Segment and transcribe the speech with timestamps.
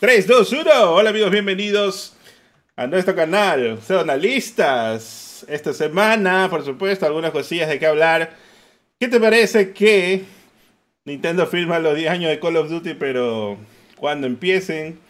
[0.00, 0.92] 3, 2, 1.
[0.92, 2.16] Hola amigos, bienvenidos
[2.76, 3.80] a nuestro canal.
[3.82, 5.44] Sean analistas.
[5.48, 8.36] Esta semana, por supuesto, algunas cosillas de qué hablar.
[9.00, 10.22] ¿Qué te parece que
[11.04, 13.58] Nintendo firma los 10 años de Call of Duty, pero
[13.96, 15.00] cuando empiecen,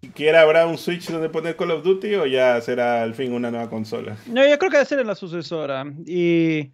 [0.00, 3.52] siquiera habrá un Switch donde poner Call of Duty o ya será al fin una
[3.52, 4.16] nueva consola?
[4.26, 5.84] No, yo creo que debe ser en la sucesora.
[6.04, 6.72] Y,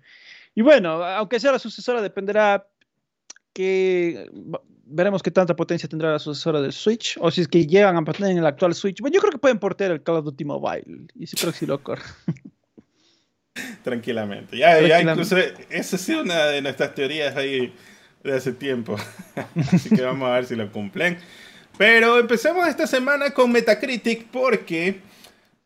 [0.54, 2.66] y bueno, aunque sea la sucesora, dependerá
[3.52, 4.30] que
[4.88, 8.04] veremos qué tanta potencia tendrá la sucesora del Switch, o si es que llegan a
[8.04, 9.00] poner en el actual Switch.
[9.00, 11.58] Bueno, yo creo que pueden portear el Call of Duty Mobile, y sí creo que
[11.58, 12.02] sí lo corre.
[13.82, 14.56] Tranquilamente.
[14.56, 17.74] Ya, ya incluso esa ha sido una de nuestras teorías ahí
[18.22, 18.96] de hace tiempo.
[19.72, 21.18] Así que vamos a ver si lo cumplen.
[21.76, 25.00] Pero empecemos esta semana con Metacritic porque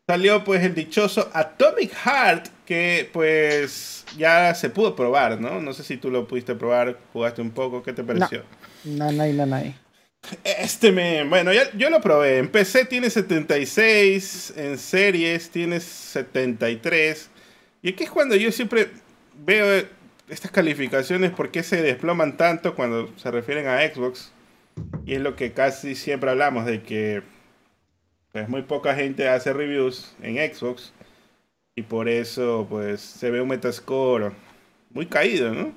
[0.07, 5.59] salió pues el dichoso Atomic Heart que pues ya se pudo probar, ¿no?
[5.59, 8.39] No sé si tú lo pudiste probar, jugaste un poco, ¿qué te pareció?
[8.39, 8.45] No,
[8.85, 9.73] no, no.
[10.43, 12.37] Este me, bueno, yo lo probé.
[12.37, 17.29] En PC tiene 76, en series tiene 73.
[17.81, 18.89] Y aquí es cuando yo siempre
[19.45, 19.85] veo
[20.29, 24.31] estas calificaciones, por qué se desploman tanto cuando se refieren a Xbox.
[25.05, 27.21] Y es lo que casi siempre hablamos, de que
[28.31, 30.93] pues muy poca gente hace reviews en Xbox.
[31.75, 34.31] Y por eso pues se ve un metascore
[34.91, 35.73] muy caído, ¿no?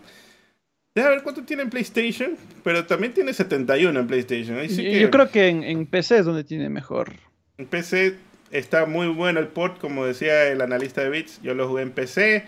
[0.97, 4.59] Deja ver cuánto tiene en PlayStation, pero también tiene 71 en PlayStation.
[4.63, 7.13] Yo creo que en, PC es donde tiene mejor.
[7.59, 8.15] En PC
[8.51, 11.43] está muy bueno el port, como decía el analista de Bits.
[11.43, 12.47] Yo lo jugué en PC.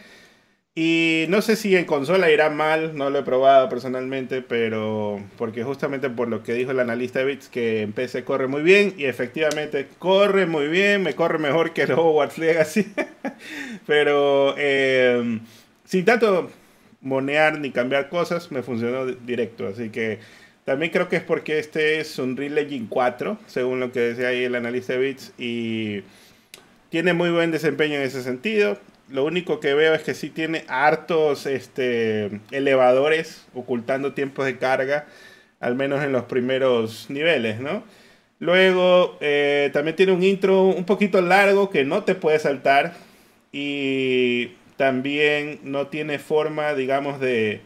[0.74, 5.62] Y no sé si en consola irá mal, no lo he probado personalmente, pero porque
[5.62, 8.94] justamente por lo que dijo el analista de Bits, que en PC corre muy bien
[8.96, 12.94] y efectivamente corre muy bien, me corre mejor que el Hogwarts Legacy.
[13.86, 15.38] pero eh,
[15.84, 16.50] sin tanto
[17.00, 19.68] monear ni cambiar cosas, me funcionó directo.
[19.68, 20.18] Así que
[20.64, 24.28] también creo que es porque este es un Unreal Engine 4, según lo que decía
[24.28, 26.02] ahí el analista de Bits, y
[26.90, 28.78] tiene muy buen desempeño en ese sentido.
[29.08, 35.06] Lo único que veo es que sí tiene hartos este, elevadores ocultando tiempos de carga,
[35.60, 37.82] al menos en los primeros niveles, ¿no?
[38.38, 42.94] Luego eh, también tiene un intro un poquito largo que no te puede saltar
[43.52, 47.60] y también no tiene forma, digamos, de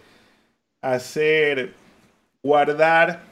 [0.81, 1.75] hacer
[2.43, 3.23] guardar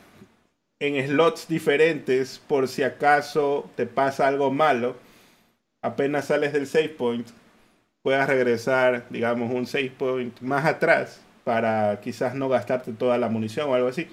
[0.78, 4.96] en slots diferentes por si acaso te pasa algo malo.
[5.82, 7.26] Apenas sales del save point,
[8.02, 13.68] puedas regresar, digamos, un save point más atrás para quizás no gastarte toda la munición
[13.70, 14.06] o algo así.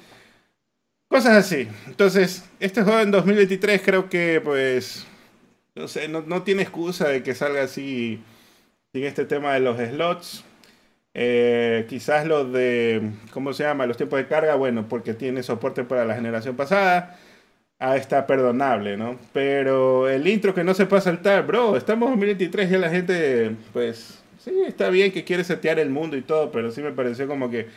[1.09, 1.67] Cosas así.
[1.87, 5.05] Entonces, este juego en 2023 creo que, pues,
[5.75, 8.21] no sé, no, tiene excusa de que salga así
[8.97, 10.43] sin este tema de los slots.
[11.13, 13.85] Eh, quizás los de, ¿cómo se llama?
[13.85, 17.15] Los tiempos de carga, bueno, porque tiene soporte para la generación pasada
[17.79, 19.19] ah, está perdonable, ¿no?
[19.33, 23.55] Pero el intro que no se puede saltar, bro, estamos en 2023 y la gente,
[23.71, 27.27] pues, sí, está bien que quiere setear el mundo y todo, pero sí me pareció
[27.27, 27.67] como que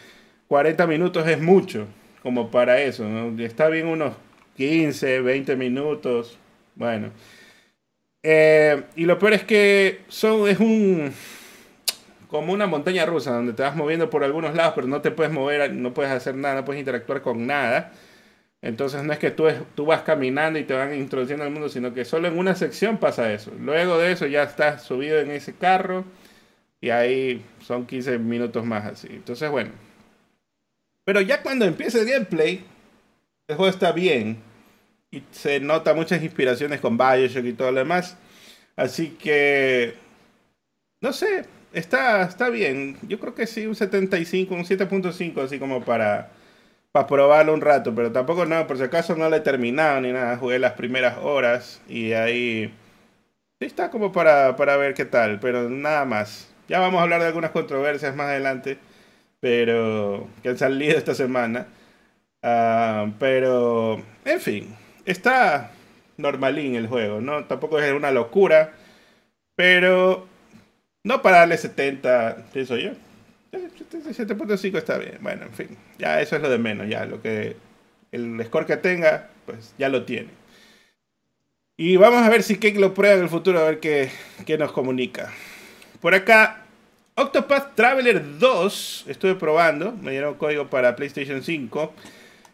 [0.49, 1.87] 40 minutos es mucho,
[2.23, 3.43] como para eso, ¿no?
[3.43, 4.15] Está bien unos
[4.57, 6.39] 15, 20 minutos,
[6.77, 7.11] bueno.
[8.23, 11.13] Eh, y lo peor es que son, es un
[12.31, 15.33] como una montaña rusa donde te vas moviendo por algunos lados, pero no te puedes
[15.33, 17.93] mover, no puedes hacer nada, no puedes interactuar con nada.
[18.63, 21.93] Entonces no es que tú, tú vas caminando y te van introduciendo al mundo, sino
[21.95, 23.53] que solo en una sección pasa eso.
[23.59, 26.05] Luego de eso ya estás subido en ese carro
[26.81, 29.09] y ahí son 15 minutos más así.
[29.11, 29.73] Entonces bueno.
[31.05, 32.65] Pero ya cuando empieza el gameplay,
[33.49, 34.39] el juego está bien
[35.11, 38.17] y se nota muchas inspiraciones con Bioshock y todo lo demás.
[38.77, 39.95] Así que,
[41.01, 42.99] no sé, está, está bien.
[43.03, 46.31] Yo creo que sí, un 75, un 7.5, así como para
[46.93, 50.13] para probarlo un rato, pero tampoco no, por si acaso no lo he terminado ni
[50.13, 52.73] nada, jugué las primeras horas y ahí
[53.61, 56.53] está como para, para ver qué tal, pero nada más.
[56.69, 58.79] Ya vamos a hablar de algunas controversias más adelante,
[59.41, 61.67] pero que han salido esta semana.
[62.43, 64.77] Ah, pero, en fin,
[65.11, 65.73] está
[66.17, 67.45] normalín el juego, ¿no?
[67.45, 68.73] Tampoco es una locura,
[69.57, 70.27] pero
[71.05, 72.93] no para darle 70, pienso yo.
[73.53, 75.19] 7.5 está bien.
[75.21, 76.89] Bueno, en fin, ya eso es lo de menos.
[76.89, 77.57] Ya lo que
[78.13, 80.29] el score que tenga, pues ya lo tiene.
[81.77, 84.11] Y vamos a ver si Cake lo prueba en el futuro, a ver qué,
[84.47, 85.33] qué nos comunica.
[86.01, 86.65] Por acá,
[87.15, 91.95] Octopath Traveler 2, estuve probando, me dieron código para PlayStation 5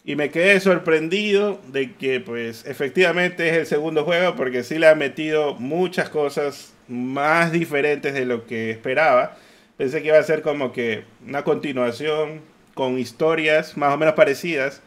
[0.07, 4.87] y me quedé sorprendido de que pues efectivamente es el segundo juego porque sí le
[4.87, 9.37] ha metido muchas cosas más diferentes de lo que esperaba.
[9.77, 12.41] Pensé que iba a ser como que una continuación
[12.75, 14.81] con historias más o menos parecidas.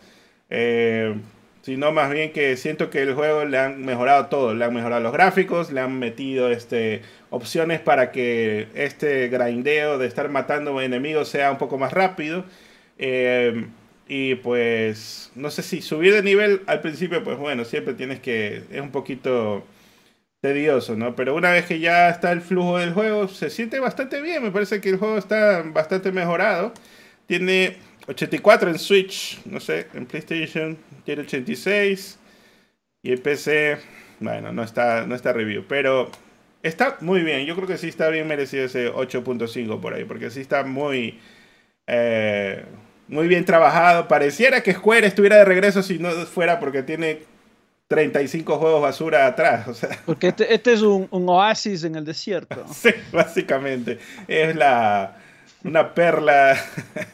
[0.49, 1.15] Eh,
[1.63, 5.01] sino más bien que siento que el juego le han mejorado todo, le han mejorado
[5.01, 11.27] los gráficos, le han metido este, opciones para que este grindeo de estar matando enemigos
[11.27, 12.45] sea un poco más rápido.
[12.97, 13.65] Eh,
[14.09, 18.63] y pues, no sé si subir de nivel al principio, pues bueno, siempre tienes que,
[18.71, 19.63] es un poquito
[20.41, 21.15] tedioso, ¿no?
[21.15, 24.51] Pero una vez que ya está el flujo del juego, se siente bastante bien, me
[24.51, 26.73] parece que el juego está bastante mejorado.
[27.27, 27.77] Tiene
[28.07, 32.19] 84 en Switch, no sé, en PlayStation tiene 86
[33.03, 33.77] y en PC,
[34.19, 36.09] bueno, no está, no está review, pero
[36.63, 37.45] está muy bien.
[37.45, 41.19] Yo creo que sí está bien merecido ese 8.5 por ahí, porque sí está muy,
[41.87, 42.65] eh,
[43.09, 44.07] muy bien trabajado.
[44.07, 47.23] Pareciera que Square estuviera de regreso si no fuera porque tiene
[47.89, 49.67] 35 juegos basura atrás.
[49.67, 49.89] O sea.
[50.05, 52.65] Porque este, este es un, un, oasis en el desierto.
[52.73, 53.99] sí, básicamente.
[54.27, 55.17] Es la
[55.63, 56.57] una perla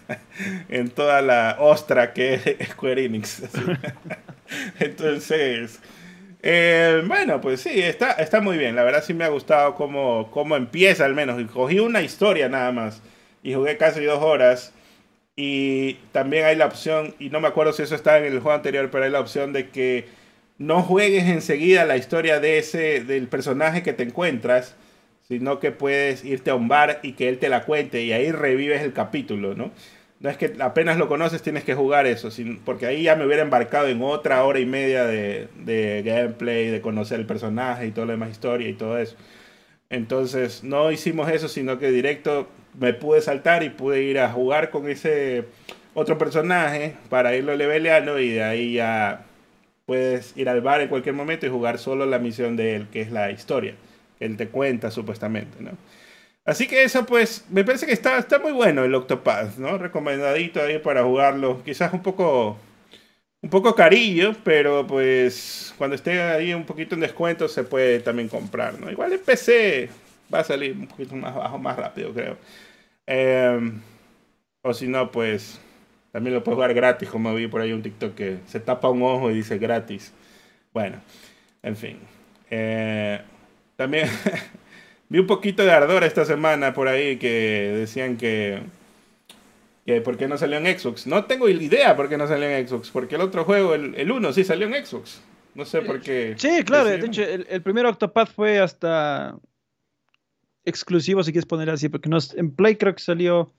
[0.69, 3.41] en toda la ostra que es Square Enix.
[4.79, 5.79] Entonces,
[6.43, 8.75] eh, bueno, pues sí, está, está muy bien.
[8.75, 11.41] La verdad sí me ha gustado cómo, cómo empieza al menos.
[11.51, 13.01] Cogí una historia nada más
[13.41, 14.73] y jugué casi dos horas.
[15.35, 18.53] Y también hay la opción, y no me acuerdo si eso está en el juego
[18.53, 20.05] anterior, pero hay la opción de que
[20.57, 24.75] no juegues enseguida la historia de ese, del personaje que te encuentras,
[25.27, 28.31] sino que puedes irte a un bar y que él te la cuente y ahí
[28.31, 29.71] revives el capítulo, ¿no?
[30.21, 32.29] No es que apenas lo conoces tienes que jugar eso,
[32.63, 36.81] porque ahí ya me hubiera embarcado en otra hora y media de, de gameplay, de
[36.81, 39.17] conocer el personaje y todo lo demás historia y todo eso.
[39.89, 42.47] Entonces no hicimos eso, sino que directo
[42.79, 45.45] me pude saltar y pude ir a jugar con ese
[45.93, 49.25] otro personaje para irlo leveleando y de ahí ya
[49.85, 53.01] puedes ir al bar en cualquier momento y jugar solo la misión de él, que
[53.01, 53.75] es la historia
[54.19, 55.71] él te cuenta supuestamente, ¿no?
[56.45, 59.77] Así que eso pues me parece que está, está muy bueno el Octopath, ¿no?
[59.77, 61.63] Recomendadito ahí para jugarlo.
[61.63, 62.57] Quizás un poco
[63.41, 68.29] un poco carillo, pero pues cuando esté ahí un poquito en descuento se puede también
[68.29, 68.91] comprar, ¿no?
[68.91, 69.89] Igual en PC
[70.33, 72.37] va a salir un poquito más bajo, más rápido, creo.
[73.07, 73.81] Em,
[74.61, 75.59] o si no, pues
[76.11, 79.03] también lo puedes jugar gratis, como vi por ahí un TikTok que se tapa un
[79.03, 80.13] ojo y dice gratis.
[80.73, 81.01] Bueno,
[81.61, 81.99] en fin.
[82.49, 83.21] Eh,
[83.75, 84.09] también
[85.09, 88.61] vi un poquito de ardor esta semana por ahí que decían que,
[89.85, 91.05] que por qué no salió en Xbox.
[91.05, 94.11] No tengo idea por qué no salió en Xbox, porque el otro juego, el, el
[94.11, 95.21] 1, sí salió en Xbox.
[95.53, 96.35] No sé por qué.
[96.37, 99.35] Sí, claro, de hecho, el, el primer Octopath fue hasta
[100.65, 103.51] exclusivo, si quieres poner así, porque no, en Play creo que salió.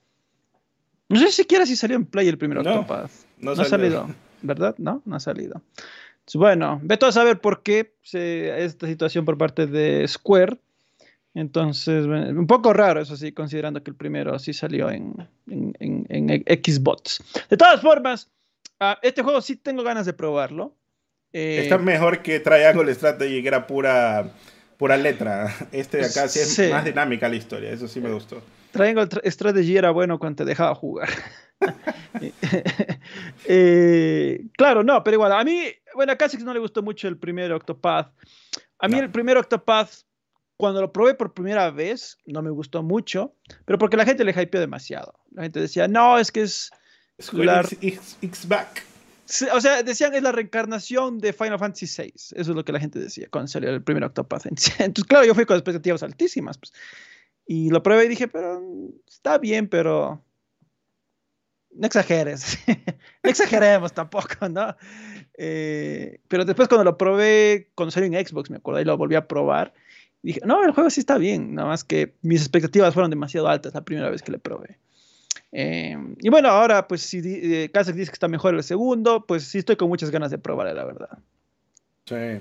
[1.08, 3.10] No sé siquiera si salió en Play el primer Octopath.
[3.38, 4.08] No, no ha salido,
[4.42, 4.74] ¿verdad?
[4.78, 5.62] No, no ha salido.
[6.34, 10.58] Bueno, veto a saber por qué esta situación por parte de Square.
[11.34, 17.22] Entonces, un poco raro eso sí, considerando que el primero sí salió en, en, Xbox.
[17.50, 18.30] De todas formas,
[18.80, 20.74] ah, este juego sí tengo ganas de probarlo.
[21.34, 24.30] Eh, Está mejor que Triangle Strategy, que era pura,
[24.76, 25.54] pura letra.
[25.72, 28.42] Este de acá sí es más dinámica la historia, eso sí me gustó.
[28.72, 31.08] Triangle Strategy era bueno cuando te dejaba jugar.
[33.48, 37.16] Eh, claro, no, pero igual, a mí, bueno, a Casix no le gustó mucho el
[37.16, 38.12] primer Octopath.
[38.78, 39.90] A mí el primer Octopath,
[40.56, 43.34] cuando lo probé por primera vez, no me gustó mucho,
[43.64, 45.14] pero porque la gente le hypeó demasiado.
[45.30, 46.70] La gente decía, no, es que es...
[47.18, 48.82] X, back.
[49.52, 52.12] O sea, decían es la reencarnación de Final Fantasy VI.
[52.14, 54.46] Eso es lo que la gente decía cuando salió el primer Octopath.
[54.78, 56.58] Entonces, claro, yo fui con expectativas altísimas.
[56.58, 56.72] Pues.
[57.46, 58.62] Y lo probé y dije, pero
[59.06, 60.22] está bien, pero
[61.76, 62.58] no exageres,
[63.22, 64.76] no exageremos tampoco, ¿no?
[65.38, 69.14] Eh, pero después cuando lo probé, cuando salió en Xbox, me acuerdo, y lo volví
[69.14, 69.74] a probar,
[70.22, 73.74] dije, no, el juego sí está bien, nada más que mis expectativas fueron demasiado altas
[73.74, 74.78] la primera vez que le probé.
[75.52, 79.58] Eh, y bueno, ahora pues si eh, dice que está mejor el segundo, pues sí
[79.58, 81.18] estoy con muchas ganas de probar, la verdad.
[82.04, 82.40] Sí.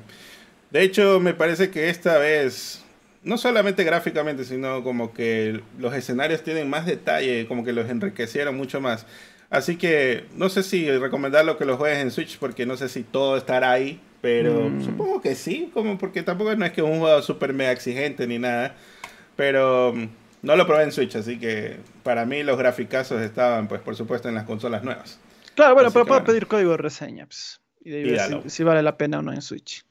[0.71, 2.83] De hecho, me parece que esta vez
[3.23, 8.55] no solamente gráficamente, sino como que los escenarios tienen más detalle, como que los enriquecieron
[8.55, 9.05] mucho más.
[9.49, 13.03] Así que no sé si recomendarlo que lo juegues en Switch, porque no sé si
[13.03, 14.83] todo estará ahí, pero mm.
[14.83, 18.27] supongo que sí, como porque tampoco no es que es un juego súper mega exigente
[18.27, 18.75] ni nada,
[19.35, 19.93] pero
[20.45, 24.29] no lo probé en Switch, así que para mí los graficazos estaban, pues por supuesto,
[24.29, 25.19] en las consolas nuevas.
[25.55, 29.19] Claro, bueno, pero puedo pedir código de reseña, pues, y de si, vale la pena
[29.19, 29.83] o no en Switch.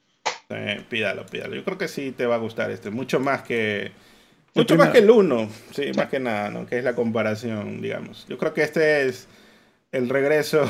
[0.49, 1.55] Eh, pídalo, pídalo.
[1.55, 2.89] Yo creo que sí te va a gustar este.
[2.89, 3.91] Mucho más que.
[4.53, 5.49] Mucho más que el 1.
[5.71, 6.65] Sí, más que nada, ¿no?
[6.65, 8.25] Que es la comparación, digamos.
[8.29, 9.27] Yo creo que este es
[9.91, 10.69] el regreso.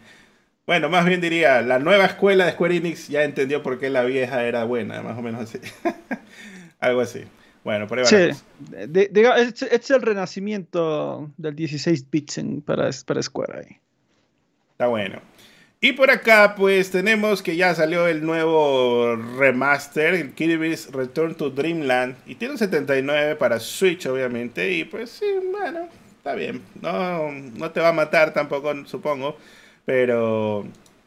[0.66, 4.02] bueno, más bien diría, la nueva escuela de Square Enix ya entendió por qué la
[4.02, 5.60] vieja era buena, más o menos así.
[6.80, 7.24] Algo así.
[7.64, 8.16] Bueno, por ahí sí.
[8.16, 13.78] este es el renacimiento del 16 bits para, para Square ahí.
[14.72, 15.20] Está bueno.
[15.84, 21.50] Y por acá, pues tenemos que ya salió el nuevo remaster, el Kirby's Return to
[21.50, 22.14] Dreamland.
[22.24, 24.72] Y tiene un 79 para Switch, obviamente.
[24.72, 26.62] Y pues sí, bueno, está bien.
[26.80, 29.36] No, no te va a matar tampoco, supongo.
[29.84, 30.64] Pero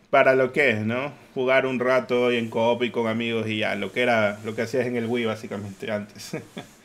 [0.09, 1.13] para lo que es, ¿no?
[1.35, 4.63] Jugar un rato en coop y con amigos y ya, lo que era, lo que
[4.63, 6.37] hacías en el Wii básicamente antes.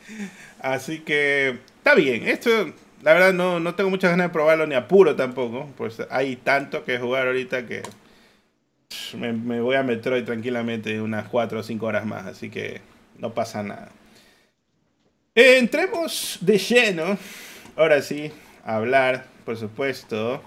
[0.59, 2.27] Así que está bien.
[2.27, 5.69] Esto, la verdad, no, no tengo muchas ganas de probarlo ni apuro tampoco.
[5.77, 7.81] Pues hay tanto que jugar ahorita que
[9.17, 12.25] me, voy a Metroid tranquilamente unas 4 o 5 horas más.
[12.25, 12.81] Así que
[13.17, 13.89] no pasa nada.
[15.33, 17.17] Entremos de lleno,
[17.77, 18.31] ahora sí,
[18.65, 20.43] a hablar, por supuesto,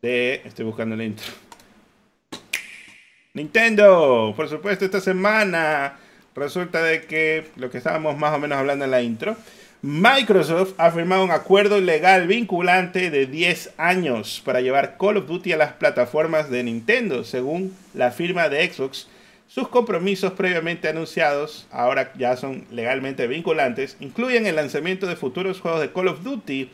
[0.00, 0.40] de...
[0.46, 1.49] Estoy buscando el intro.
[3.32, 5.98] Nintendo, por supuesto, esta semana
[6.34, 9.36] resulta de que lo que estábamos más o menos hablando en la intro,
[9.82, 15.52] Microsoft ha firmado un acuerdo legal vinculante de 10 años para llevar Call of Duty
[15.52, 19.06] a las plataformas de Nintendo, según la firma de Xbox.
[19.46, 25.80] Sus compromisos previamente anunciados, ahora ya son legalmente vinculantes, incluyen el lanzamiento de futuros juegos
[25.80, 26.68] de Call of Duty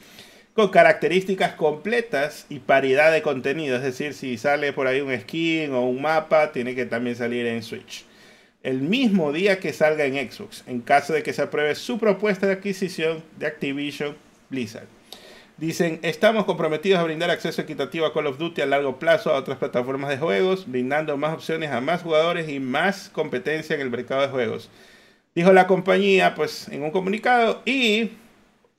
[0.57, 3.77] con características completas y paridad de contenido.
[3.77, 7.45] Es decir, si sale por ahí un skin o un mapa, tiene que también salir
[7.45, 8.07] en Switch.
[8.63, 12.47] El mismo día que salga en Xbox, en caso de que se apruebe su propuesta
[12.47, 14.17] de adquisición de Activision
[14.49, 14.87] Blizzard.
[15.59, 19.37] Dicen, estamos comprometidos a brindar acceso equitativo a Call of Duty a largo plazo a
[19.37, 23.91] otras plataformas de juegos, brindando más opciones a más jugadores y más competencia en el
[23.91, 24.71] mercado de juegos.
[25.35, 28.13] Dijo la compañía, pues, en un comunicado y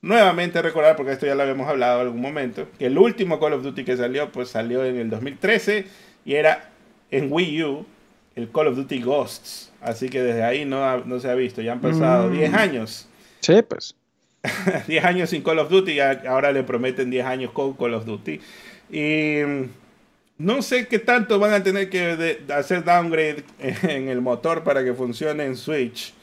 [0.00, 3.54] Nuevamente recordar, porque esto ya lo habíamos hablado en algún momento, que el último Call
[3.54, 5.86] of Duty que salió, pues salió en el 2013
[6.24, 6.70] y era
[7.10, 7.86] en Wii U,
[8.36, 9.72] el Call of Duty Ghosts.
[9.80, 12.54] Así que desde ahí no, no se ha visto, ya han pasado 10 mm.
[12.54, 13.08] años.
[13.40, 13.96] Sí, pues.
[14.86, 18.04] 10 años sin Call of Duty y ahora le prometen 10 años con Call of
[18.04, 18.40] Duty.
[18.90, 19.64] Y mm,
[20.38, 24.94] no sé qué tanto van a tener que hacer downgrade en el motor para que
[24.94, 26.14] funcione en Switch.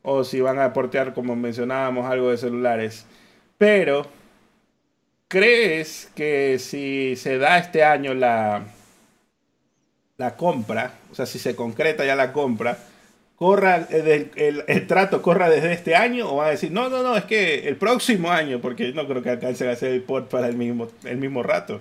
[0.00, 3.04] O si van a portear, como mencionábamos, algo de celulares.
[3.58, 4.06] Pero,
[5.26, 8.64] ¿crees que si se da este año la,
[10.16, 12.78] la compra, o sea, si se concreta ya la compra,
[13.36, 17.24] corra el, trato corra desde este año o va a decir, no, no, no, es
[17.24, 20.56] que el próximo año, porque no creo que alcancen a hacer el port para el
[20.56, 21.80] mismo, el mismo rato.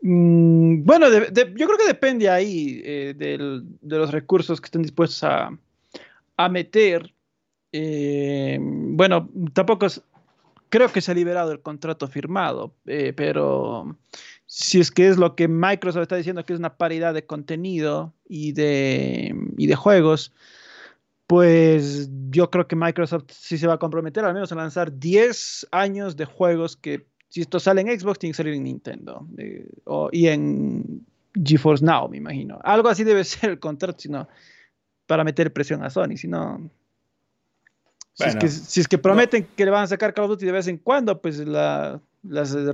[0.00, 5.50] Mm, bueno, yo creo que depende ahí eh, de los recursos que estén dispuestos a,
[6.36, 7.12] a meter.
[7.70, 10.00] Eh, bueno, tampoco es,
[10.68, 13.96] creo que se ha liberado el contrato firmado, eh, pero
[14.46, 18.14] si es que es lo que Microsoft está diciendo que es una paridad de contenido
[18.28, 20.32] y de, y de juegos,
[21.26, 25.68] pues yo creo que Microsoft sí se va a comprometer al menos a lanzar 10
[25.70, 29.68] años de juegos que si esto sale en Xbox tiene que salir en Nintendo eh,
[30.12, 31.06] y en
[31.44, 32.58] GeForce Now, me imagino.
[32.64, 34.28] Algo así debe ser el contrato, si no,
[35.06, 36.70] para meter presión a Sony, si no
[38.18, 40.78] si, es que, prometen que le van a sacar Call of Duty de vez en
[40.78, 42.00] cuando, pues las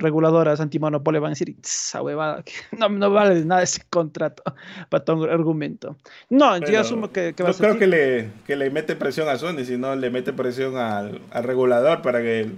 [0.00, 2.42] reguladoras antimonopolio van a decir, esa huevada,
[2.78, 4.42] no, no, vale nada ese contrato
[4.88, 5.96] para todo argumento.
[6.30, 7.66] No, yo asumo que, va a ser.
[7.66, 12.00] creo que le, que le mete presión a Sony, sino le mete presión al, regulador
[12.00, 12.50] para que.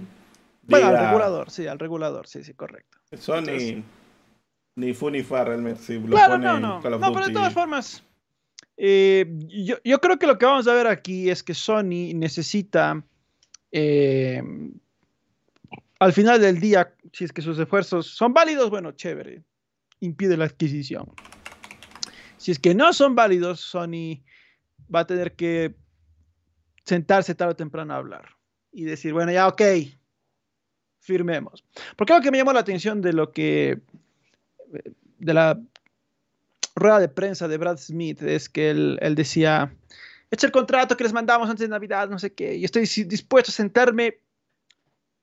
[0.63, 2.97] Bueno, al regulador, sí, al regulador, sí, sí, correcto.
[3.17, 3.83] Sony
[4.75, 5.81] ni fu ni fa realmente.
[5.81, 6.79] Si lo claro, no, no.
[6.81, 8.03] no, pero de todas formas,
[8.77, 9.25] eh,
[9.83, 13.03] yo, creo que lo que vamos a ver aquí es que Sony necesita,
[13.71, 14.41] eh,
[15.99, 19.43] al final del día, si es que sus esfuerzos son válidos, bueno, chévere,
[19.99, 21.11] impide la adquisición.
[22.37, 24.21] Si es que no son válidos, Sony
[24.93, 25.75] va a tener que
[26.85, 28.29] sentarse tarde o temprano a hablar
[28.71, 29.61] y decir, bueno, ya, ok,
[30.99, 31.65] firmemos.
[31.95, 33.81] Porque algo que me llamó la atención de lo que,
[35.17, 35.59] de la
[36.77, 39.73] rueda de prensa de Brad Smith es que él, decía,
[40.31, 43.51] es el contrato que les mandamos antes de Navidad, no sé qué, y estoy dispuesto
[43.51, 44.19] a sentarme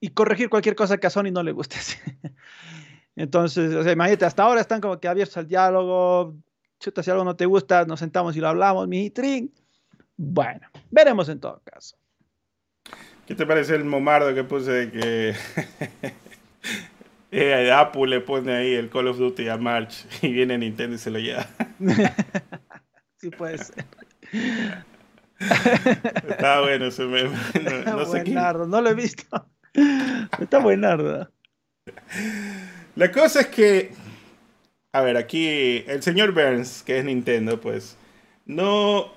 [0.00, 1.76] y corregir cualquier cosa que a Sony no le guste.
[3.16, 6.34] Entonces, o sea, imagínate, hasta ahora están como que abiertos al diálogo,
[6.80, 9.52] chuta, si algo no te gusta, nos sentamos y lo hablamos, mi trin.
[10.16, 11.96] Bueno, veremos en todo caso.
[13.26, 15.34] ¿Qué te parece el momardo que puse que
[17.36, 20.98] eh, Apple le pone ahí el Call of Duty a March y viene Nintendo y
[20.98, 21.46] se lo lleva.
[23.16, 23.84] sí puede ser.
[26.28, 27.36] Está bueno ese meme.
[27.84, 29.46] No, no sé buenardo, no lo he visto.
[30.40, 31.28] Está buenardo.
[32.94, 33.92] La cosa es que,
[34.92, 37.96] a ver, aquí el señor Burns, que es Nintendo, pues,
[38.46, 39.12] no,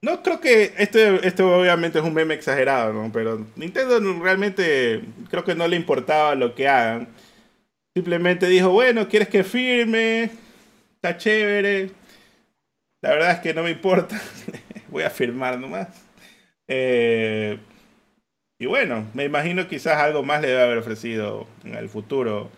[0.00, 3.12] no creo que esto, esto obviamente es un meme exagerado, ¿no?
[3.12, 7.08] Pero Nintendo realmente creo que no le importaba lo que hagan
[7.94, 10.30] Simplemente dijo, bueno, ¿quieres que firme?
[11.02, 11.90] está chévere.
[13.02, 14.20] La verdad es que no me importa.
[14.88, 15.88] Voy a firmar nomás.
[16.68, 17.58] Eh,
[18.60, 22.50] y bueno, me imagino quizás algo más le debe haber ofrecido en el futuro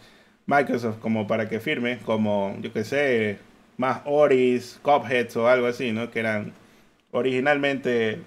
[0.47, 3.39] Microsoft como para que firme, como yo que sé,
[3.79, 6.11] más Oris, Cupheads o algo así, ¿no?
[6.11, 6.53] Que eran
[7.13, 8.21] originalmente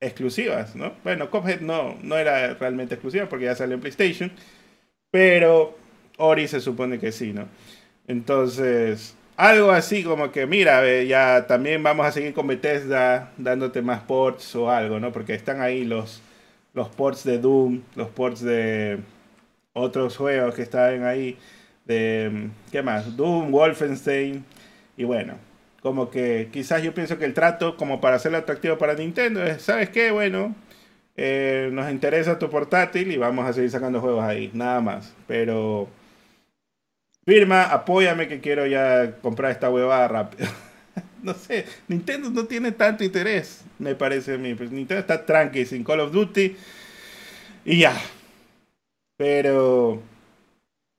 [0.00, 0.92] exclusivas, ¿no?
[1.02, 4.30] Bueno, Cuphead no, no era realmente exclusiva porque ya salió en PlayStation,
[5.10, 5.79] pero
[6.20, 7.48] Ori se supone que sí, ¿no?
[8.06, 14.00] Entonces, algo así como que, mira, ya también vamos a seguir con Bethesda dándote más
[14.02, 15.12] ports o algo, ¿no?
[15.12, 16.22] Porque están ahí los,
[16.74, 18.98] los ports de Doom, los ports de
[19.72, 21.38] otros juegos que están ahí,
[21.86, 23.16] de, ¿qué más?
[23.16, 24.44] Doom, Wolfenstein,
[24.96, 25.34] y bueno,
[25.82, 29.62] como que quizás yo pienso que el trato, como para hacerlo atractivo para Nintendo, es,
[29.62, 30.10] ¿sabes qué?
[30.10, 30.54] Bueno,
[31.16, 35.14] eh, nos interesa tu portátil y vamos a seguir sacando juegos ahí, nada más.
[35.26, 35.88] Pero
[37.30, 40.48] firma, apóyame que quiero ya comprar esta huevada rápido.
[41.22, 44.54] no sé, Nintendo no tiene tanto interés, me parece a mí.
[44.54, 46.56] Pues Nintendo está tranqui sin Call of Duty
[47.64, 47.94] y ya.
[49.16, 50.02] Pero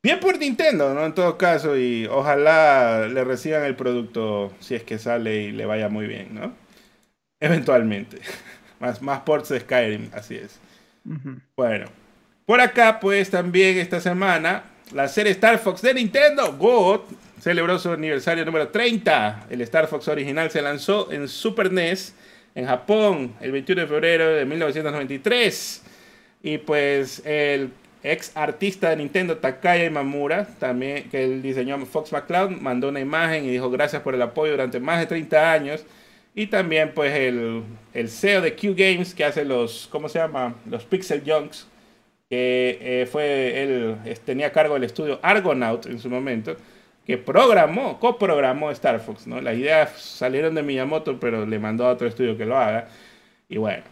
[0.04, 1.06] Bien por Nintendo, ¿no?
[1.06, 5.68] En todo caso, y ojalá le reciban el producto si es que sale y le
[5.68, 6.54] vaya muy bien, ¿no?
[7.40, 8.18] Eventualmente.
[8.80, 10.60] Más, más ports de Skyrim, así es.
[11.56, 11.86] Bueno,
[12.48, 17.06] por acá, pues también esta semana, la serie Star Fox de Nintendo, Go,
[17.40, 19.48] celebró su aniversario número 30.
[19.50, 22.14] El Star Fox original se lanzó en Super NES
[22.56, 25.84] en Japón el 21 de febrero de 1993.
[26.44, 27.72] Y pues el
[28.04, 33.46] ex artista de Nintendo Takaya Imamura, también que él diseñó Fox McCloud, mandó una imagen
[33.46, 35.86] y dijo gracias por el apoyo durante más de 30 años.
[36.34, 40.56] Y también pues el, el CEO de Q Games que hace los, ¿cómo se llama?
[40.66, 41.68] Los Pixel Junks,
[42.32, 46.56] que eh, fue, él tenía cargo del estudio Argonaut en su momento,
[47.06, 49.42] que programó, coprogramó Star Fox, ¿no?
[49.42, 52.88] Las ideas salieron de Miyamoto, pero le mandó a otro estudio que lo haga.
[53.50, 53.84] Y bueno,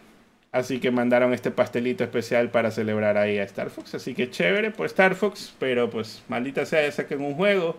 [0.52, 3.94] Así que mandaron este pastelito especial para celebrar ahí a Star Fox.
[3.94, 7.76] Así que chévere por Star Fox, pero pues maldita sea, saquen un juego.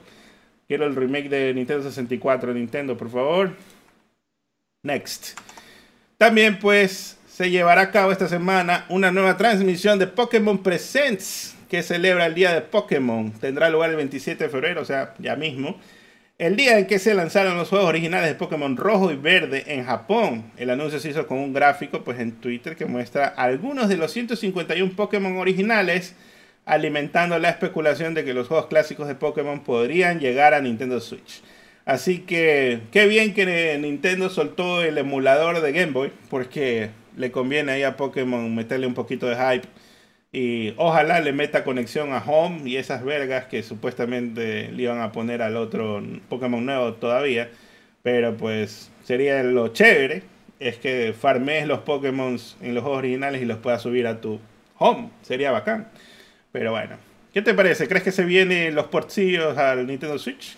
[0.67, 3.51] Quiero el remake de Nintendo 64 Nintendo, por favor.
[4.83, 5.37] Next.
[6.17, 11.81] También pues se llevará a cabo esta semana una nueva transmisión de Pokémon Presents que
[11.81, 13.31] celebra el día de Pokémon.
[13.31, 15.79] Tendrá lugar el 27 de febrero, o sea, ya mismo.
[16.37, 19.85] El día en que se lanzaron los juegos originales de Pokémon Rojo y Verde en
[19.85, 23.95] Japón, el anuncio se hizo con un gráfico pues, en Twitter que muestra algunos de
[23.95, 26.15] los 151 Pokémon originales,
[26.65, 31.41] alimentando la especulación de que los juegos clásicos de Pokémon podrían llegar a Nintendo Switch.
[31.85, 37.73] Así que qué bien que Nintendo soltó el emulador de Game Boy, porque le conviene
[37.73, 39.67] ahí a Pokémon meterle un poquito de hype
[40.33, 45.11] y ojalá le meta conexión a Home y esas vergas que supuestamente le iban a
[45.11, 47.49] poner al otro Pokémon nuevo todavía.
[48.01, 50.23] Pero pues sería lo chévere.
[50.59, 54.39] Es que farmes los Pokémon en los juegos originales y los puedas subir a tu
[54.77, 55.09] Home.
[55.21, 55.89] Sería bacán.
[56.51, 56.95] Pero bueno.
[57.33, 57.87] ¿Qué te parece?
[57.87, 60.57] ¿Crees que se vienen los portillos al Nintendo Switch?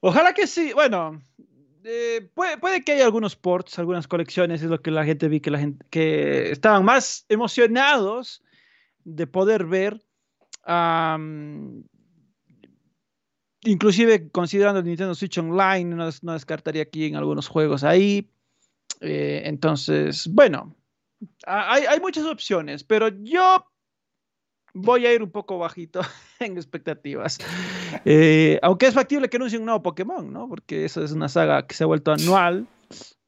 [0.00, 0.72] Ojalá que sí.
[0.72, 1.22] Bueno,
[1.84, 5.50] eh, puede, que haya algunos ports, algunas colecciones, es lo que la gente vi que
[5.50, 8.42] la gente que estaban más emocionados
[9.04, 10.02] de poder ver.
[13.62, 18.30] inclusive considerando el Nintendo Switch Online, no, descartaría aquí en algunos juegos ahí.
[19.00, 20.74] Eh, entonces, bueno,
[21.46, 23.66] hay, hay muchas opciones, pero yo
[24.72, 26.00] voy a ir un poco bajito
[26.40, 27.38] en expectativas.
[28.04, 30.48] Eh, aunque es factible que anuncie un nuevo Pokémon, ¿no?
[30.48, 32.66] Porque eso es una saga que se ha vuelto anual.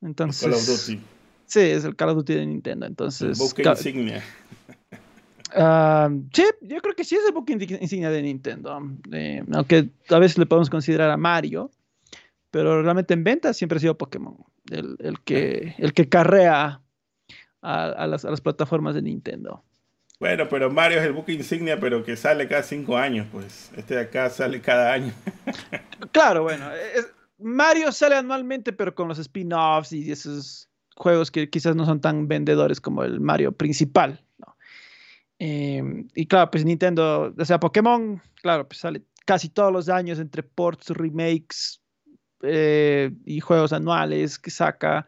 [0.02, 1.00] Entonces, Call of Duty.
[1.46, 2.86] Sí, es el Call of Duty de Nintendo.
[2.86, 3.38] Entonces.
[3.58, 4.22] El insignia.
[5.54, 8.78] Ah, sí, yo creo que sí es el buque insignia de Nintendo.
[9.12, 11.70] Eh, aunque a veces le podemos considerar a Mario.
[12.50, 14.36] Pero realmente en venta siempre ha sido Pokémon.
[14.70, 16.80] El, que, el que carrea
[17.60, 19.62] a, las, a las plataformas de Nintendo.
[20.18, 23.70] Bueno, pero Mario es el buque insignia, pero que sale cada cinco años, pues.
[23.76, 25.12] Este de acá sale cada año.
[26.12, 26.70] claro, bueno.
[27.38, 32.28] Mario sale anualmente, pero con los spin-offs y esos juegos que quizás no son tan
[32.28, 34.22] vendedores como el Mario principal.
[35.38, 40.18] Em, y claro, pues Nintendo, o sea, Pokémon, claro, pues sale casi todos los años
[40.18, 41.82] entre ports, remakes
[42.42, 45.06] eh, y juegos anuales que saca.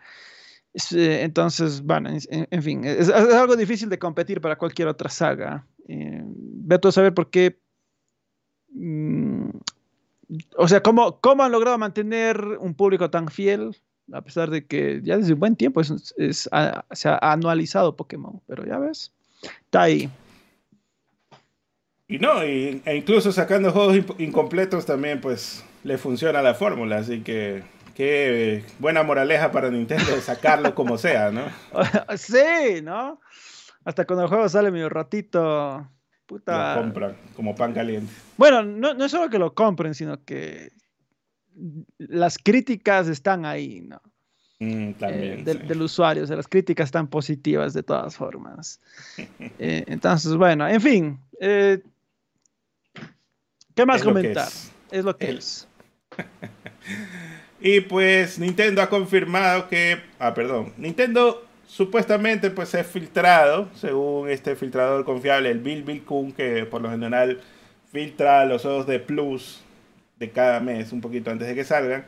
[0.75, 5.67] Eh, entonces, bueno, en, fin, es, algo difícil de competir para cualquier otra saga.
[5.89, 7.59] Eh, veto a saber por qué.
[8.71, 9.49] Mm,
[10.57, 13.77] o sea, ¿cómo, ¿cómo, han logrado mantener un público tan fiel?
[14.13, 18.65] A pesar de que ya desde un buen tiempo es, se ha anualizado Pokémon, pero
[18.65, 19.13] ya ves,
[19.65, 20.11] está ahí.
[22.07, 27.21] Y no, y, e incluso sacando juegos incompletos también, pues le funciona la fórmula, así
[27.21, 27.63] que
[27.99, 31.43] qué buena moraleja para Nintendo de sacarlo como sea, ¿no?
[32.17, 33.21] sí, ¿no?
[33.85, 35.91] Hasta cuando el juego sale medio ratito,
[36.25, 36.77] puta.
[36.77, 38.13] Lo compran como pan caliente.
[38.37, 40.71] Bueno, no, no es solo que lo compren, sino que
[41.99, 44.01] las críticas están ahí, ¿no?
[44.61, 48.81] Mm, también, eh, del, usuario, o sea, las críticas están positivas de todas formas.
[49.61, 51.19] Eh, entonces, bueno, en fin.
[51.41, 51.83] Eh,
[53.75, 54.47] ¿Qué más comentar?
[54.93, 55.05] es.
[55.05, 55.67] lo que es.
[57.61, 64.57] y pues Nintendo ha confirmado que, ah, perdón, Nintendo supuestamente pues ha filtrado, según este
[64.57, 67.41] filtrador confiable, el Bill Bill Kun, que por lo general
[67.93, 69.61] filtra los juegos de Plus
[70.19, 72.07] de cada mes, un poquito antes de que salgan,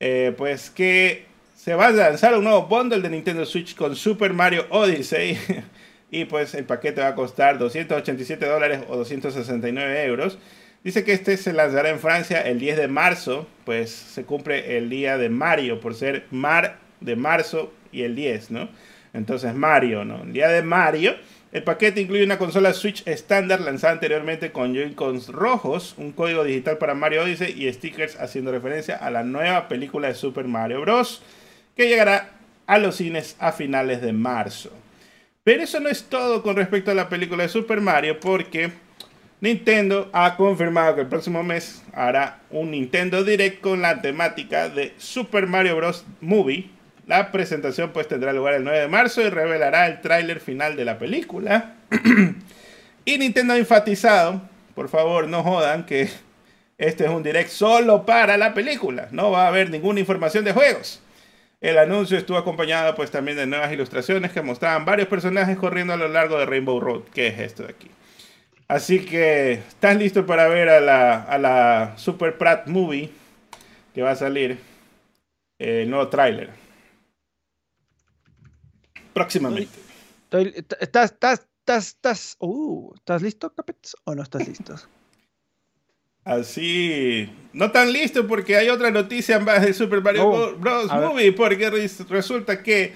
[0.00, 4.32] eh, pues que se va a lanzar un nuevo bundle de Nintendo Switch con Super
[4.32, 5.38] Mario Odyssey.
[6.10, 10.38] y pues el paquete va a costar 287 dólares o 269 euros.
[10.84, 14.90] Dice que este se lanzará en Francia el 10 de marzo, pues se cumple el
[14.90, 18.68] día de Mario, por ser Mar de marzo y el 10, ¿no?
[19.14, 20.24] Entonces Mario, ¿no?
[20.24, 21.16] El día de Mario.
[21.52, 26.76] El paquete incluye una consola Switch estándar lanzada anteriormente con Joy-Cons rojos, un código digital
[26.76, 31.22] para Mario Odyssey y stickers haciendo referencia a la nueva película de Super Mario Bros.
[31.76, 32.32] que llegará
[32.66, 34.70] a los cines a finales de marzo.
[35.44, 38.83] Pero eso no es todo con respecto a la película de Super Mario porque
[39.44, 44.94] Nintendo ha confirmado que el próximo mes hará un Nintendo Direct con la temática de
[44.96, 46.06] Super Mario Bros.
[46.22, 46.70] Movie.
[47.06, 50.86] La presentación pues tendrá lugar el 9 de marzo y revelará el tráiler final de
[50.86, 51.74] la película.
[53.04, 54.40] y Nintendo ha enfatizado,
[54.74, 56.08] por favor no jodan que
[56.78, 59.08] este es un Direct solo para la película.
[59.10, 61.02] No va a haber ninguna información de juegos.
[61.60, 65.98] El anuncio estuvo acompañado pues también de nuevas ilustraciones que mostraban varios personajes corriendo a
[65.98, 67.02] lo largo de Rainbow Road.
[67.12, 67.90] ¿Qué es esto de aquí?
[68.74, 73.08] Así que, ¿estás listo para ver a la, a la Super Pratt Movie
[73.94, 74.58] que va a salir?
[75.60, 76.50] El nuevo tráiler.
[79.12, 79.78] Próximamente.
[80.80, 83.94] ¿Estás, estás, estás, estás, uh, ¿estás listo, Capets?
[84.02, 84.74] ¿O no estás listo?
[86.24, 90.90] Así, no tan listo porque hay otra noticia más de Super Mario oh, Bros.
[90.90, 91.70] Movie, porque
[92.08, 92.92] resulta que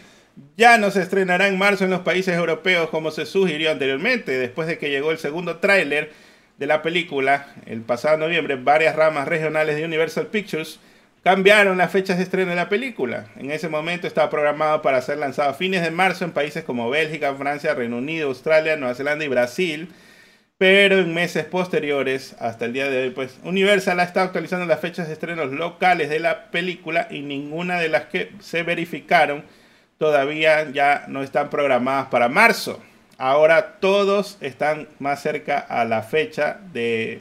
[0.56, 4.68] ya no se estrenará en marzo en los países europeos como se sugirió anteriormente, después
[4.68, 6.12] de que llegó el segundo tráiler
[6.58, 10.80] de la película el pasado noviembre, varias ramas regionales de Universal Pictures
[11.22, 13.26] cambiaron las fechas de estreno de la película.
[13.36, 16.90] En ese momento estaba programado para ser lanzado a fines de marzo en países como
[16.90, 19.88] Bélgica, Francia, Reino Unido, Australia, Nueva Zelanda y Brasil.
[20.56, 24.80] Pero en meses posteriores, hasta el día de hoy, pues Universal ha estado actualizando las
[24.80, 29.44] fechas de estrenos locales de la película y ninguna de las que se verificaron
[29.98, 32.80] todavía ya no están programadas para marzo.
[33.18, 37.20] Ahora todos están más cerca a la fecha de,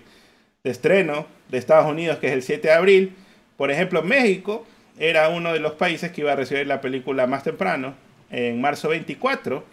[0.63, 3.15] estreno de Estados Unidos, que es el 7 de abril.
[3.57, 4.65] Por ejemplo, México
[4.99, 7.95] era uno de los países que iba a recibir la película más temprano,
[8.29, 9.63] en marzo 24.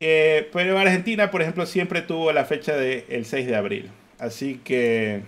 [0.00, 3.90] Eh, pero Argentina, por ejemplo, siempre tuvo la fecha del 6 de abril.
[4.18, 5.22] Así que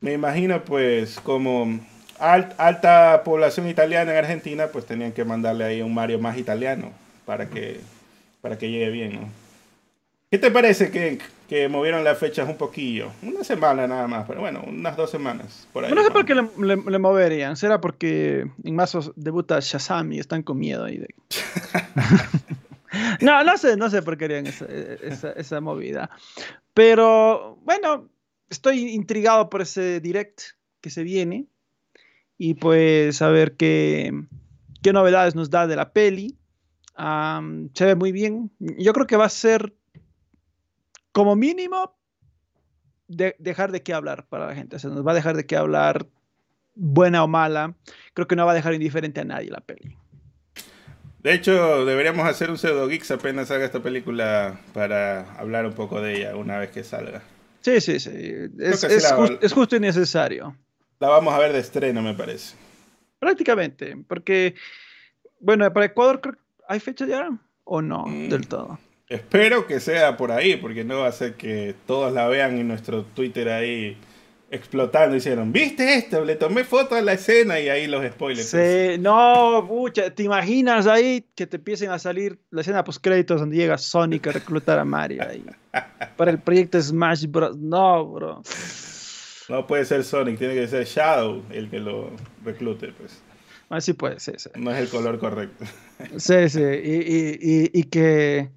[0.00, 1.80] me imagino pues como
[2.18, 6.92] alta población italiana en Argentina, pues tenían que mandarle ahí un Mario más italiano
[7.24, 7.80] para que,
[8.40, 9.44] para que llegue bien, ¿no?
[10.30, 13.12] ¿Qué te parece que, que movieron las fechas un poquillo?
[13.22, 15.92] Una semana nada más, pero bueno, unas dos semanas por ahí.
[15.92, 17.56] No sé por qué le, moverían.
[17.56, 21.14] ¿Será porque en Mazos debuta Shazam y están con miedo ahí de...
[23.20, 26.10] no, no sé, no sé por qué harían esa, esa, esa movida.
[26.72, 28.08] Pero bueno,
[28.50, 30.40] estoy intrigado por ese direct
[30.80, 31.46] que se viene
[32.38, 34.12] y pues a ver qué,
[34.82, 36.36] qué novedades nos da de la peli.
[37.74, 38.50] se ve muy bien.
[38.58, 39.74] Yo creo que va a ser
[41.12, 41.96] como mínimo
[43.06, 44.76] de, dejar de qué hablar para la gente.
[44.76, 46.06] O sea, nos va a dejar de qué hablar,
[46.74, 47.74] buena o mala.
[48.14, 49.96] Creo que no va a dejar indiferente a nadie la peli.
[51.22, 56.02] De hecho, deberíamos hacer un pseudo geeks apenas salga esta película para hablar un poco
[56.02, 57.22] de ella una vez que salga.
[57.62, 58.10] Sí, sí, sí.
[58.58, 60.54] Es, es justo y necesario
[61.04, 62.56] la vamos a ver de estreno, me parece.
[63.18, 64.54] Prácticamente, porque,
[65.38, 67.28] bueno, para Ecuador hay fecha ya
[67.64, 68.28] o no mm.
[68.30, 68.78] del todo.
[69.08, 72.68] Espero que sea por ahí, porque no va a ser que todos la vean en
[72.68, 73.98] nuestro Twitter ahí
[74.50, 75.14] explotando.
[75.14, 76.24] Hicieron, ¿viste esto?
[76.24, 78.48] Le tomé foto a la escena y ahí los spoilers.
[78.48, 83.40] Sí, no, pucha, ¿te imaginas ahí que te empiecen a salir la escena post créditos
[83.40, 85.44] donde llega Sonic a reclutar a Mario ahí?
[86.16, 87.58] para el proyecto Smash Bros.
[87.58, 88.42] No, bro.
[89.48, 92.10] No puede ser Sonic, tiene que ser Shadow el que lo
[92.44, 93.22] reclute, pues.
[93.68, 94.50] Así ah, puede, sí, sí.
[94.56, 95.64] No es el color correcto.
[96.16, 98.50] Sí, sí, y, y, y, que,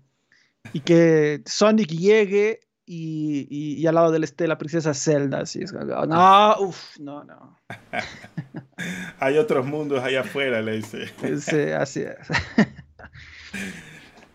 [0.74, 5.42] y que Sonic llegue y, al lado del este la princesa Zelda.
[5.42, 7.60] Así es, no, uff, no, no.
[9.20, 11.08] Hay otros mundos allá afuera, le dice.
[11.40, 12.28] sí, así es.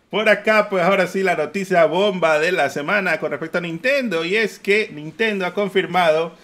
[0.09, 4.23] Por acá, pues ahora sí, la noticia bomba de la semana con respecto a Nintendo.
[4.23, 6.35] Y es que Nintendo ha confirmado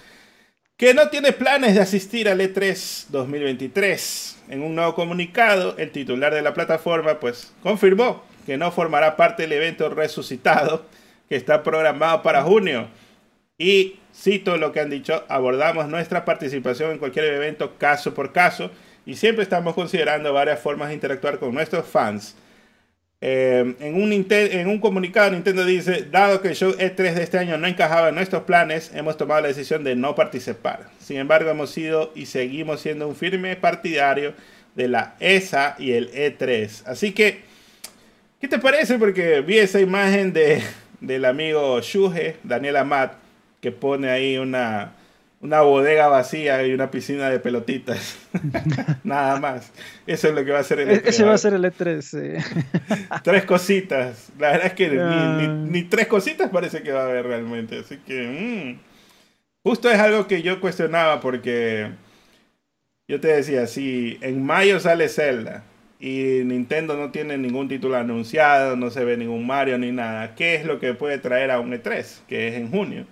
[0.80, 4.44] que no tiene planes de asistir al E3 2023.
[4.48, 9.44] En un nuevo comunicado, el titular de la plataforma, pues, confirmó que no formará parte
[9.44, 10.86] del evento resucitado
[11.28, 12.88] que está programado para junio.
[13.58, 18.72] Y cito lo que han dicho, abordamos nuestra participación en cualquier evento caso por caso
[19.06, 22.38] y siempre estamos considerando varias formas de interactuar con nuestros fans.
[23.22, 27.68] Eh, en, un comunicado Nintendo dice, dado que el show E3 de este año no
[27.68, 30.90] encajaba en nuestros planes, hemos tomado la decisión de no participar.
[31.00, 34.34] Sin embargo, hemos sido y seguimos siendo un firme partidario
[34.76, 36.84] de la ESA y el E3.
[36.86, 37.42] Así que,
[38.40, 38.98] ¿qué te parece?
[38.98, 40.62] Porque vi esa imagen de,
[41.02, 43.14] del amigo Shuge, Daniel Amat,
[43.60, 44.94] que pone ahí una,
[45.42, 48.18] una bodega vacía y una piscina de pelotitas.
[49.04, 49.72] Nada más.
[50.06, 51.02] Eso es lo que va a ser el E3.
[51.06, 52.44] Ese va a ser el E3.
[53.24, 54.32] tres cositas.
[54.38, 55.66] La verdad es que ah.
[55.66, 57.80] ni, tres cositas parece que va a haber realmente.
[57.80, 58.76] Así que...
[58.78, 58.90] Mm.
[59.64, 61.92] Justo es algo que yo cuestionaba porque...
[63.08, 65.64] Yo te decía, si en mayo sale Zelda
[66.00, 70.54] y Nintendo no tiene ningún título anunciado, no se ve ningún Mario ni nada, ¿qué
[70.54, 73.08] es lo que puede traer a un E3, que es en junio?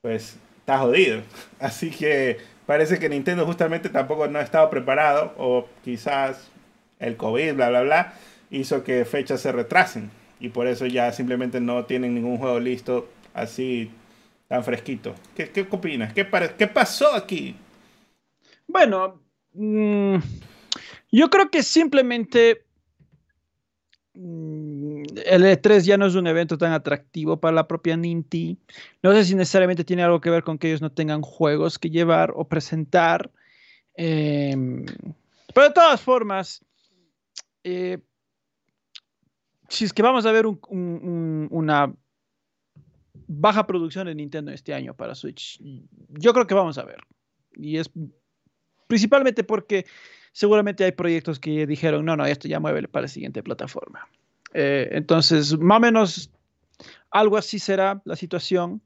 [0.00, 1.22] Pues está jodido.
[1.60, 6.50] Así que parece que Nintendo justamente tampoco no ha estado preparado, o quizás
[6.98, 8.14] el COVID, bla, bla, bla,
[8.50, 10.10] hizo que fechas se retrasen.
[10.40, 13.90] Y por eso ya simplemente no tienen ningún juego listo así
[14.48, 15.14] tan fresquito.
[15.34, 16.12] ¿Qué, qué opinas?
[16.12, 16.26] ¿Qué,
[16.58, 17.56] ¿Qué pasó aquí?
[18.66, 19.22] Bueno,
[19.54, 20.18] mmm
[21.16, 22.64] yo creo que simplemente
[24.14, 24.85] mm,
[25.26, 28.58] el E3 ya no es un evento tan atractivo para la propia Ninti.
[29.02, 31.90] No sé si necesariamente tiene algo que ver con que ellos no tengan juegos que
[31.90, 33.30] llevar o presentar.
[33.94, 34.84] Em,
[35.54, 36.64] pero de todas formas,
[37.64, 37.98] eh,
[39.68, 41.92] si es que vamos a ver una
[43.28, 45.60] baja producción de Nintendo este año para Switch,
[46.10, 46.98] yo creo que vamos a ver.
[47.54, 47.90] Y es
[48.86, 49.86] principalmente porque
[50.32, 54.08] seguramente hay proyectos que dijeron, no, no, esto ya mueve para la siguiente plataforma.
[54.54, 56.30] Eh, entonces, más o menos
[57.10, 58.80] algo así será la situación.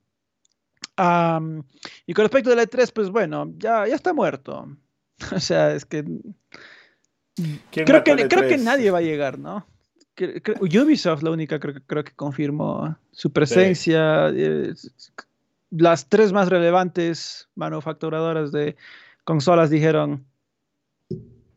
[0.98, 4.68] y con respecto del E3, pues bueno, ya, ya está muerto.
[5.34, 6.04] o sea, es que...
[7.70, 9.66] Creo que, creo que nadie va a llegar, ¿no?
[10.60, 14.28] Ubisoft la única creo, creo que confirmó su presencia.
[14.28, 14.74] Eh,
[15.70, 18.76] las tres más relevantes manufacturadoras de
[19.24, 20.26] consolas dijeron,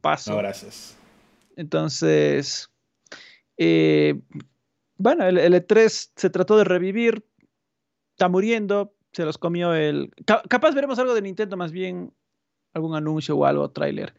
[0.02, 0.32] paso.
[0.32, 0.96] No, gracias.
[1.56, 2.70] Entonces,
[3.58, 4.20] eh,
[4.98, 7.26] bueno, el, E3 se trató de revivir,
[8.12, 10.12] está muriendo, se los comió el...
[10.26, 12.14] capaz veremos algo de Nintendo, más bien
[12.74, 14.14] algún anuncio o algo, tráiler,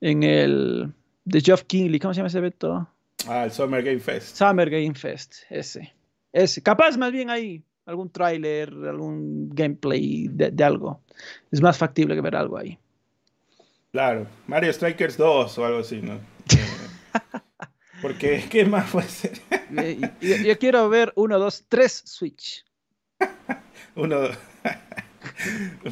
[0.00, 0.92] en el
[1.24, 2.88] de Geoff Kingley, ¿cómo se llama ese evento?
[3.28, 4.36] Ah, el Summer Game Fest.
[4.36, 5.92] Summer Game Fest, ese.
[6.32, 6.62] Ese.
[6.62, 11.00] Capaz más bien ahí, algún tráiler, algún gameplay de algo.
[11.52, 12.78] Es más factible que ver algo ahí.
[13.92, 16.18] Claro, Mario Strikers 2 o algo así, ¿no?
[18.02, 19.40] Porque, ¿qué más puede ser?
[20.20, 22.64] yo, quiero ver 1, 2, 3 Switch.
[23.94, 24.18] 1,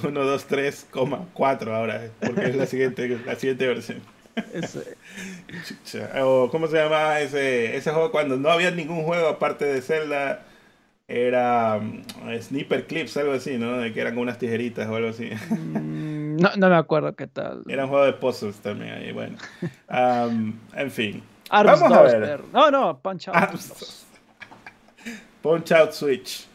[0.02, 0.86] 2, 3,
[1.32, 4.02] 4 ahora, porque es la siguiente, la siguiente versión.
[6.22, 10.44] O, ¿Cómo se llama ese, ese juego cuando no había ningún juego aparte de Zelda?
[11.08, 12.04] Era um,
[12.40, 13.78] Sniper Clips, algo así, ¿no?
[13.78, 15.30] De que eran unas tijeritas o algo así.
[15.50, 17.64] Mm, no, no me acuerdo qué tal.
[17.68, 19.36] Era un juego de puzzles también ahí, bueno.
[19.88, 21.22] Um, en fin.
[21.50, 22.42] Vamos a ver.
[22.52, 23.60] No, no, Punch Out.
[25.42, 26.46] Punch Out Switch.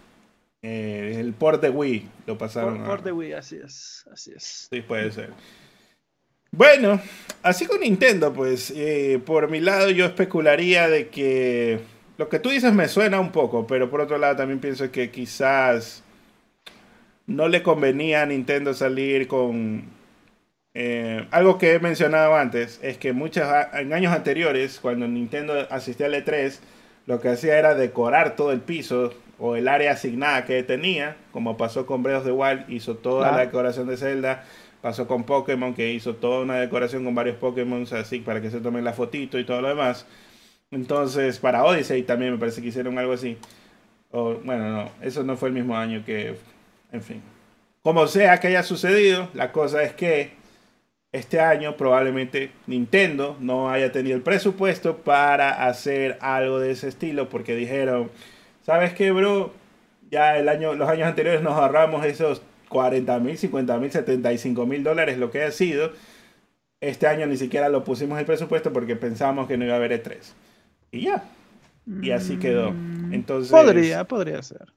[0.61, 2.77] Eh, el port de Wii lo pasaron.
[2.77, 4.67] Port, port de Wii, así es, así es.
[4.69, 5.31] Sí, puede ser.
[6.51, 7.01] Bueno,
[7.43, 11.81] así con Nintendo, pues, eh, por mi lado yo especularía de que
[12.17, 15.11] lo que tú dices me suena un poco, pero por otro lado también pienso que
[15.11, 16.01] quizás
[17.27, 19.83] no le convenía a Nintendo salir con
[20.77, 26.07] eh, algo que he mencionado antes, es que muchos en años anteriores, cuando Nintendo asistía
[26.07, 26.59] al E3,
[27.05, 31.55] lo que hacía era decorar todo el piso o el área asignada que tenía, como
[31.55, 34.43] pasó con Breath of the Wild, hizo toda la decoración de Zelda,
[34.81, 38.59] pasó con Pokémon, que hizo toda una decoración con varios Pokémon así para que se
[38.59, 40.05] tomen la fotito y todo lo demás.
[40.71, 43.37] Entonces, para Odyssey también me parece que hicieron algo así.
[44.11, 46.35] O, bueno, no, eso no fue el mismo año que,
[46.91, 47.21] en fin.
[47.81, 50.31] Como sea que haya sucedido, la cosa es que
[51.15, 57.29] este año probablemente Nintendo no haya tenido el presupuesto para hacer algo de ese estilo
[57.29, 58.11] porque dijeron,
[58.65, 59.53] ¿sabes qué, bro?
[60.11, 64.83] Ya el año, los años anteriores nos ahorramos esos 40 mil, 50 mil, 75 mil
[64.83, 65.93] dólares, lo que ha sido.
[66.81, 70.03] Este año ni siquiera lo pusimos el presupuesto porque pensábamos que no iba a haber
[70.03, 70.17] E3.
[70.91, 71.23] Y ya.
[72.01, 72.71] Y así quedó.
[72.71, 74.74] Mm, Entonces, Podría, podría ser.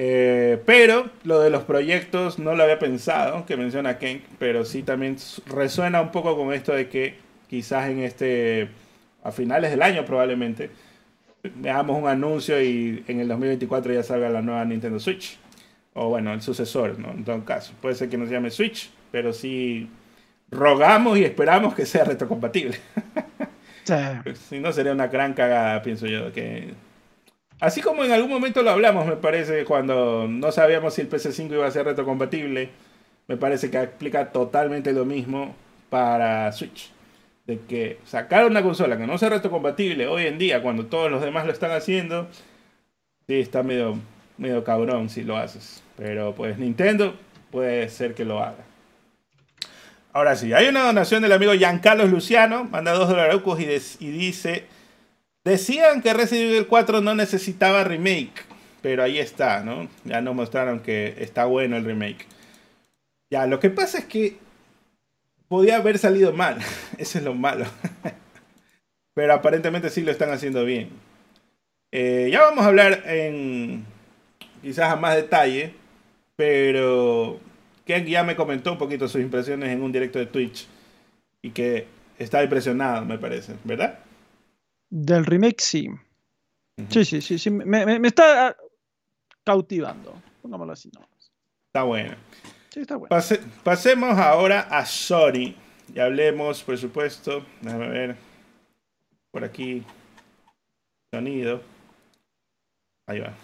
[0.00, 4.84] Eh, pero lo de los proyectos no lo había pensado, que menciona Ken, pero sí
[4.84, 7.16] también resuena un poco con esto de que
[7.48, 8.68] quizás en este,
[9.24, 10.70] a finales del año probablemente,
[11.56, 15.36] veamos un anuncio y en el 2024 ya salga la nueva Nintendo Switch.
[15.94, 17.10] O bueno, el sucesor, ¿no?
[17.10, 17.72] En todo caso.
[17.82, 19.90] Puede ser que no se llame Switch, pero sí
[20.48, 22.78] rogamos y esperamos que sea retrocompatible.
[23.82, 23.94] Sí.
[24.48, 26.30] Si no, sería una gran cagada, pienso yo.
[26.32, 26.72] Que...
[27.60, 31.52] Así como en algún momento lo hablamos, me parece, cuando no sabíamos si el PS5
[31.52, 32.70] iba a ser retrocompatible,
[33.26, 35.56] me parece que explica totalmente lo mismo
[35.90, 36.90] para Switch.
[37.46, 41.20] De que sacar una consola que no sea retrocompatible hoy en día, cuando todos los
[41.22, 42.28] demás lo están haciendo,
[43.26, 43.98] sí, está medio,
[44.36, 45.82] medio cabrón si lo haces.
[45.96, 47.16] Pero pues Nintendo
[47.50, 48.64] puede ser que lo haga.
[50.12, 54.66] Ahora sí, hay una donación del amigo Giancarlos Luciano, manda dos dólares y dice,
[55.48, 58.44] decían que Resident Evil 4 no necesitaba remake,
[58.82, 59.88] pero ahí está, ¿no?
[60.04, 62.26] Ya nos mostraron que está bueno el remake.
[63.30, 64.36] Ya, lo que pasa es que
[65.48, 66.58] podía haber salido mal,
[66.98, 67.66] eso es lo malo.
[69.14, 70.90] pero aparentemente sí lo están haciendo bien.
[71.90, 73.84] Eh, ya vamos a hablar en
[74.62, 75.74] quizás a más detalle,
[76.36, 77.40] pero
[77.86, 80.66] Ken ya me comentó un poquito sus impresiones en un directo de Twitch
[81.42, 81.86] y que
[82.18, 83.98] está impresionado, me parece, ¿verdad?
[84.90, 85.88] Del remake, sí.
[86.90, 87.50] Sí, sí, sí, sí.
[87.50, 88.56] Me, me- me está ah,
[89.44, 90.14] cautivando.
[90.42, 91.06] Pongámoslo así, ¿no?
[91.66, 92.14] Está bueno.
[92.70, 93.08] Sí, está bueno.
[93.08, 95.54] Pase- pasemos ahora a Sony
[95.94, 98.16] y hablemos, por supuesto, déjame ver,
[99.30, 99.84] por aquí,
[101.12, 101.62] sonido.
[103.06, 103.34] Ahí va.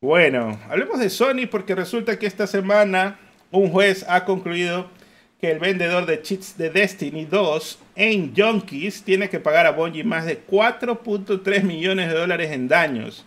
[0.00, 3.18] Bueno, hablemos de Sony porque resulta que esta semana
[3.50, 4.88] un juez ha concluido
[5.40, 10.04] que el vendedor de cheats de Destiny 2 en Junkies tiene que pagar a Bungie
[10.04, 13.24] más de 4.3 millones de dólares en daños.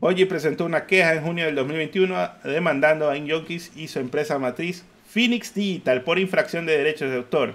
[0.00, 4.84] Bungie presentó una queja en junio del 2021 demandando a InJunkies y su empresa matriz
[5.06, 7.54] Phoenix Digital por infracción de derechos de autor.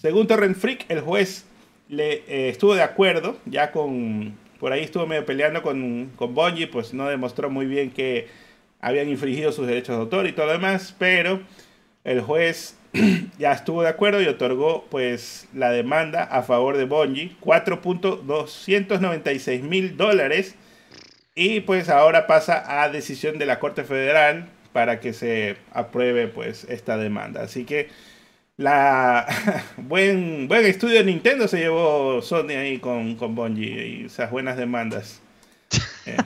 [0.00, 1.44] Según Torrent Freak, el juez
[1.88, 6.34] le eh, estuvo de acuerdo, ya con por ahí estuvo medio peleando con, con
[6.72, 8.28] pues no demostró muy bien que
[8.80, 11.40] habían infringido sus derechos de autor y todo lo demás, pero
[12.04, 12.76] el juez
[13.38, 19.96] ya estuvo de acuerdo y otorgó pues la demanda a favor de Bungie, 4.296 mil
[19.96, 20.56] dólares
[21.34, 26.64] y pues ahora pasa a decisión de la Corte Federal para que se apruebe pues
[26.64, 27.42] esta demanda.
[27.42, 27.88] Así que
[28.56, 29.26] la
[29.76, 34.56] buen, buen estudio de Nintendo se llevó Sony ahí con, con Bungie y esas buenas
[34.56, 35.20] demandas.
[36.06, 36.16] Eh,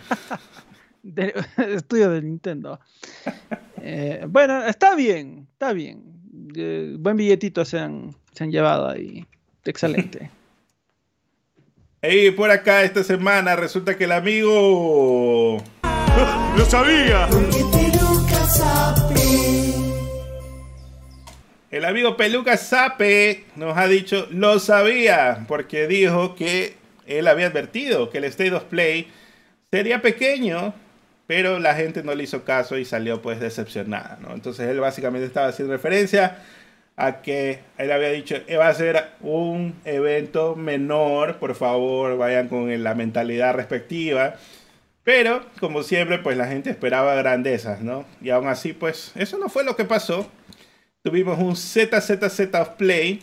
[1.56, 2.80] Estudio de Nintendo.
[3.80, 6.02] Eh, bueno, está bien, está bien.
[6.54, 9.26] Eh, buen billetito se han, se han llevado ahí.
[9.64, 10.30] Excelente.
[12.02, 15.62] Y por acá esta semana resulta que el amigo...
[16.56, 17.28] ¡Lo sabía!
[21.70, 26.74] El amigo Peluca Sape nos ha dicho, lo sabía, porque dijo que
[27.06, 29.08] él había advertido que el State of Play
[29.70, 30.74] sería pequeño,
[31.30, 34.34] pero la gente no le hizo caso y salió pues decepcionada, ¿no?
[34.34, 36.38] Entonces él básicamente estaba haciendo referencia
[36.96, 42.48] a que él había dicho, "Eh, va a ser un evento menor, por favor, vayan
[42.48, 44.34] con la mentalidad respectiva.
[45.04, 48.06] Pero, como siempre, pues la gente esperaba grandezas, ¿no?
[48.20, 50.28] Y aún así, pues eso no fue lo que pasó.
[51.04, 53.22] Tuvimos un ZZZ of Play,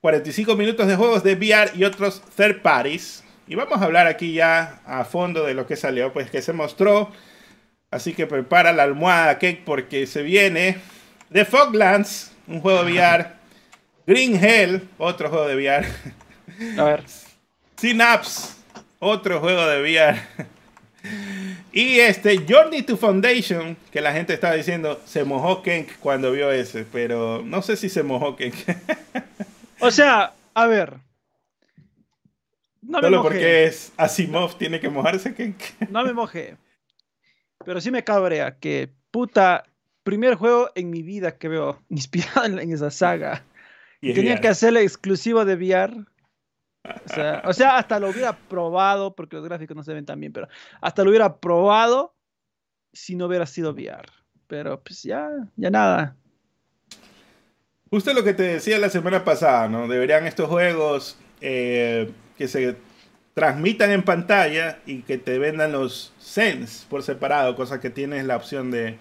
[0.00, 3.24] 45 minutos de juegos de VR y otros third parties.
[3.48, 6.52] Y vamos a hablar aquí ya a fondo de lo que salió, pues que se
[6.52, 7.10] mostró.
[7.90, 10.78] Así que prepara la almohada, Cake, porque se viene
[11.32, 13.26] The Foglands, un juego de VR.
[14.06, 15.86] Green Hell, otro juego de VR.
[16.78, 17.04] A ver.
[17.76, 18.54] Synapse,
[18.98, 20.20] otro juego de VR.
[21.72, 26.50] Y este Journey to Foundation, que la gente estaba diciendo, se mojó Kenk cuando vio
[26.52, 28.54] ese, pero no sé si se mojó Kenk.
[29.78, 30.98] O sea, a ver.
[32.82, 33.28] No me Solo mojé.
[33.28, 35.56] porque es Asimov, tiene que mojarse Kenk.
[35.88, 36.56] No me mojé.
[37.64, 39.64] Pero sí me cabrea que, puta,
[40.02, 43.44] primer juego en mi vida que veo inspirado en, esa saga.
[44.00, 44.42] Y tenían VR.
[44.42, 46.06] que hacerle exclusivo de VR.
[46.82, 50.18] O sea, o sea, hasta lo hubiera probado, porque los gráficos no se ven tan
[50.18, 50.48] bien, pero
[50.80, 52.14] hasta lo hubiera probado
[52.92, 54.08] si no hubiera sido VR.
[54.46, 56.16] Pero pues ya, ya nada.
[57.90, 59.88] Justo lo que te decía la semana pasada, ¿no?
[59.88, 62.76] Deberían estos juegos eh, que se
[63.40, 68.36] transmitan en pantalla y que te vendan los Sense por separado, cosa que tienes la
[68.36, 68.98] opción de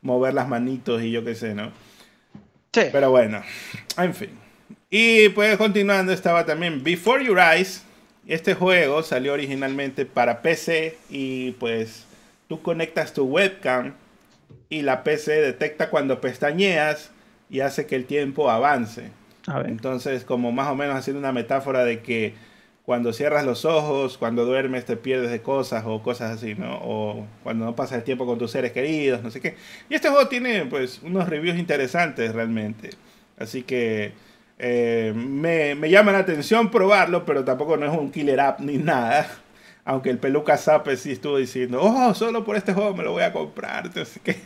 [0.00, 1.72] mover las manitos y yo qué sé, ¿no?
[2.72, 2.82] Sí.
[2.92, 3.42] Pero bueno,
[3.98, 4.30] en fin.
[4.90, 7.82] Y pues continuando estaba también Before Your Eyes.
[8.28, 12.06] Este juego salió originalmente para PC y pues
[12.46, 13.94] tú conectas tu webcam
[14.68, 17.10] y la PC detecta cuando pestañeas
[17.50, 19.10] y hace que el tiempo avance.
[19.66, 22.34] Entonces, como más o menos haciendo una metáfora de que
[22.84, 26.78] cuando cierras los ojos, cuando duermes te pierdes de cosas o cosas así, ¿no?
[26.82, 29.56] O cuando no pasas el tiempo con tus seres queridos, no sé qué.
[29.88, 32.90] Y este juego tiene pues unos reviews interesantes realmente.
[33.38, 34.12] Así que
[34.58, 38.76] eh, me, me, llama la atención probarlo, pero tampoco no es un killer app ni
[38.78, 39.26] nada.
[39.84, 43.22] Aunque el peluca Zape sí estuvo diciendo, oh, solo por este juego me lo voy
[43.22, 43.86] a comprar.
[43.86, 44.36] Entonces, ¿qué?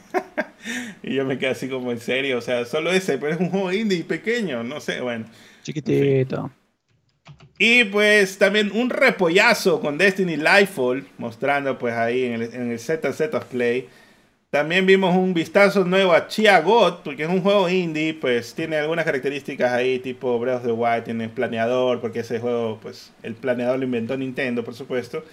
[1.03, 3.51] y yo me quedé así como en serio, o sea, solo ese, pero es un
[3.51, 5.27] juego indie pequeño, no sé, bueno.
[5.63, 6.51] Chiquitito.
[7.59, 12.79] Y pues también un repollazo con Destiny Lightfall, mostrando pues ahí en el, en el
[12.79, 13.89] ZZ Play.
[14.51, 18.77] También vimos un vistazo nuevo a Chia God, porque es un juego indie, pues tiene
[18.77, 23.35] algunas características ahí, tipo Breath of the Wild, tiene planeador, porque ese juego, pues el
[23.35, 25.25] planeador lo inventó Nintendo, por supuesto.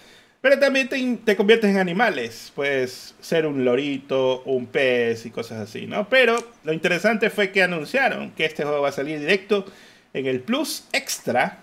[0.41, 0.89] Pero también
[1.23, 6.09] te, conviertes en animales, puedes ser un lorito, un pez y cosas así, ¿no?
[6.09, 9.65] Pero lo interesante fue que anunciaron que este juego va a salir directo
[10.15, 11.59] en el Plus Extra.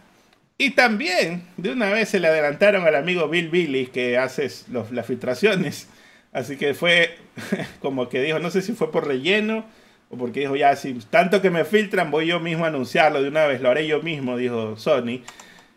[0.59, 4.51] Y también, de una vez se le adelantaron al amigo Bill Billy, que hace
[4.91, 5.89] las filtraciones
[6.33, 7.17] Así que fue
[7.81, 9.65] como que dijo, no sé si fue por relleno
[10.11, 13.29] o porque dijo, ya, si tanto que me filtran, voy yo mismo a anunciarlo de
[13.29, 15.23] una vez, lo haré yo mismo, dijo Sony.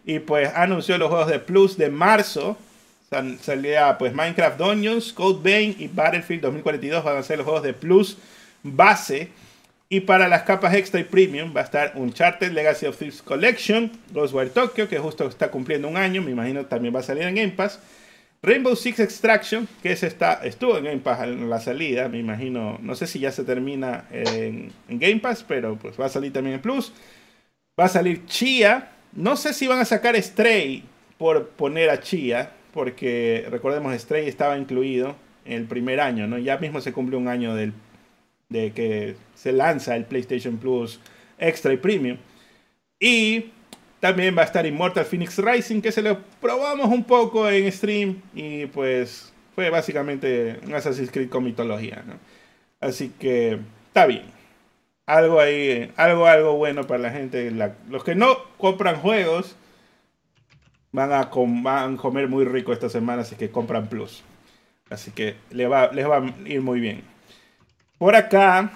[0.05, 2.57] Y pues anunció los juegos de Plus de marzo.
[3.41, 7.73] Salía pues Minecraft Dungeons, Code Vein y Battlefield 2042 van a ser los juegos de
[7.73, 8.17] Plus
[8.63, 9.29] base.
[9.93, 13.91] Y para las capas extra y premium va a estar Uncharted Legacy of Thieves Collection,
[14.13, 17.35] Ghostwire Tokyo, que justo está cumpliendo un año, me imagino también va a salir en
[17.35, 17.77] Game Pass.
[18.41, 22.79] Rainbow Six Extraction, que es está, estuvo en Game Pass en la salida, me imagino,
[22.81, 26.55] no sé si ya se termina en, Game Pass, pero pues va a salir también
[26.55, 26.93] en Plus.
[27.77, 30.85] Va a salir Chia, no sé si van a sacar Stray
[31.17, 36.37] por poner a Chia, porque recordemos Stray estaba incluido en el primer año, ¿no?
[36.37, 37.73] Ya mismo se cumple un año del,
[38.51, 40.99] de que se lanza el PlayStation Plus
[41.39, 42.17] Extra y Premium.
[42.99, 43.51] Y
[43.99, 48.21] también va a estar Immortal Phoenix Rising, que se lo probamos un poco en stream
[48.35, 52.13] y pues fue básicamente un Assassin's Creed con mitología, ¿no?
[52.79, 54.23] Así que está bien.
[55.05, 57.51] Algo ahí, algo, algo bueno para la gente.
[57.89, 59.55] los que no compran juegos
[60.91, 64.23] van a, comer muy rico esta semana, así que compran Plus.
[64.89, 67.10] Así que les va, les va a ir muy bien.
[68.01, 68.71] Por acá,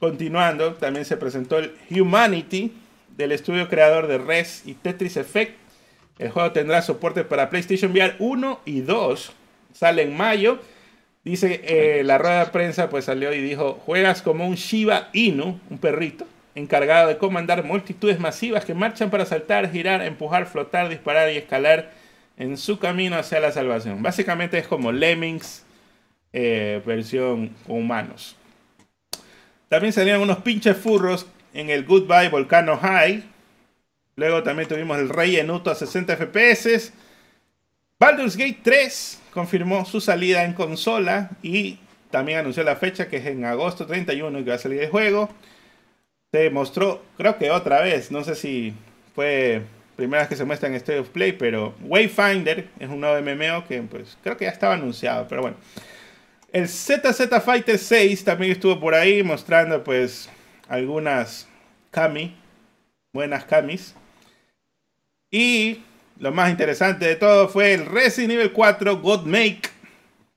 [0.00, 2.72] continuando, también se presentó el Humanity,
[3.14, 5.52] del estudio creador de Res y Tetris Effect.
[6.18, 9.32] El juego tendrá soporte para PlayStation VR 1 y 2.
[9.74, 10.60] Sale en mayo.
[11.24, 15.60] Dice eh, la rueda de prensa, pues salió y dijo: Juegas como un Shiba Inu,
[15.68, 21.30] un perrito, encargado de comandar multitudes masivas que marchan para saltar, girar, empujar, flotar, disparar
[21.30, 21.92] y escalar
[22.38, 24.02] en su camino hacia la salvación.
[24.02, 25.66] Básicamente es como Lemmings,
[26.32, 28.38] eh, versión humanos.
[29.74, 33.24] También salieron unos pinches furros en el Goodbye Volcano High.
[34.14, 36.92] Luego también tuvimos el Rey Enuto a 60 FPS.
[37.98, 41.80] Baldur's Gate 3 confirmó su salida en consola y
[42.12, 45.28] también anunció la fecha que es en agosto 31 que va a salir el juego.
[46.30, 48.74] Se mostró, creo que otra vez, no sé si
[49.16, 49.62] fue
[49.96, 53.66] primera vez que se muestra en State of Play, pero Wayfinder es un nuevo MMO
[53.66, 55.56] que pues creo que ya estaba anunciado, pero bueno.
[56.54, 60.30] El ZZ Fighter 6 también estuvo por ahí mostrando pues
[60.68, 61.48] algunas
[61.90, 62.32] Kami,
[63.12, 63.96] buenas Kamis.
[65.32, 65.82] Y
[66.20, 69.68] lo más interesante de todo fue el Resident Evil 4 Godmake.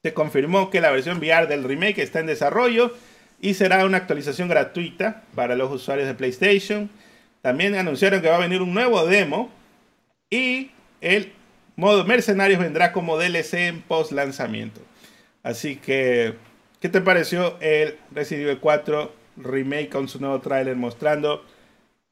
[0.01, 2.97] Se confirmó que la versión VR del remake está en desarrollo
[3.39, 6.89] y será una actualización gratuita para los usuarios de PlayStation.
[7.43, 9.51] También anunciaron que va a venir un nuevo demo
[10.31, 11.31] y el
[11.75, 14.81] modo mercenarios vendrá como DLC en post lanzamiento.
[15.43, 16.35] Así que,
[16.79, 21.43] ¿qué te pareció el Resident Evil 4 remake con su nuevo tráiler mostrando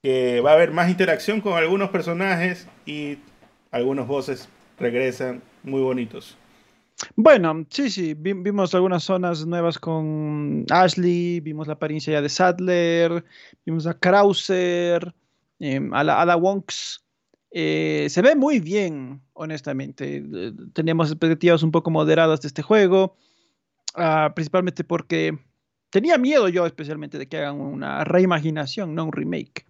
[0.01, 3.17] que va a haber más interacción con algunos personajes y
[3.71, 4.47] algunos voces
[4.77, 6.37] regresan muy bonitos.
[7.15, 13.25] Bueno, sí, sí, vimos algunas zonas nuevas con Ashley, vimos la apariencia ya de Sadler,
[13.65, 15.13] vimos a Krauser,
[15.59, 17.04] em, a, la, a Wonks.
[17.57, 20.17] Eh, se ve muy bien, honestamente.
[20.17, 23.15] Eh, teníamos expectativas un poco moderadas de este juego,
[23.95, 25.39] ah, principalmente porque
[25.89, 29.65] tenía miedo yo especialmente de que hagan una reimaginación, no un remake.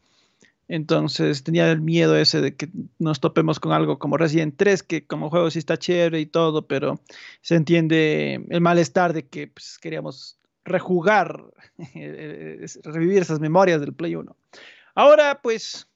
[0.68, 5.06] Entonces tenía el miedo ese de que nos topemos con algo como Resident 3, que
[5.06, 7.00] como juego sí está chévere y todo, pero
[7.42, 11.44] se entiende el malestar de que pues, queríamos rejugar,
[12.84, 14.36] revivir esas memorias del Play 1.
[14.96, 15.88] Ahora, pues,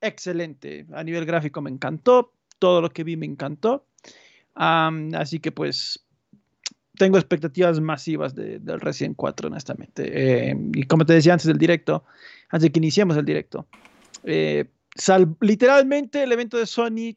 [0.00, 0.86] excelente.
[0.92, 3.86] A nivel gráfico me encantó, todo lo que vi me encantó.
[4.54, 6.06] así que, pues,
[6.96, 10.50] tengo expectativas masivas del Resident 4, honestamente.
[10.50, 12.04] Eh, y como te decía antes del directo,
[12.48, 13.66] antes de que iniciemos el directo,
[14.24, 14.70] eh,
[15.40, 17.16] literalmente el evento de Sony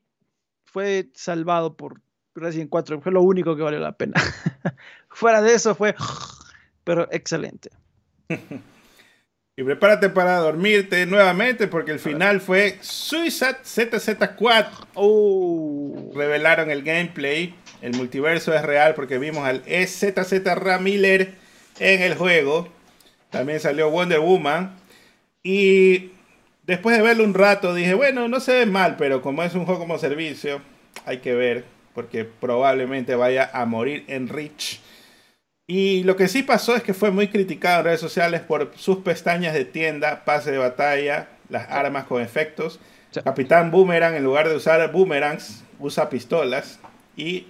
[0.66, 2.02] fue salvado por
[2.36, 4.14] Resident 4, fue lo único que valió la pena.
[5.10, 5.96] Fuera de eso fue,
[6.84, 7.70] pero excelente.
[9.60, 14.70] y prepárate para dormirte nuevamente porque el final fue Suicide ZZ4.
[14.94, 16.14] Oh.
[16.16, 17.54] Revelaron el gameplay.
[17.82, 21.34] El multiverso es real porque vimos al EZZ Ramiller
[21.78, 22.70] en el juego.
[23.32, 24.78] También salió Wonder Woman.
[25.44, 26.12] Y
[26.66, 29.66] Después de verlo un rato dije, bueno, no se ve mal, pero como es un
[29.66, 30.62] juego como servicio,
[31.06, 34.80] hay que ver, porque probablemente vaya a morir en Rich.
[35.72, 38.98] Y lo que sí pasó es que fue muy criticado en redes sociales por sus
[38.98, 42.80] pestañas de tienda, pase de batalla, las armas con efectos.
[43.24, 46.80] Capitán Boomerang, en lugar de usar boomerangs, usa pistolas
[47.16, 47.46] y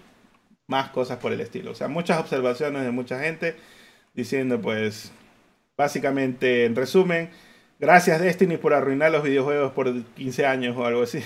[0.67, 1.71] más cosas por el estilo.
[1.71, 3.55] O sea, muchas observaciones de mucha gente
[4.13, 5.13] diciendo, pues,
[5.77, 7.29] básicamente, en resumen,
[7.79, 11.23] Gracias Destiny por arruinar los videojuegos por 15 años o algo así.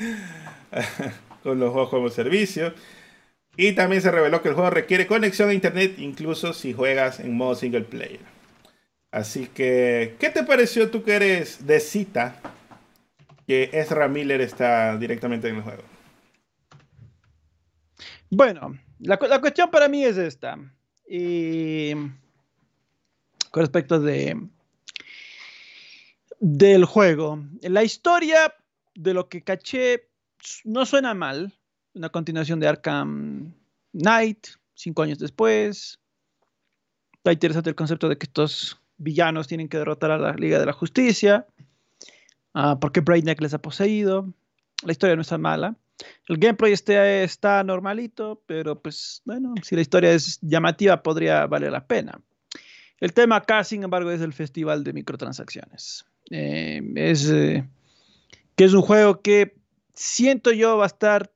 [1.44, 2.74] Con los juegos como servicio.
[3.56, 7.36] Y también se reveló que el juego requiere conexión a internet incluso si juegas en
[7.36, 8.20] modo single player.
[9.10, 12.40] Así que, ¿qué te pareció tú que eres de cita
[13.46, 15.82] que Ezra Miller está directamente en el juego?
[18.28, 20.58] Bueno, la, cuestión para mí es esta.
[21.08, 21.94] Y
[23.50, 24.36] con respecto de
[26.40, 27.42] del juego.
[27.62, 28.54] La historia,
[28.94, 30.08] de lo que caché,
[30.64, 31.54] no suena mal.
[31.96, 33.54] Una continuación de Arkham
[33.92, 35.98] Knight, cinco años después.
[37.14, 40.66] Está interesante el concepto de que estos villanos tienen que derrotar a la Liga de
[40.66, 41.46] la Justicia.
[42.54, 44.30] Uh, porque Brainiac les ha poseído.
[44.84, 45.74] La historia no está mala.
[46.28, 51.72] El gameplay este está normalito, pero pues bueno, si la historia es llamativa podría valer
[51.72, 52.20] la pena.
[53.00, 56.04] El tema acá, sin embargo, es el festival de microtransacciones.
[56.30, 57.66] Eh, es eh,
[58.54, 59.56] que es un juego que
[59.94, 61.32] siento yo va a estar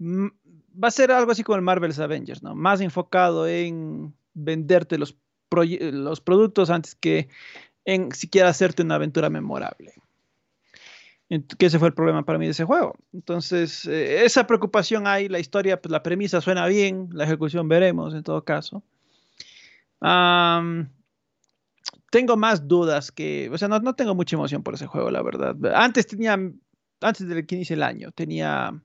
[0.00, 2.54] va a ser algo así como el Marvel's Avengers, ¿no?
[2.54, 5.16] Más enfocado en venderte los,
[5.48, 7.28] productos antes que
[7.84, 9.94] en siquiera hacerte una aventura memorable.
[11.58, 12.96] Que ese fue el problema para mí de ese juego.
[13.12, 18.14] Entonces, eh, esa preocupación hay, la historia, pues la premisa suena bien, la ejecución veremos
[18.14, 18.82] en todo caso
[22.10, 25.22] tengo más dudas que, o sea, no, no, tengo mucha emoción por ese juego, la
[25.22, 25.56] verdad.
[25.74, 26.38] Antes tenía,
[27.00, 28.80] antes de que inicie el año, tenía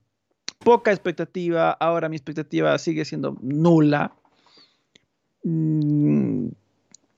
[0.58, 4.12] poca expectativa, ahora mi expectativa sigue siendo nula.
[5.44, 6.48] Mm,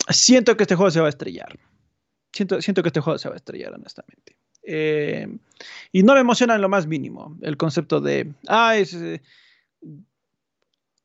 [0.09, 1.59] siento que este juego se va a estrellar.
[2.32, 4.36] Siento, que este juego se va a estrellar, honestamente.
[4.62, 5.26] Eh,
[5.93, 9.22] y no me emociona en lo más mínimo el concepto de, ah, es, eh,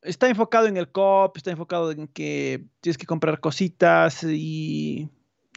[0.04, 5.08] está enfocado en el cop, está enfocado en que tienes que comprar cositas y,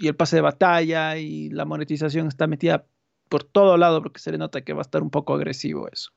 [0.02, 2.86] el pase de batalla y la monetización está metida
[3.30, 6.12] por todo lado porque se le nota que va a estar un poco agresivo eso.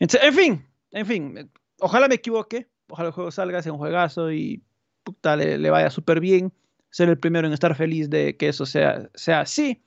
[0.00, 4.62] En fin, en fin, ojalá me equivoque, ojalá el juego salga, sea un juegazo y
[5.04, 6.52] puta, le, vaya súper bien.
[6.90, 9.80] Ser el primero en estar feliz de que eso sea, sea así,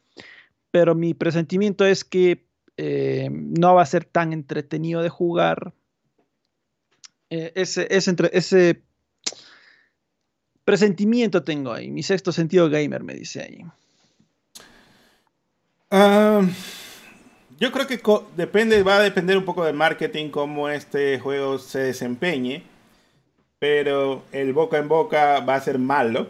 [0.72, 2.46] pero mi presentimiento es que
[2.78, 5.74] eh, no va a ser tan entretenido de jugar
[7.30, 8.84] eh, ese, ese,
[10.64, 11.92] presentimiento tengo ahí.
[11.92, 13.66] Mi sexto sentido gamer me dice ahí.
[17.64, 18.02] Yo creo que
[18.36, 22.64] depende, va a depender un poco del marketing, cómo este juego se desempeñe.
[23.58, 26.28] Pero el boca en boca va a ser malo.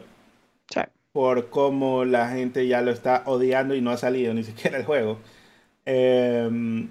[1.12, 4.86] Por cómo la gente ya lo está odiando y no ha salido ni siquiera el
[4.86, 5.18] juego.
[5.86, 6.90] Em,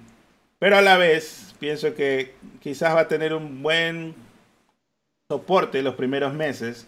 [0.59, 4.13] pero a la vez, pienso que quizás va a tener un buen
[5.29, 6.85] soporte los primeros meses.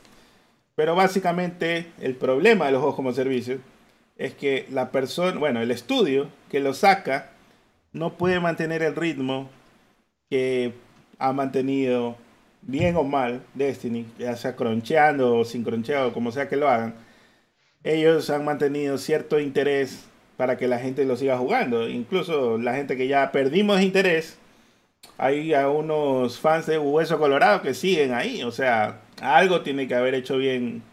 [0.76, 3.60] Pero básicamente el problema de los juegos como servicio
[4.18, 7.32] es que la persona, bueno, el estudio que lo saca
[7.96, 9.50] no puede mantener el ritmo
[10.30, 10.74] que
[11.18, 12.18] ha mantenido
[12.62, 16.96] bien o mal Destiny, ya sea croncheando o sin croncheado, como sea que lo hagan.
[17.86, 21.88] Ellos han mantenido cierto interés para que la gente lo siga jugando.
[21.88, 24.38] Incluso la gente que ya perdimos interés,
[25.18, 28.44] hay a unos fans de Hueso Colorado que siguen ahí.
[28.44, 30.84] O sea, algo tiene que haber hecho bien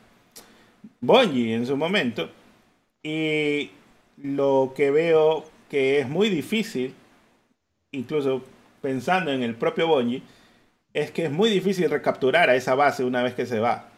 [1.01, 2.31] Bungie en su momento.
[3.03, 3.73] Y
[4.19, 6.95] lo que veo que es muy difícil,
[7.93, 8.45] incluso
[8.83, 10.23] pensando en el propio Bungie,
[10.93, 13.89] es que es muy difícil recapturar a esa base una vez que se va.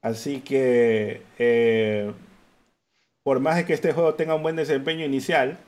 [0.00, 2.10] Así que, eh,
[3.22, 5.58] por más de que este juego tenga un buen desempeño inicial,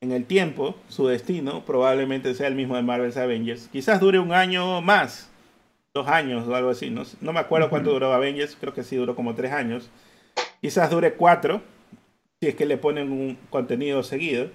[0.00, 3.68] en el tiempo, su destino probablemente sea el mismo de Marvel's Avengers.
[3.70, 5.30] Quizás dure un año más,
[5.94, 6.90] dos años o algo así.
[6.90, 9.88] No, no me acuerdo cuánto duró Avengers, creo que sí duró como tres años.
[10.60, 11.62] Quizás dure cuatro,
[12.48, 14.50] es que le ponen un contenido seguido.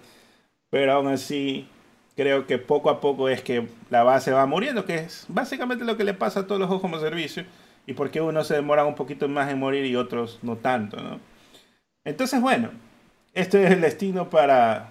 [0.69, 1.67] Pero aún así,
[2.15, 5.97] creo que poco a poco es que la base va muriendo, que es básicamente lo
[5.97, 7.45] que le pasa a todos los juegos como servicio.
[7.85, 11.19] Y porque unos se demoran un poquito más en morir y otros no tanto, ¿no?
[12.03, 12.71] Entonces, bueno,
[13.33, 14.89] este es el destino para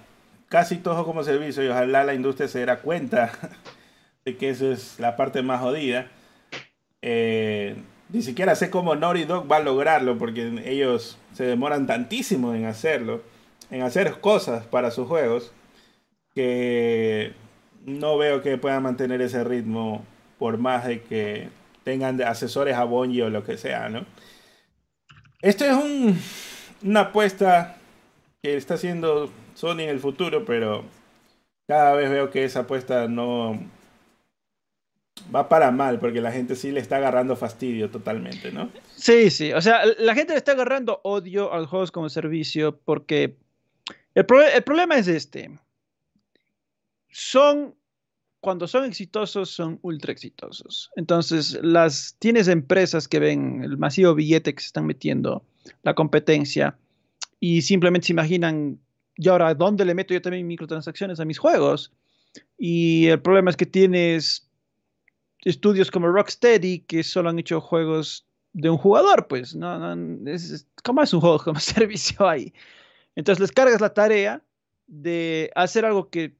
[0.49, 3.33] casi todo como servicio y ojalá la industria se diera cuenta
[4.25, 6.09] de que eso es la parte más jodida.
[7.03, 7.77] Eh,
[8.13, 12.65] ni siquiera sé cómo Naughty Dog va a lograrlo porque ellos se demoran tantísimo en
[12.65, 13.23] hacerlo,
[13.71, 15.53] en hacer cosas para sus juegos,
[16.35, 17.33] que
[17.87, 20.05] no veo que puedan mantener ese ritmo
[20.39, 21.49] por más de que
[21.85, 24.05] tengan asesores a Bungie o lo que sea, ¿no?
[25.43, 26.19] Esto es un,
[26.83, 27.77] una apuesta
[28.43, 30.85] que está haciendo Sony en el futuro, pero
[31.67, 33.59] cada vez veo que esa apuesta no
[35.35, 38.71] va para mal, porque la gente sí le está agarrando fastidio totalmente, ¿no?
[38.97, 42.79] Sí, sí, o sea, la gente le está agarrando odio a los juegos como servicio
[42.85, 43.37] porque
[44.15, 45.59] el, el problema es este.
[47.09, 47.75] Son,
[48.41, 50.91] cuando son exitosos, son ultra exitosos.
[50.97, 55.45] Entonces, las, tienes empresas que ven el masivo billete que se están metiendo,
[55.83, 56.77] la competencia,
[57.41, 58.79] y simplemente se imaginan
[59.21, 61.93] y ahora, ¿dónde le meto yo también microtransacciones a mis juegos?
[62.57, 64.50] Y el problema es que tienes
[65.45, 70.67] estudios como Rocksteady que solo han hecho juegos de un jugador, pues, no, no es,
[70.83, 72.53] ¿cómo es un juego como servicio ahí?
[73.17, 74.43] Entonces les cargas la tarea
[74.87, 76.37] de hacer algo que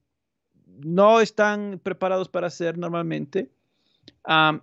[0.65, 3.49] no están preparados para hacer normalmente.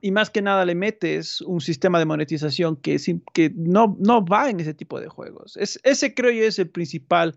[0.00, 2.98] y más que nada le metes un sistema de monetización que,
[3.32, 5.56] que no, no va en ese tipo de juegos.
[5.56, 7.36] Es, ese creo yo es el principal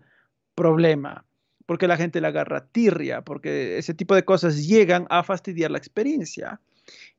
[0.54, 1.24] problema,
[1.66, 5.78] porque la gente le agarra tirria, porque ese tipo de cosas llegan a fastidiar la
[5.78, 6.60] experiencia.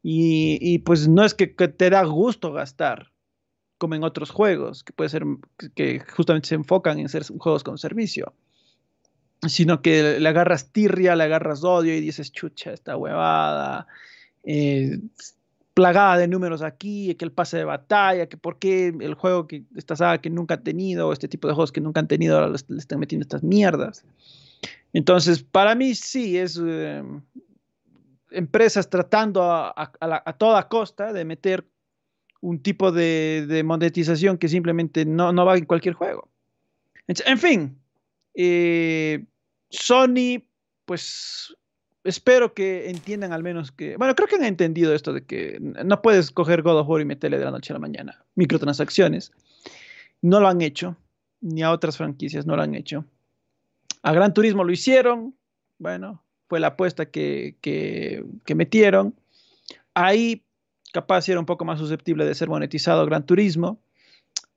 [0.05, 3.13] Y, pues no es que, te da gusto gastar,
[3.77, 5.23] como en otros juegos, que puede ser
[5.75, 8.33] que justamente se enfocan en ser juegos con servicio,
[9.47, 13.87] sino que le agarras tirria, le agarras odio y dices, chucha, esta huevada.
[14.43, 14.99] Eh,
[15.73, 19.63] plagada de números aquí, que el pase de batalla, que por qué el juego que
[19.75, 22.53] esta saga que nunca ha tenido, este tipo de juegos que nunca han tenido, ahora
[22.67, 24.05] le están metiendo estas mierdas.
[24.91, 27.21] Entonces, para mí sí, es em,
[28.33, 31.65] empresas tratando a, toda costa de meter
[32.41, 36.29] un tipo de, monetización que simplemente no, no, va en cualquier juego.
[37.07, 37.77] En fin,
[38.33, 39.25] eh,
[39.69, 40.43] Sony,
[40.85, 41.55] pues
[42.03, 46.01] espero que entiendan al menos que, bueno, creo que han entendido esto de que no
[46.01, 49.31] puedes coger God of War y meterle de la noche a la mañana microtransacciones.
[50.21, 50.97] No lo han hecho,
[51.41, 53.05] ni a otras franquicias no lo han hecho.
[54.01, 55.35] A Gran Turismo lo hicieron,
[55.77, 59.15] bueno, fue la apuesta que, que, metieron.
[59.93, 60.43] Ahí
[60.91, 63.79] capaz era un poco más susceptible de ser monetizado Gran Turismo.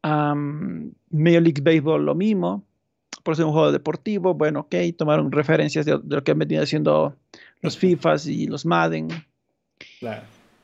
[0.03, 2.65] Um, Major League Baseball lo mismo
[3.27, 7.17] por ser un juego deportivo, bueno, ok, tomaron referencias de, lo que han venido haciendo
[7.61, 9.09] los FIFAs y los Madden.
[9.99, 10.23] Claro.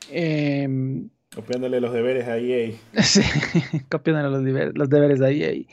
[0.08, 2.72] Em, copiándole los deberes a EA.
[3.02, 3.20] sí,
[3.90, 5.64] copiándole los, deberes, a EA.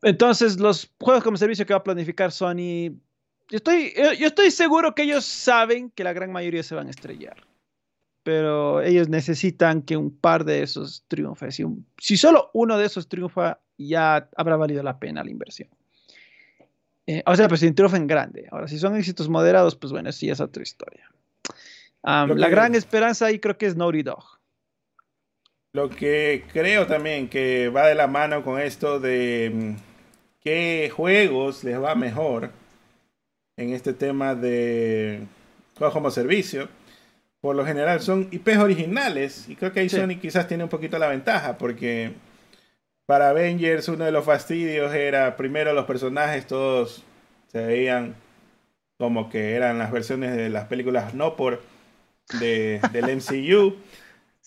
[0.00, 2.92] Entonces, los juegos como servicio que va a planificar Sony,
[3.50, 6.90] yo estoy, yo estoy seguro que ellos saben que la gran mayoría se van a
[6.90, 7.36] estrellar.
[8.22, 11.50] Pero ellos necesitan que un par de esos triunfe.
[11.50, 11.64] Si,
[11.98, 15.68] si solo uno de esos triunfa, ya habrá valido la pena la inversión.
[17.06, 18.46] Eh, o sea, pues si en grande.
[18.52, 21.10] Ahora, si son éxitos moderados, pues bueno, sí es otra historia.
[22.04, 24.24] la gran esperanza ahí creo que es Naughty Dog.
[25.72, 29.76] Lo que creo también que va de la mano con esto de mm,
[30.40, 32.50] qué juegos les va mejor
[33.60, 35.20] en este tema de
[35.76, 36.68] juegos como servicio.
[37.40, 40.98] Por lo general son IPs originales y creo que ahí Sony quizás tiene un poquito
[40.98, 42.12] la ventaja porque
[43.06, 47.02] para Avengers uno de los fastidios era primero los personajes todos
[47.48, 48.14] se veían
[48.98, 51.62] como que eran las versiones de las películas no por
[52.40, 52.80] del
[53.16, 53.76] MCU.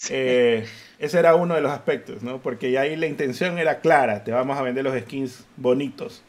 [0.10, 0.66] Eh,
[0.98, 2.42] ese era uno de los aspectos, ¿no?
[2.42, 6.24] Porque ahí la intención era clara, te vamos a vender los skins bonitos.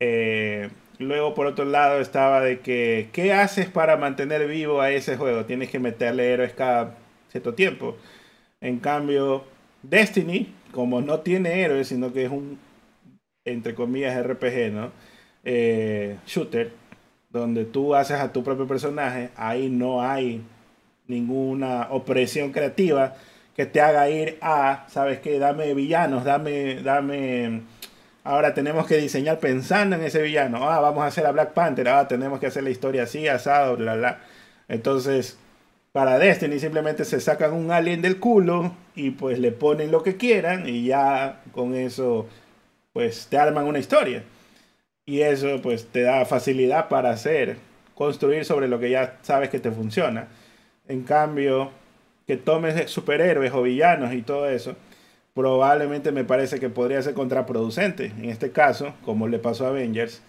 [0.00, 0.70] Eh,
[1.04, 5.44] luego, por otro lado, estaba de que, ¿qué haces para mantener vivo a ese juego?
[5.46, 6.96] Tienes que meterle héroes cada
[7.30, 7.96] cierto tiempo.
[8.60, 9.44] En cambio,
[9.82, 12.58] Destiny, como no tiene héroes, sino que es un,
[13.44, 14.92] entre comillas, RPG, ¿no?
[15.44, 16.72] Eh, shooter,
[17.30, 20.42] donde tú haces a tu propio personaje, ahí no hay
[21.06, 23.16] ninguna opresión creativa
[23.56, 25.38] que te haga ir a, ¿sabes qué?
[25.38, 27.62] Dame villanos, dame, dame...
[28.22, 30.70] Ahora tenemos que diseñar pensando en ese villano.
[30.70, 31.88] Ah, vamos a hacer a Black Panther.
[31.88, 34.20] Ah, tenemos que hacer la historia así, asado, bla, bla.
[34.68, 35.38] Entonces,
[35.92, 40.16] para Destiny simplemente se sacan un alien del culo y pues le ponen lo que
[40.16, 42.28] quieran y ya con eso
[42.92, 44.22] pues te arman una historia.
[45.06, 47.56] Y eso pues te da facilidad para hacer,
[47.94, 50.28] construir sobre lo que ya sabes que te funciona.
[50.88, 51.70] En cambio,
[52.26, 54.76] que tomes superhéroes o villanos y todo eso,
[55.34, 58.06] probablemente me parece que podría ser contraproducente.
[58.06, 60.22] En este caso, como le pasó a Avengers,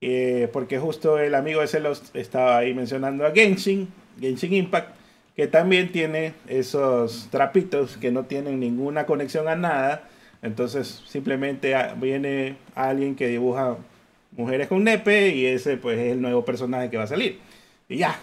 [0.00, 3.88] eh, porque justo el amigo de Celos estaba ahí mencionando a Genshin,
[4.20, 4.94] Genshin Impact,
[5.34, 10.08] que también tiene esos trapitos que no tienen ninguna conexión a nada.
[10.42, 13.78] Entonces simplemente viene alguien que dibuja
[14.32, 17.40] mujeres con nepe y ese pues es el nuevo personaje que va a salir.
[17.88, 18.18] Y ya.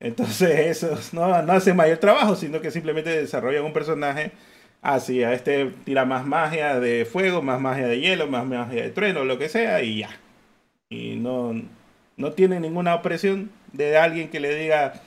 [0.00, 0.50] Entonces
[0.82, 4.32] eso no, no hace mayor trabajo, sino que simplemente desarrollan un personaje
[4.82, 5.22] así.
[5.24, 9.24] A este tira más magia de fuego, más magia de hielo, más magia de trueno,
[9.24, 10.10] lo que sea, y ya
[10.88, 11.54] y no,
[12.16, 15.02] no tiene ninguna opresión de alguien que le diga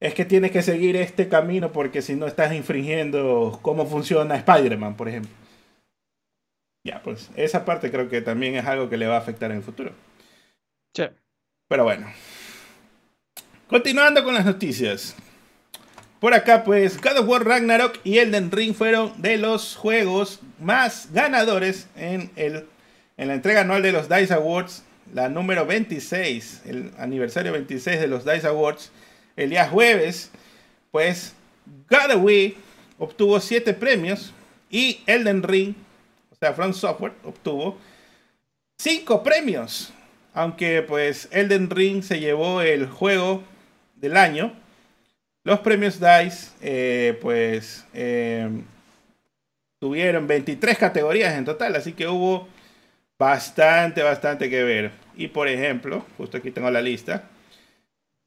[0.00, 4.96] es que tienes que seguir este camino porque si no estás infringiendo cómo funciona Spider-Man,
[4.96, 5.30] por ejemplo.
[6.86, 9.58] Ya, pues esa parte creo que también es algo que le va a afectar en
[9.58, 9.92] el futuro.
[10.94, 11.04] Sí.
[11.68, 12.06] Pero bueno.
[13.66, 15.16] Continuando con las noticias.
[16.24, 21.10] Por acá, pues, God of War Ragnarok y Elden Ring fueron de los juegos más
[21.12, 22.64] ganadores en el
[23.18, 28.06] en la entrega anual de los DICE Awards, la número 26, el aniversario 26 de
[28.06, 28.90] los DICE Awards,
[29.36, 30.30] el día jueves,
[30.90, 31.34] pues
[31.90, 32.56] Godaway
[32.98, 34.32] obtuvo 7 premios
[34.70, 35.74] y Elden Ring,
[36.32, 37.76] o sea, From Software, obtuvo
[38.78, 39.92] 5 premios.
[40.32, 43.42] Aunque pues Elden Ring se llevó el juego
[43.96, 44.63] del año,
[45.44, 48.48] los premios DICE eh, pues eh,
[49.78, 52.48] tuvieron 23 categorías en total, así que hubo
[53.18, 54.90] bastante, bastante que ver.
[55.16, 57.28] Y por ejemplo, justo aquí tengo la lista.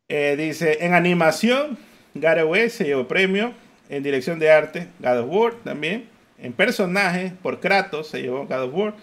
[0.07, 1.77] Eh, dice, en animación,
[2.13, 3.53] War se llevó premio.
[3.89, 6.09] En dirección de arte, God of también.
[6.37, 8.93] En personaje, por Kratos, se llevó God of.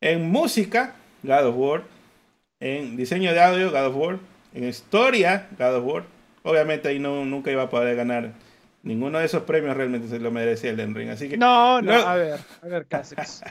[0.00, 1.82] En música, God of.
[2.58, 4.20] En diseño de audio, God of.
[4.54, 6.04] En historia, God of.
[6.44, 8.32] Obviamente ahí no, nunca iba a poder ganar
[8.82, 11.10] ninguno de esos premios realmente se lo merecía el Ring.
[11.10, 11.36] Así que.
[11.36, 13.42] No, no, a ver, a ver, Casex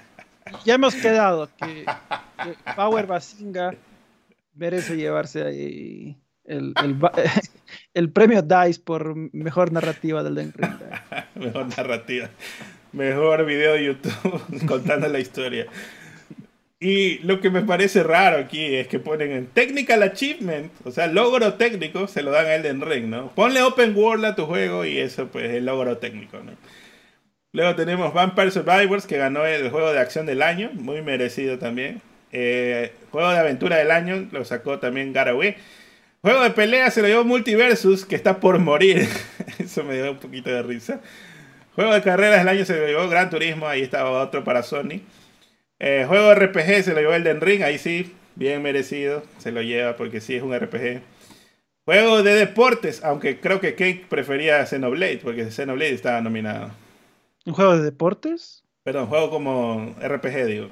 [0.65, 1.85] ya hemos quedado que,
[2.75, 3.75] Power Basinga
[4.55, 6.73] merece llevarse ahí el,
[7.93, 10.53] el, premio DICE por mejor narrativa del Den
[11.35, 12.29] mejor narrativa.
[12.91, 15.65] Mejor video de YouTube contando la historia.
[16.83, 21.07] Y lo que me parece raro aquí es que ponen en Technical Achievement, o sea,
[21.07, 23.29] logro técnico, se lo dan a Elden Ring, ¿no?
[23.29, 26.51] Ponle Open World a tu juego y eso pues es logro técnico, ¿no?
[27.53, 32.01] Luego tenemos Vampire Survivors, que ganó el juego de acción del año, muy merecido también.
[32.33, 35.55] Eh, juego de aventura del año, lo sacó también Garaway.
[36.21, 39.07] Juego de pelea se lo llevó Multiversus, que está por morir.
[39.57, 40.99] Eso me dio un poquito de risa.
[41.75, 44.99] Juego de carreras del año se lo llevó Gran Turismo, ahí estaba otro para Sony.
[45.85, 49.61] Eh, juego de RPG se lo llevó Elden Ring, ahí sí, bien merecido, se lo
[49.61, 51.01] lleva porque sí es un RPG.
[51.83, 56.71] Juego de deportes, aunque creo que Cake prefería Xenoblade, porque Xenoblade estaba nominado.
[57.45, 58.63] ¿Un juego de deportes?
[58.83, 60.69] Perdón, juego como RPG, digo.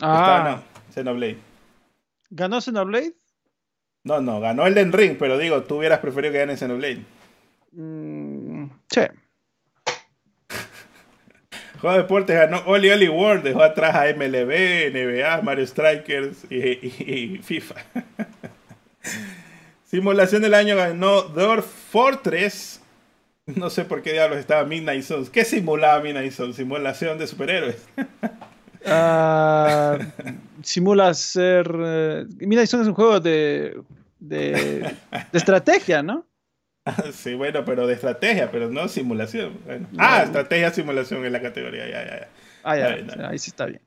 [0.00, 0.62] Ah.
[0.62, 1.38] no, Xenoblade.
[2.30, 3.14] ¿Ganó Xenoblade?
[4.04, 7.02] No, no, ganó Elden Ring, pero digo, tú hubieras preferido que gane Xenoblade.
[7.72, 9.00] Mm, sí.
[11.86, 17.38] Juego de deportes ganó Oli Oli World, dejó atrás a MLB, NBA, Mario Strikers y,
[17.44, 17.76] FIFA.
[19.84, 22.80] Simulación del año ganó Dwarf Fortress,
[23.46, 25.30] no sé por qué diablos estaba Midnight Suns.
[25.30, 26.56] ¿Qué simulaba Midnight Suns?
[26.56, 27.86] Simulación de superhéroes.
[28.84, 30.02] Uh,
[30.64, 31.70] simula ser.
[31.70, 33.80] Uh, Midnight Suns es un juego de,
[34.18, 34.92] de,
[35.32, 36.26] estrategia, ¿no?
[37.12, 39.58] sí, bueno, pero de estrategia, pero no simulación.
[39.98, 41.88] Ah, estrategia, simulación en la categoría.
[41.88, 42.28] Ya, ya, ya.
[42.64, 43.80] Ah, ya, ahí sí está bien.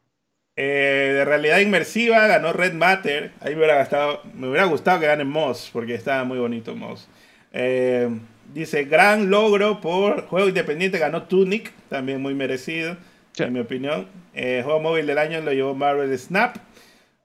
[0.55, 3.31] Eh, de realidad inmersiva ganó Red Matter.
[3.39, 7.07] Ahí me hubiera, gastado, me hubiera gustado que gane Moss, porque estaba muy bonito Moss.
[7.53, 8.09] Eh,
[8.53, 12.97] Dice, gran logro por juego independiente, ganó Tunic, también muy merecido,
[13.37, 14.07] en mi opinión.
[14.33, 16.57] Eh, juego móvil del año lo llevó Marvel Snap,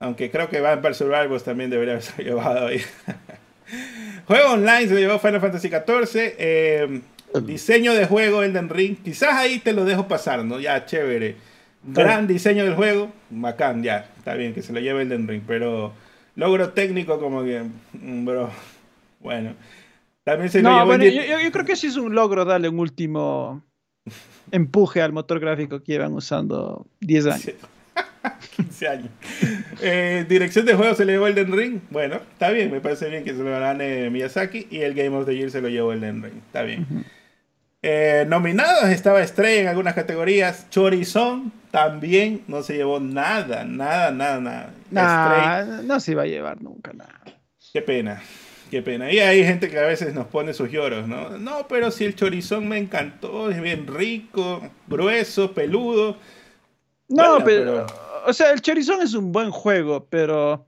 [0.01, 2.83] aunque creo que Vampire Survivors también debería haberse llevado ahí.
[4.27, 6.35] Juego online se lo llevó Final Fantasy XIV.
[6.39, 7.01] Eh,
[7.43, 8.97] Diseño de juego Elden Ring.
[9.03, 10.61] Quizás ahí te lo dejo pasar, ¿no?
[10.61, 11.37] Ya, chévere.
[11.83, 13.13] Gran diseño del juego.
[13.31, 14.09] Bacán, ya.
[14.19, 15.43] Está bien que se lo lleve Elden Ring.
[15.47, 15.93] Pero
[16.37, 17.65] logro técnico como que...
[17.93, 18.51] Mm, bro.
[19.21, 19.55] Bueno.
[20.23, 23.63] También se no, bueno, yo, yo, creo que sí es un logro darle un último
[24.51, 27.53] empuje al motor gráfico que llevan usando 10 años.
[28.57, 29.09] 15 años.
[29.81, 31.81] Eh, dirección de juego se le llevó Elden Ring.
[31.91, 34.69] Bueno, está bien, me parece bien que se lo gane Miyazaki.
[34.71, 36.37] Y el Game of the Year se lo llevó Elden Ring.
[36.47, 37.05] Está bien.
[37.83, 40.71] Eh, nominados estaba Estrella en algunas categorías.
[40.71, 45.83] Chorizón también no se llevó nada, nada, nada, nada.
[45.83, 47.21] no se iba a llevar nunca nada.
[47.73, 48.23] Qué pena.
[48.71, 49.13] Qué pena.
[49.13, 51.39] Y hay gente que a veces nos pone sus lloros, ¿no?
[51.39, 56.17] No, pero si el chorizón me encantó, es bien rico, grueso, peludo.
[57.09, 57.87] No, pero,
[58.27, 60.67] o sea, el chorizón es un buen juego, pero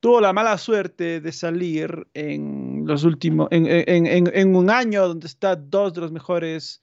[0.00, 5.94] tuvo la mala suerte de salir en los últimos, en, un año donde está dos
[5.94, 6.82] de los mejores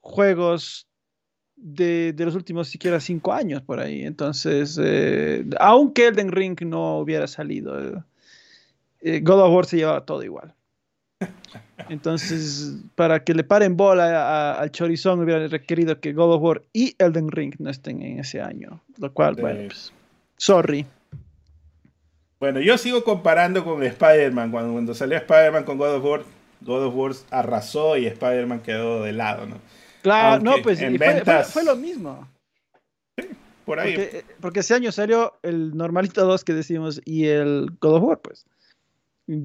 [0.00, 0.86] juegos
[1.56, 4.02] de, los últimos siquiera cinco años por ahí.
[4.02, 8.04] Entonces, eh, aunque Elden Ring no hubiera salido,
[9.00, 10.54] eh, God of War se llevaba todo igual.
[11.88, 16.94] Entonces, para que le paren bola al Chorizón, hubiera requerido que God of War y
[16.98, 18.80] Elden Ring no estén en ese año.
[18.98, 19.92] Lo cual, bueno, pues,
[20.36, 20.86] sorry.
[22.38, 24.50] Bueno, yo sigo comparando con Spider-Man.
[24.50, 26.22] Cuando, cuando salió Spider-Man con God of War,
[26.60, 29.56] God of War arrasó y Spider-Man quedó de lado, ¿no?
[30.02, 30.80] Claro, no, pues
[31.52, 32.26] fue, lo mismo.
[33.18, 33.28] Sí,
[33.66, 33.94] por ahí.
[33.94, 38.20] Porque, porque, ese año salió el Normalito 2 que decimos y el God of War,
[38.20, 38.46] pues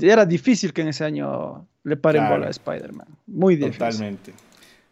[0.02, 3.08] era difícil que en ese año le paren bola a Spider-Man.
[3.28, 3.78] Muy difícil.
[3.78, 4.34] Totalmente.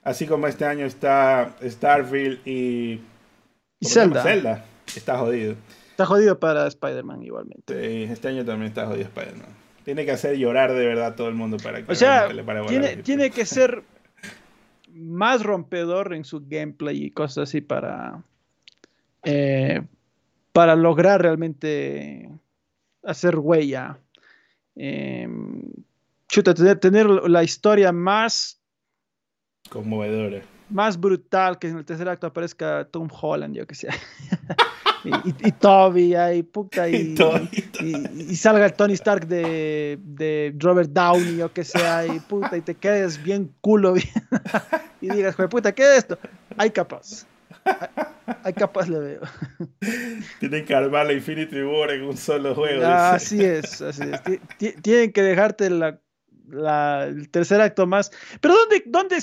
[0.03, 3.01] Así como este año está Starfield y.
[3.79, 4.23] Y Zelda.
[4.23, 4.65] Zelda.
[4.95, 5.55] Está jodido.
[5.91, 7.73] Está jodido para Spider-Man igualmente.
[7.73, 9.49] Sí, este año también está jodido Spider-Man.
[9.83, 12.43] Tiene que hacer llorar de verdad a todo el mundo para que o sea, le
[12.43, 13.83] pare bola tiene, tiene que ser
[14.93, 18.23] más rompedor en su gameplay y cosas así para.
[19.23, 19.81] Eh,
[20.51, 22.29] para lograr realmente
[23.03, 23.97] hacer huella
[24.75, 25.27] eh,
[26.27, 28.59] chuta, tener, la historia más
[29.69, 30.41] conmovedora.
[30.69, 33.89] Más brutal que en el tercer acto aparezca Tom Holland, yo que sé.
[35.03, 37.15] y, Toby ahí, puta, y,
[38.13, 42.61] y, salga el Tony Stark de, de Robert Downey, yo que sea, y puta, y
[42.61, 43.95] te quedes bien culo,
[45.01, 46.17] y digas, puta, ¿qué es esto?
[46.57, 47.25] Hay capaz.
[48.43, 49.21] Hay capaz le veo.
[50.39, 52.85] Tienen que armar la Infinity War en un solo juego.
[52.85, 54.81] así es, así es.
[54.81, 55.99] Tienen que dejarte el
[57.31, 58.11] tercer acto más.
[58.39, 59.17] Pero ¿dónde, ¿dónde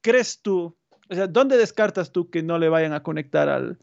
[0.00, 0.76] crees tú?
[1.10, 3.78] O sea, ¿dónde descartas tú que no le vayan a conectar al,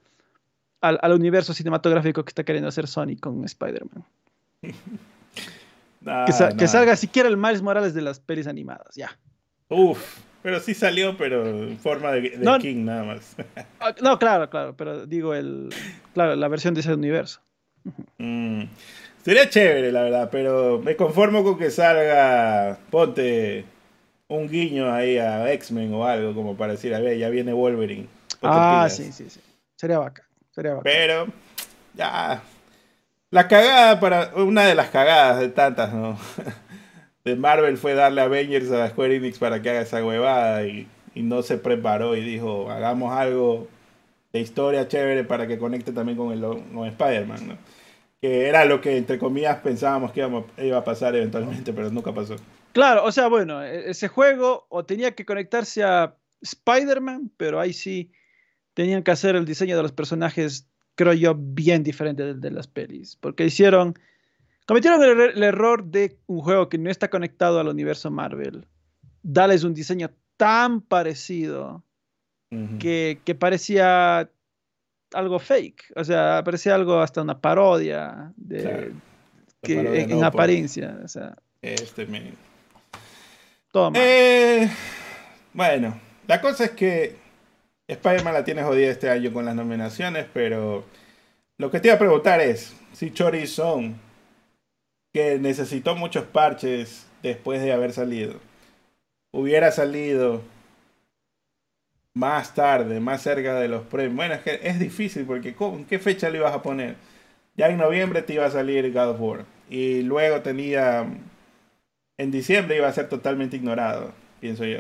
[0.82, 4.04] al, universo cinematográfico que está queriendo hacer Sony con Spider-Man?
[6.58, 9.18] que, salga siquiera el Miles Morales de las pelis animadas, ya.
[9.70, 10.20] Uf.
[10.44, 13.36] Pero sí salió, pero en forma de, King nada más.
[13.80, 15.70] Ah, no, claro, claro, pero digo el,
[16.14, 17.42] claro, la versión de ese universo.
[18.20, 18.66] Mm,
[19.24, 23.66] sería chévere, la verdad, pero me conformo con que salga, ponte
[24.28, 28.08] un guiño ahí a X-Men o algo, como para decir, a ver, ya viene Wolverine.
[28.42, 29.42] Ah, sí, sí, sí.
[29.76, 30.84] Sería vaca, sería vaca.
[30.84, 31.28] Pero,
[31.96, 32.42] ya,
[33.32, 36.18] la cagada para, una de las cagadas de tantas, ¿no?
[37.24, 41.42] de Marvel fue darle Avengers a Square Enix para que haga esa huevada y, no
[41.44, 43.68] se preparó y dijo, hagamos algo
[44.32, 47.58] de historia chévere para que conecte también con, el, con Spider-Man, ¿no?
[48.22, 50.26] Que era lo que, entre comillas, pensábamos que
[50.60, 52.38] iba a pasar eventualmente, pero nunca pasó.
[52.72, 57.74] Claro, o sea, bueno, e, ese juego o tenía que conectarse a Spider-Man, pero ahí
[57.74, 58.14] sí
[58.74, 62.68] tenían que hacer el diseño de los personajes, creo yo, bien diferente de, de las
[62.68, 63.96] pelis, porque hicieron
[64.66, 68.68] Cometieron el, error de un juego que no está conectado al universo Marvel.
[69.24, 71.84] Darles un diseño tan parecido
[72.80, 74.30] que, parecía
[75.14, 75.93] algo fake.
[75.95, 78.93] O sea, parecía algo hasta una parodia de,
[79.64, 80.99] en, apariencia.
[81.62, 82.34] este me...
[83.72, 84.70] Todo eh,
[85.53, 85.97] bueno,
[86.28, 87.16] la cosa es que
[87.88, 90.84] Spider-Man la tiene jodida este año con las nominaciones, pero
[91.57, 93.95] lo que te iba a preguntar es si Chorizón
[95.14, 98.36] que necesitó muchos parches después de haber salido.
[99.32, 100.41] Hubiera salido
[102.14, 104.16] más tarde, más cerca de los premios.
[104.16, 106.95] Bueno, es que es difícil porque ¿en qué fecha le ibas a poner?
[107.55, 109.45] Ya en noviembre te iba a salir God of War.
[109.70, 111.05] Y luego tenía...
[112.18, 114.80] En diciembre iba a ser totalmente ignorado, pienso yo.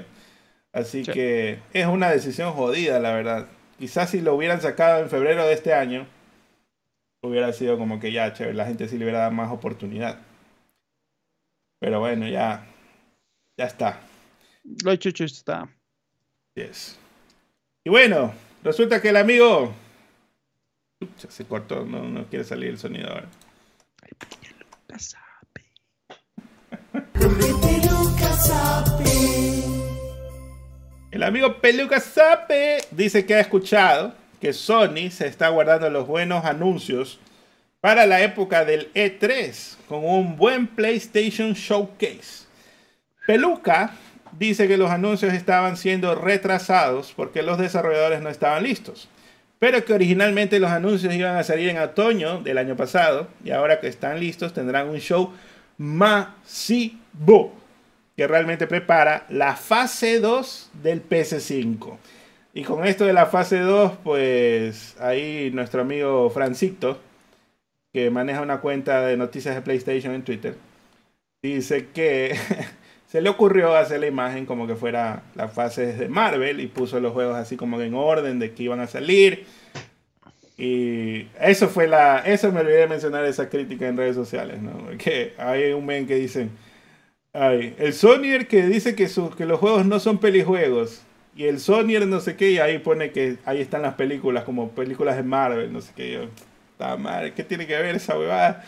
[0.73, 3.47] Así que es una decisión jodida, la verdad.
[3.79, 6.05] Quizás si lo hubieran sacado en febrero de este año,
[7.21, 10.19] hubiera sido como que ya, chévere, la gente sí le hubiera dado más oportunidad.
[11.79, 12.67] Pero bueno, ya,
[13.57, 13.99] ya está.
[14.83, 15.69] Lo hecho, hecho está.
[16.55, 16.97] Yes.
[17.83, 19.73] Y bueno, resulta que el amigo.
[21.29, 23.27] se cortó, no, no quiere salir el sonido ahora.
[31.11, 36.43] El amigo Peluca Sape dice que ha escuchado que Sony se está guardando los buenos
[36.43, 37.19] anuncios
[37.79, 42.47] para la época del E3 con un buen PlayStation Showcase.
[43.25, 43.91] Peluca
[44.37, 49.07] dice que los anuncios estaban siendo retrasados porque los desarrolladores no estaban listos,
[49.59, 53.79] pero que originalmente los anuncios iban a salir en otoño del año pasado y ahora
[53.79, 55.33] que están listos tendrán un show
[55.77, 57.53] masivo
[58.17, 61.97] que realmente prepara la fase 2 del PS5.
[62.53, 66.99] Y con esto de la fase 2, pues ahí nuestro amigo Francito,
[67.93, 70.55] que maneja una cuenta de noticias de PlayStation en Twitter,
[71.41, 72.35] dice que
[73.07, 76.99] se le ocurrió hacer la imagen como que fuera la fase de Marvel y puso
[76.99, 79.45] los juegos así como en orden de que iban a salir.
[80.57, 82.19] Y eso fue la.
[82.19, 84.71] Eso me olvidé de mencionar esa crítica en redes sociales, ¿no?
[84.77, 86.51] Porque hay un men que dicen.
[87.33, 91.01] Ay, el Sonyer que dice que, que los juegos no son pelijuegos.
[91.35, 94.71] Y el Sonyer no sé qué, y ahí pone que ahí están las películas, como
[94.71, 96.11] películas de Marvel, no sé qué.
[96.13, 98.63] Yo, madre, ¿qué tiene que ver esa huevada?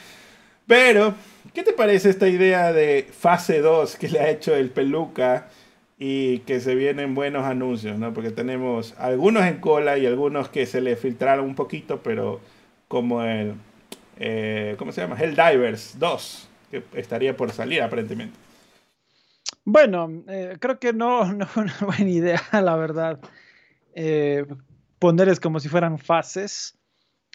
[0.65, 1.13] Pero,
[1.53, 5.49] ¿qué te parece esta idea de fase 2 que le ha hecho el peluca
[5.99, 8.13] y que se vienen buenos anuncios, ¿no?
[8.13, 12.39] Porque tenemos algunos en cola y algunos que se le filtraron un poquito, pero
[12.87, 13.55] como el,
[14.19, 15.17] eh, ¿cómo se llama?
[15.19, 18.42] Helldivers 2, que estaría por salir aparentemente.
[19.65, 23.19] Bueno, eh, creo que no, no es una buena idea, la verdad.
[23.95, 24.45] Eh,
[24.99, 26.77] ponerles como si fueran fases.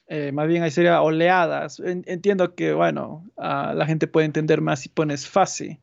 [0.06, 1.80] Eh, más bien ahí sería oleadas.
[1.84, 5.80] entiendo que, bueno, la gente puede entender más si pones fase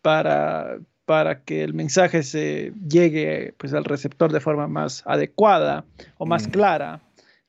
[0.00, 5.84] para, para que el mensaje se llegue pues, al receptor de forma más adecuada
[6.18, 6.50] o más mm.
[6.50, 7.00] clara.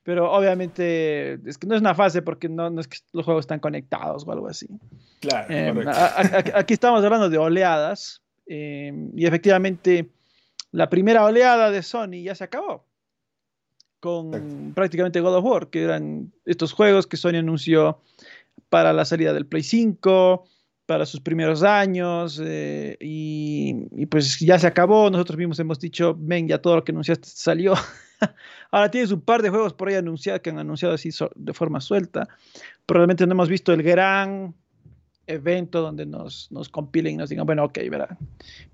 [0.09, 3.43] Pero obviamente es que no es una fase porque no, no es que los juegos
[3.43, 4.67] están conectados o algo así.
[5.19, 5.45] Claro.
[5.53, 5.85] Eh,
[6.55, 10.09] aquí estamos hablando de oleadas eh, y efectivamente
[10.71, 12.87] la primera oleada de Sony ya se acabó
[13.99, 18.01] con prácticamente God of War, que eran estos juegos que Sony anunció
[18.69, 20.43] para la salida del Play 5,
[20.87, 25.11] para sus primeros años, eh, y, pues ya se acabó.
[25.11, 27.75] Nosotros mismos hemos dicho, ven, ya todo lo que anunciaste salió.
[28.71, 31.81] Ahora tienes un par de juegos por ahí anunciados que han anunciado así de forma
[31.81, 32.27] suelta.
[32.85, 34.53] Probablemente no hemos visto el gran
[35.27, 38.17] evento donde nos, nos compilen y nos digan, bueno, ok, verá,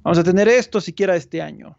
[0.02, 1.78] vamos a tener esto siquiera este año.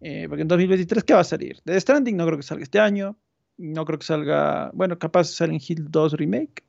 [0.00, 1.60] Eh, porque en 2023, ¿qué va a salir?
[1.64, 3.16] The Stranding no creo que salga este año.
[3.58, 4.70] No creo que salga.
[4.72, 6.64] Bueno, capaz Silent Hill 2 Remake.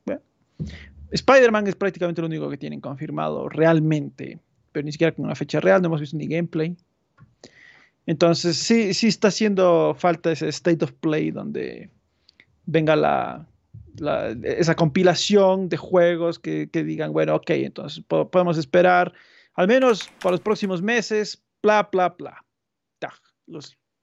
[1.10, 4.38] Spider-Man es prácticamente lo único que tienen confirmado realmente.
[4.72, 5.80] Pero ni siquiera con una fecha real.
[5.80, 6.76] No hemos visto ni gameplay.
[8.06, 11.90] Entonces, sí, sí está haciendo falta ese state of play donde
[12.66, 13.46] venga la,
[14.42, 19.12] esa compilación de juegos que, que, digan, bueno, ok, entonces podemos esperar
[19.54, 22.44] al menos para los próximos meses, bla, bla, bla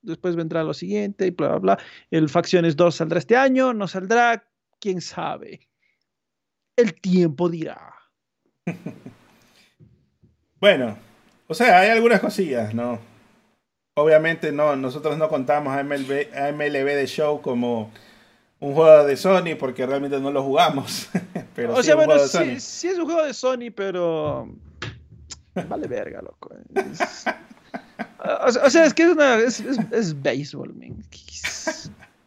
[0.02, 1.80] después vendrá lo siguiente y bla, bla, bla.
[2.12, 4.46] El Facciones 2 saldrá este año, no saldrá,
[4.80, 5.68] quién sabe.
[6.76, 7.94] El tiempo dirá.
[10.60, 10.98] bueno,
[11.48, 13.00] o sea, hay algunas cosillas, ¿no?
[13.96, 17.92] Obviamente no, nosotros no contamos a MLB, a MLB de Show como
[18.60, 21.10] un juego de Sony porque realmente no lo jugamos.
[21.56, 24.50] pero o sea, bueno, sí, sí, es un juego de Sony, pero
[25.68, 26.52] vale verga, loco.
[28.46, 29.62] O, sea, es que es, una, es,
[29.92, 31.04] es, béisbol, man.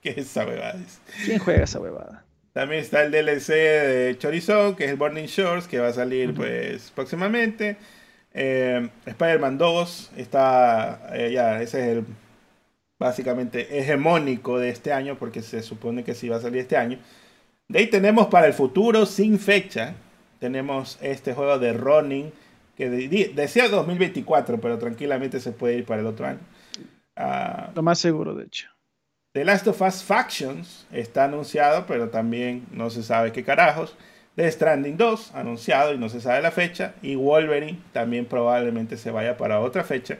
[0.03, 0.79] ¿Qué es esa huevada?
[1.25, 2.25] ¿Quién juega esa huevada?
[2.53, 6.35] También está el DLC de Chorizo, que es el Burning Shores, que va a salir
[6.35, 7.77] pues próximamente.
[8.35, 12.05] Eh, Spider-Man 2 está, eh, ya, ese es el
[12.99, 16.99] básicamente hegemónico de este año, porque se supone que sí va a salir este año.
[17.69, 19.95] De ahí tenemos para el futuro, sin fecha,
[20.39, 22.33] tenemos este juego de Running
[22.77, 26.41] que decía 2024, pero tranquilamente se puede ir para el otro año.
[27.17, 28.69] Ah, Lo más seguro, de hecho.
[29.35, 33.97] The Last of Us Factions está anunciado, pero también no se sabe qué carajos.
[34.37, 36.95] The Stranding 2, anunciado y no se sabe la fecha.
[37.03, 40.19] Y Wolverine también probablemente se vaya para otra fecha.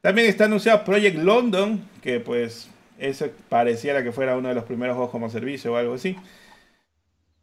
[0.00, 4.96] También está anunciado Project London, que pues eso pareciera que fuera uno de los primeros
[4.96, 6.16] juegos como servicio o algo así.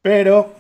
[0.01, 0.53] Pero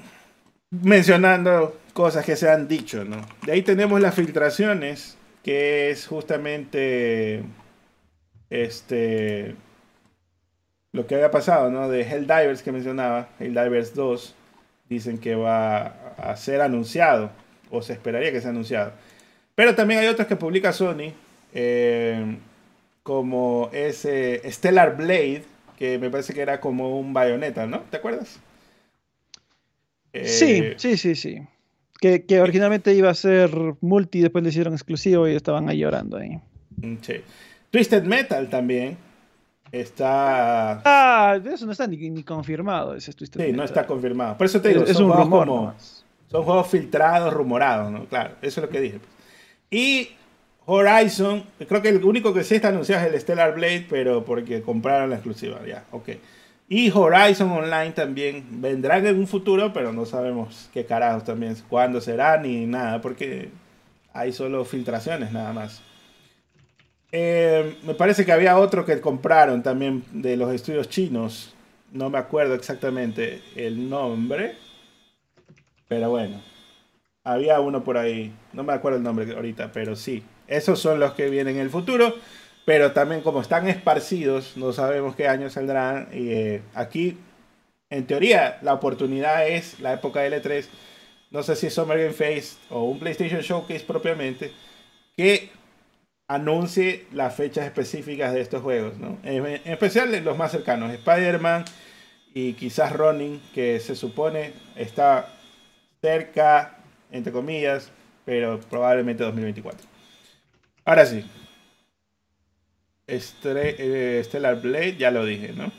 [0.69, 3.17] mencionando cosas que se han dicho, ¿no?
[3.45, 7.43] De ahí tenemos las filtraciones, que es justamente
[8.49, 9.55] este
[10.93, 11.89] lo que había pasado, ¿no?
[11.89, 14.35] De Helldivers que mencionaba, Helldivers 2,
[14.91, 17.31] dicen que va a ser anunciado,
[17.69, 18.91] o se esperaría que sea anunciado.
[19.55, 21.13] Pero también hay otros que publica Sony,
[21.53, 22.35] eh,
[23.01, 25.43] como ese Stellar Blade,
[25.77, 27.79] que me parece que era como un bayoneta, ¿no?
[27.89, 28.39] ¿Te acuerdas?
[30.13, 31.37] sí, eh, sí, sí, sí.
[32.01, 36.17] Que, que, originalmente iba a ser multi, después le hicieron exclusivo y estaban ahí llorando
[36.17, 36.37] ahí.
[36.81, 37.21] Mm, sí.
[37.69, 38.97] Twisted Metal también
[39.71, 40.81] está.
[40.85, 42.95] Ah, eso no está ni, confirmado.
[42.95, 44.37] Ese sí, no está confirmado.
[44.37, 45.47] Por eso te digo, es, son un rumor.
[45.47, 45.73] Como,
[46.29, 48.05] son juegos filtrados, rumorados, ¿no?
[48.05, 48.99] Claro, eso es lo que dije.
[49.69, 50.09] Y
[50.65, 54.61] Horizon, creo que el único que sí está anunciado es el Stellar Blade, pero porque
[54.61, 56.09] compraron la exclusiva, ya, ok.
[56.69, 61.99] Y Horizon Online también vendrán en un futuro, pero no sabemos qué carajos también, cuándo
[61.99, 63.49] será ni nada, porque
[64.13, 65.81] hay solo filtraciones nada más.
[67.11, 71.53] Eh, me parece que había otro que compraron también de los estudios chinos.
[71.91, 74.55] No me acuerdo exactamente el nombre.
[75.87, 76.41] Pero bueno.
[77.23, 78.33] Había uno por ahí.
[78.53, 80.23] No me acuerdo el nombre ahorita, pero sí.
[80.47, 82.15] Esos son los que vienen en el futuro.
[82.65, 86.09] Pero también como están esparcidos, no sabemos qué años saldrán.
[86.13, 87.17] Y eh, aquí,
[87.89, 90.65] en teoría, la oportunidad es la época de L3.
[91.31, 94.51] No sé si es Summer Game Face o un PlayStation Showcase propiamente.
[95.15, 95.49] Que
[96.33, 98.97] anuncie las fechas específicas de estos juegos.
[98.97, 99.17] ¿no?
[99.23, 100.93] En, especial los más cercanos.
[100.93, 101.65] Spider-Man
[102.33, 105.27] y quizás Ronin, que se supone está
[106.01, 106.77] cerca,
[107.11, 107.91] entre comillas,
[108.23, 109.85] pero probablemente 2024.
[110.85, 111.25] Ahora sí,
[113.07, 115.71] eh, Stellar Blade, ya lo dije, ¿no?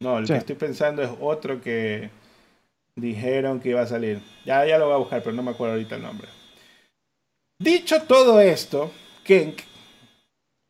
[0.00, 2.10] No, lo que estoy pensando es otro que
[2.96, 4.20] dijeron que iba a salir.
[4.44, 6.28] Ya, ya lo voy a buscar, pero no me acuerdo ahorita el nombre.
[7.60, 8.90] Dicho todo esto,
[9.22, 9.60] Kenk,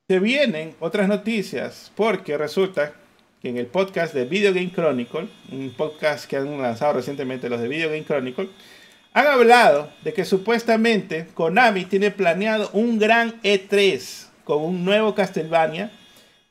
[0.06, 2.92] se vienen otras noticias, porque resulta
[3.40, 7.58] que en el podcast de Video Game Chronicle, un podcast que han lanzado recientemente los
[7.58, 8.50] de Video Game Chronicle,
[9.14, 15.90] han hablado de que supuestamente Konami tiene planeado un gran E3 con un nuevo Castlevania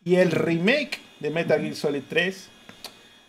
[0.03, 2.49] y el remake de Metal Gear Solid 3.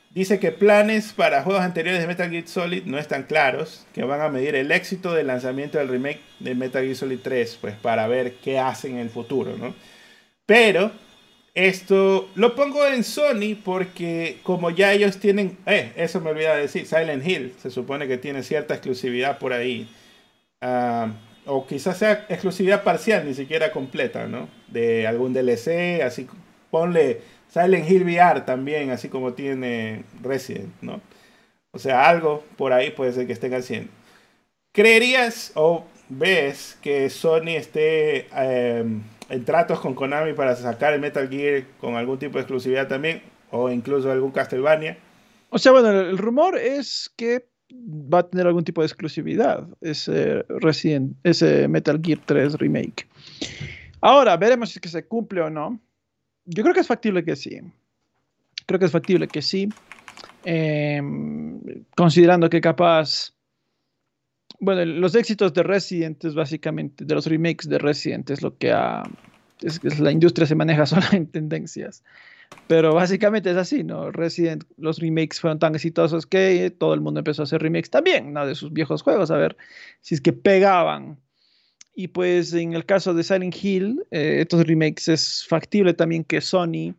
[0.09, 4.23] Dice que planes para juegos anteriores de Metal Gear Solid no están claros, que van
[4.23, 8.07] a medir el éxito del lanzamiento del remake de Metal Gear Solid 3, pues para
[8.07, 9.75] ver qué hacen en el futuro, ¿no?
[10.47, 10.91] Pero
[11.55, 16.87] esto lo pongo en Sony porque como ya ellos tienen, eh, eso me olvidaba decir,
[16.87, 19.89] Silent Hill se supone que tiene cierta exclusividad por ahí.
[20.61, 21.13] Ah,
[21.47, 24.49] o quizás sea exclusividad parcial, ni siquiera completa, ¿no?
[24.69, 26.27] De algún DLC, así
[26.71, 31.01] ponle Silent Hill VR también, así como tiene Resident, ¿no?
[31.71, 33.91] O sea, algo por ahí puede ser que estén haciendo.
[34.73, 41.29] ¿Creerías o ves que Sony esté em, en tratos con Konami para sacar el Metal
[41.29, 43.23] Gear con algún tipo de exclusividad también?
[43.51, 44.99] O incluso algún Castlevania.
[45.51, 50.45] O sea, bueno, el rumor es que va a tener algún tipo de exclusividad ese
[50.49, 53.07] Resident, ese Metal Gear 3 Remake.
[54.01, 55.81] Ahora, veremos si es que se cumple o no.
[56.45, 57.61] Yo creo que es factible que sí.
[58.67, 59.69] Creo que es factible que sí.
[60.45, 61.61] Em,
[61.97, 63.33] considerando que capaz.
[64.61, 68.73] Bueno, los éxitos de Resident es básicamente, de los remakes de Resident, es lo que
[68.73, 69.03] ha.
[69.99, 72.03] la industria se maneja solo en tendencias.
[72.67, 74.11] Pero básicamente es así, ¿no?
[74.13, 78.33] Resident, los remakes fueron tan exitosos que todo el mundo empezó a hacer remakes también,
[78.33, 78.47] ¿no?
[78.47, 79.57] De sus viejos juegos, a ver
[80.01, 81.19] si es que pegaban.
[81.95, 86.41] Y pues en el caso de Silent Hill, eh, estos remakes es factible también que
[86.41, 86.95] Sony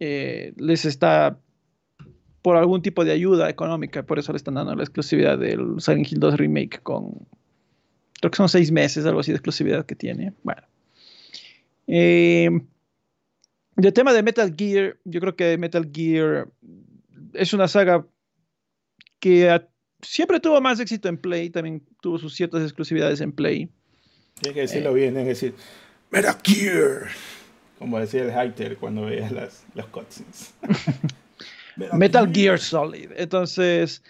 [0.00, 1.38] eh, les está
[2.46, 6.12] por algún tipo de ayuda económica, por eso le están dando la exclusividad del Silent
[6.12, 7.26] Hill 2 Remake con,
[8.20, 10.32] creo que son seis meses, algo así de exclusividad que tiene.
[10.44, 10.62] Bueno.
[11.88, 12.48] Eh,
[13.76, 16.46] el tema de Metal Gear, yo creo que Metal Gear
[17.32, 18.06] es una saga
[19.18, 19.60] que
[20.00, 23.68] siempre tuvo más éxito en Play, también tuvo sus ciertas exclusividades en Play.
[24.40, 25.54] Tienes que decirlo bien, tienes que decir
[26.12, 27.08] Metal Gear,
[27.80, 30.54] como decía el hater cuando veías las, los cutscenes.
[31.92, 32.58] Metal, Gear.
[32.58, 33.10] Solid.
[33.16, 34.02] Entonces,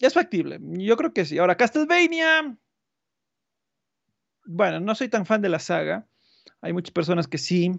[0.00, 0.58] es factible.
[0.60, 1.38] Yo creo que sí.
[1.38, 2.56] Ahora, Castlevania.
[4.46, 6.06] Bueno, no soy tan fan de la saga.
[6.62, 7.72] Hay muchas personas que sí,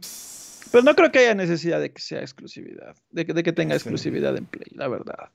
[0.71, 3.75] pero no creo que haya necesidad de que sea exclusividad, de que, de que tenga
[3.75, 5.29] exclusividad en Play, la verdad.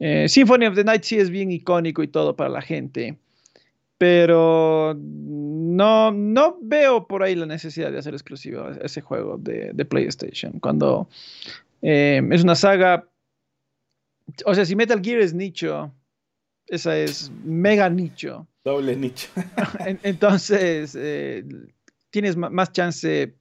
[0.00, 3.16] Eh, Symphony of the Night sí es bien icónico y todo para la gente,
[3.96, 9.84] pero no, no veo por ahí la necesidad de hacer exclusivo ese juego de, de
[9.84, 10.58] PlayStation.
[10.60, 11.08] Cuando
[11.84, 13.06] eh, es una saga,
[14.46, 15.94] o sea, si Metal Gear es nicho,
[16.66, 18.48] esa es mega nicho.
[18.64, 19.28] Doble nicho.
[20.02, 21.44] Entonces, eh,
[22.08, 23.34] tienes más chance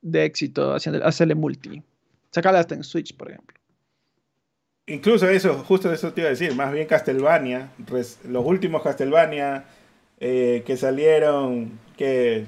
[0.00, 1.82] de éxito hacerle multi.
[2.30, 3.58] Sacarla hasta en Switch, por ejemplo.
[4.86, 7.72] Incluso eso, justo eso te iba a decir, más bien Castlevania,
[8.28, 9.64] los últimos Castlevania
[10.20, 12.46] eh, que salieron, que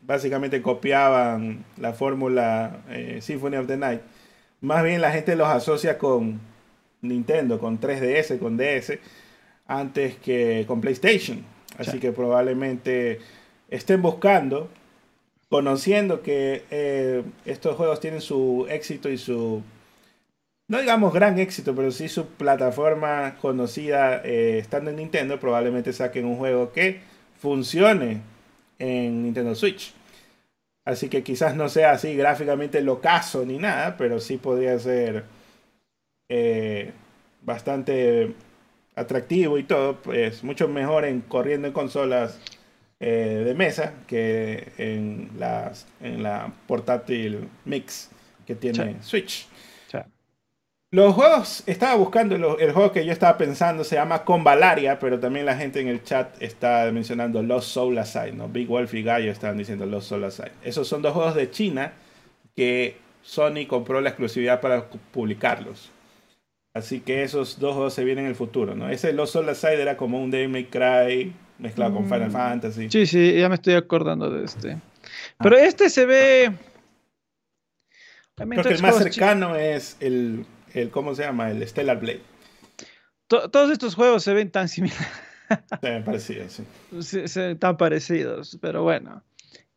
[0.00, 4.00] básicamente copiaban la fórmula eh, Symphony of the Night.
[4.62, 6.40] Más bien la gente los asocia con
[7.02, 8.98] Nintendo, con 3DS, con DS,
[9.66, 11.44] antes que con PlayStation.
[11.78, 13.18] Así que probablemente
[13.68, 14.68] estén buscando,
[15.48, 19.62] conociendo que eh, estos juegos tienen su éxito y su,
[20.68, 26.24] no digamos gran éxito, pero sí su plataforma conocida eh, estando en Nintendo, probablemente saquen
[26.24, 27.00] un juego que
[27.40, 28.20] funcione
[28.78, 29.92] en Nintendo Switch.
[30.84, 35.24] Así que quizás no sea así gráficamente locazo ni nada, pero sí podría ser
[36.28, 36.92] eh,
[37.42, 38.34] bastante
[38.94, 42.40] atractivo y todo, pues mucho mejor en corriendo en consolas
[43.00, 48.10] eh, de mesa que en, las, en la portátil mix
[48.46, 49.48] que tiene Switch.
[50.94, 55.46] Los juegos, estaba buscando el juego que yo estaba pensando, se llama Convalaria, pero también
[55.46, 58.46] la gente en el chat está mencionando Lost Soul Aside, ¿no?
[58.46, 60.52] Big Wolf y Gallo están diciendo Lost Soul Aside.
[60.62, 61.92] Esos son dos juegos de China
[62.54, 65.90] que Sony compró la exclusividad para publicarlos.
[66.74, 68.90] Así que esos dos juegos se vienen en el futuro, ¿no?
[68.90, 72.32] Ese Lost Soul Aside era como un Devil May Cry mezclado con Final mm.
[72.32, 72.90] Fantasy.
[72.90, 74.76] Sí, sí, ya me estoy acordando de este.
[75.38, 75.62] Pero ah.
[75.62, 76.52] este se ve...
[78.36, 81.50] Creo que el más cercano es el el, ¿cómo se llama?
[81.50, 82.20] El Stellar Blade.
[83.26, 85.08] todos estos juegos se ven tan similares.
[85.80, 86.60] Se parecidos,
[87.00, 87.28] sí.
[87.28, 89.22] Se, tan parecidos, pero bueno.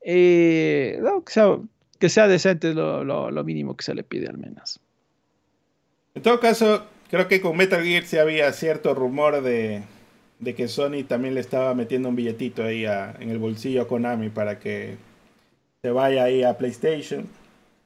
[0.01, 1.01] Eh,
[1.99, 4.79] que, sea, decente es lo, mínimo que se le pide al menos.
[6.13, 9.83] En todo caso, creo que con Metal Gear sí había cierto rumor de,
[10.55, 14.59] que Sony también le estaba metiendo un billetito ahí en el bolsillo a Konami para
[14.59, 14.95] que
[15.81, 17.27] se vaya ahí a PlayStation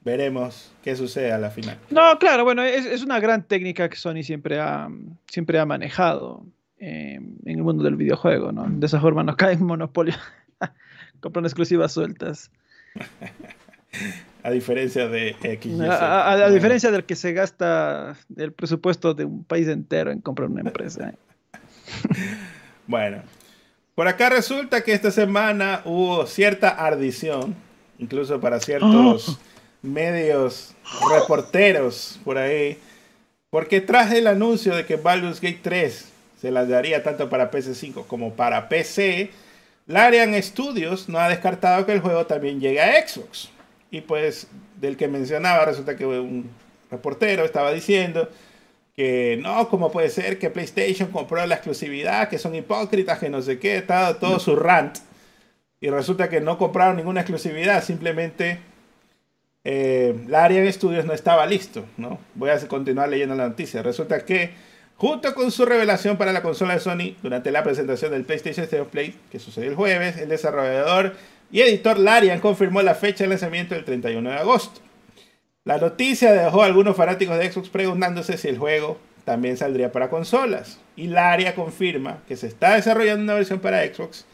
[0.02, 1.78] veremos qué sucede a la final.
[1.90, 4.88] No, claro, bueno, es, una gran técnica que Sony siempre ha,
[5.26, 6.44] siempre ha manejado
[6.78, 8.66] eh, en el mundo del videojuego, ¿no?
[8.68, 10.14] De esa forma no cae en monopolio,
[11.20, 12.50] compran exclusivas sueltas.
[14.42, 15.80] a diferencia de X.
[15.80, 20.62] A, diferencia del que se gasta el presupuesto de un país entero en comprar una
[20.62, 21.12] empresa.
[22.86, 23.22] bueno,
[23.94, 27.54] por acá resulta que esta semana hubo cierta ardición,
[27.98, 29.28] incluso para ciertos...
[29.28, 29.49] Oh
[29.82, 30.74] medios
[31.10, 32.78] reporteros por ahí.
[33.50, 36.08] Porque tras el anuncio de que Baldur's Gate 3
[36.40, 39.30] se las daría tanto para PC5 como para PC,
[39.86, 43.50] Larian Studios no ha descartado que el juego también llegue a Xbox.
[43.90, 44.46] Y pues
[44.76, 46.48] del que mencionaba, resulta que un
[46.90, 48.28] reportero estaba diciendo
[48.94, 53.42] que no, ¿cómo puede ser que PlayStation compró la exclusividad, que son hipócritas, que no
[53.42, 54.98] sé qué, está todo su rant.
[55.80, 58.58] Y resulta que no compraron ninguna exclusividad, simplemente
[59.64, 62.18] eh, la no estaba listo, ¿no?
[62.34, 63.82] Voy a continuar leyendo la noticia.
[63.82, 64.52] Resulta que,
[64.96, 68.80] junto con su revelación para la consola de Sony durante la presentación del PlayStation State
[68.80, 71.14] of Play, que sucedió el jueves, el desarrollador
[71.52, 74.80] y editor Larian confirmó la fecha de lanzamiento del 31 de agosto.
[75.64, 80.08] La noticia dejó a algunos fanáticos de Xbox preguntándose si el juego también saldría para
[80.08, 80.80] consolas.
[80.96, 84.24] Y Larian confirma que se está desarrollando una versión para Xbox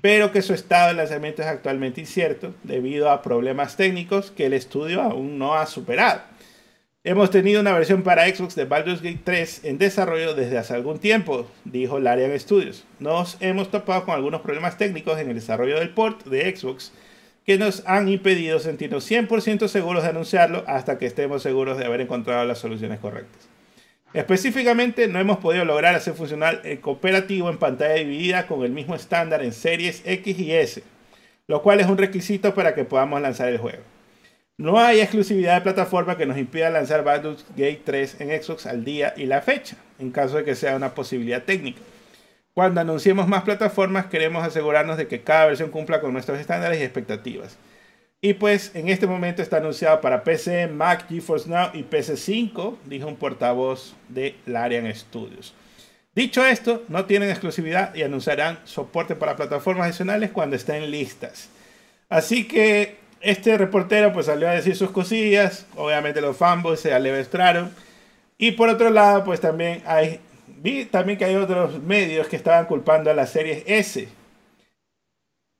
[0.00, 4.52] pero que su estado de lanzamiento es actualmente incierto debido a problemas técnicos que el
[4.52, 6.20] estudio aún no ha superado.
[7.04, 10.98] Hemos tenido una versión para Xbox de Baldur's Gate 3 en desarrollo desde hace algún
[10.98, 12.84] tiempo, dijo Larian Studios.
[12.98, 16.92] Nos hemos topado con algunos problemas técnicos en el desarrollo del port de Xbox
[17.44, 22.00] que nos han impedido sentirnos 100% seguros de anunciarlo hasta que estemos seguros de haber
[22.00, 23.55] encontrado las soluciones correctas.
[24.12, 28.94] Específicamente, no hemos podido lograr hacer funcionar el cooperativo en pantalla dividida con el mismo
[28.94, 30.82] estándar en series X y S,
[31.46, 33.82] lo cual es un requisito para que podamos lanzar el juego.
[34.58, 38.86] No hay exclusividad de plataforma que nos impida lanzar Baldur's Gate 3 en Xbox al
[38.86, 41.80] día y la fecha, en caso de que sea una posibilidad técnica.
[42.54, 46.84] Cuando anunciemos más plataformas, queremos asegurarnos de que cada versión cumpla con nuestros estándares y
[46.84, 47.58] expectativas.
[48.20, 53.06] Y pues en este momento está anunciado para PC, Mac, GeForce Now y PC5, dijo
[53.06, 55.54] un portavoz de Larian Studios.
[56.14, 61.50] Dicho esto, no tienen exclusividad y anunciarán soporte para plataformas adicionales cuando estén listas.
[62.08, 67.70] Así que este reportero pues salió a decir sus cosillas, obviamente los fanboys se alevestraron.
[68.38, 72.64] Y por otro lado, pues también hay, vi también que hay otros medios que estaban
[72.64, 74.08] culpando a la serie S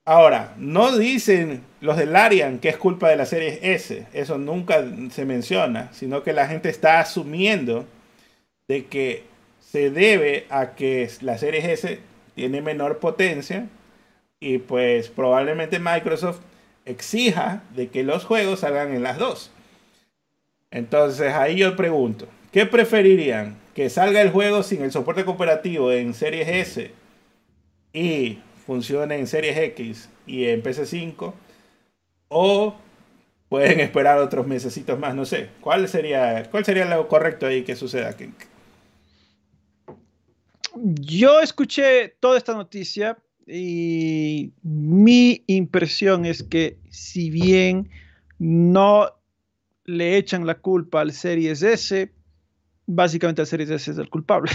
[0.09, 4.85] Ahora, no dicen los de Larian que es culpa de la serie S, eso nunca
[5.11, 7.87] se menciona, sino que la gente está asumiendo
[8.69, 9.25] de que
[9.61, 12.01] se debe a que la serie S
[12.35, 13.69] tiene menor potencia
[14.41, 16.41] y pues probablemente Microsoft
[16.85, 19.51] exija de que los juegos salgan en las dos.
[20.71, 23.57] Entonces ahí yo pregunto, ¿qué preferirían?
[23.75, 26.91] ¿Que salga el juego sin el soporte cooperativo en series S
[27.93, 31.33] y funcione en Series X y en PC5
[32.28, 32.74] o
[33.48, 35.51] pueden esperar otros mesecitos más, no sé.
[35.61, 38.15] ¿Cuál sería, cuál sería lo correcto ahí que suceda,
[40.74, 47.89] Yo escuché toda esta noticia y mi impresión es que si bien
[48.39, 49.09] no
[49.85, 52.11] le echan la culpa al Series S,
[52.86, 54.51] básicamente el Series S es el culpable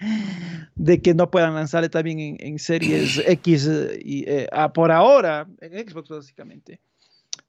[0.74, 3.70] de que no puedan lanzarle también en, Series X
[4.02, 6.80] y, eh, por ahora en Xbox básicamente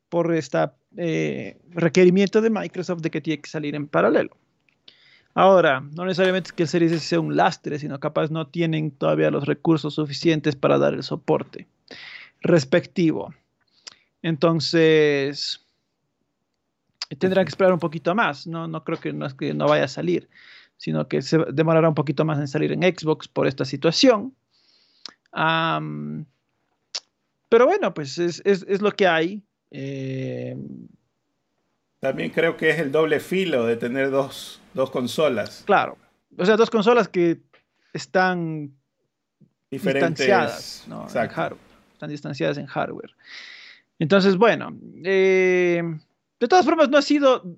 [0.09, 0.69] por este
[1.71, 4.37] requerimiento de Microsoft de que tiene que salir en paralelo.
[5.33, 8.91] Ahora, no necesariamente es que el Series S sea un lastre, sino capaz no tienen
[8.91, 11.67] todavía los recursos suficientes para dar el soporte
[12.41, 13.33] respectivo.
[14.21, 15.65] Entonces,
[17.19, 18.47] tendrán que esperar un poquito más.
[18.47, 20.29] No, no creo que no, es que no vaya a salir,
[20.77, 24.35] sino que se demorará un poquito más en salir en Xbox por esta situación.
[27.49, 29.43] pero bueno, pues es, es, lo que hay.
[29.71, 30.55] Eh,
[31.99, 35.63] También creo que es el doble filo de tener dos, dos consolas.
[35.65, 35.97] Claro.
[36.37, 37.41] O sea, dos consolas que
[37.93, 38.73] están
[39.71, 41.07] distanciadas ¿no?
[41.07, 41.61] en hardware.
[41.93, 43.15] Están distanciadas en hardware.
[43.99, 45.81] Entonces, bueno, eh,
[46.39, 47.57] de todas formas, no ha sido,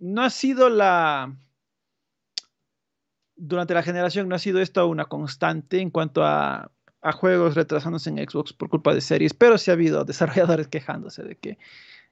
[0.00, 1.32] no ha sido la,
[3.36, 6.70] durante la generación no ha sido esto una constante en cuanto a,
[7.08, 11.22] a, juegos retrasándose en Xbox por culpa de series, pero sí ha habido desarrolladores quejándose
[11.22, 11.58] de que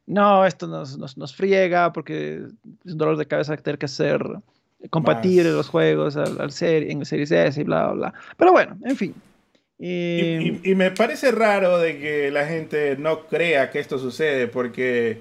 [0.06, 2.42] no, esto nos, nos, nos friega porque
[2.84, 4.20] es un dolor de cabeza tener que hacer
[4.90, 8.14] compartir los juegos al, al en Series S y bla, bla, bla.
[8.36, 9.14] Pero bueno, en fin.
[9.78, 15.20] Y, y, me parece raro de que la gente no crea que esto sucede porque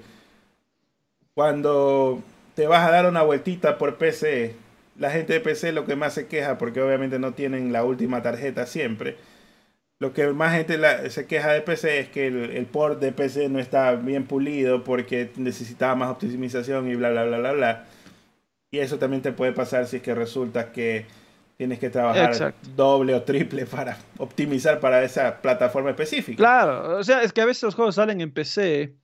[1.34, 2.22] cuando
[2.54, 4.54] te vas a dar una vueltita por PC,
[4.98, 8.22] la gente de PC lo que más se queja, porque obviamente no tienen la última
[8.22, 9.16] tarjeta siempre,
[10.04, 13.58] lo que más gente se queja de PC es que el, port de PC no
[13.58, 17.84] está bien pulido porque necesitaba más optimización y bla, bla, bla, bla, bla.
[18.70, 21.06] Y eso también te puede pasar si es que resulta que
[21.56, 26.36] tienes que trabajar doble o triple para optimizar para esa plataforma específica.
[26.36, 28.94] Claro, o sea, es que a veces los juegos salen en PC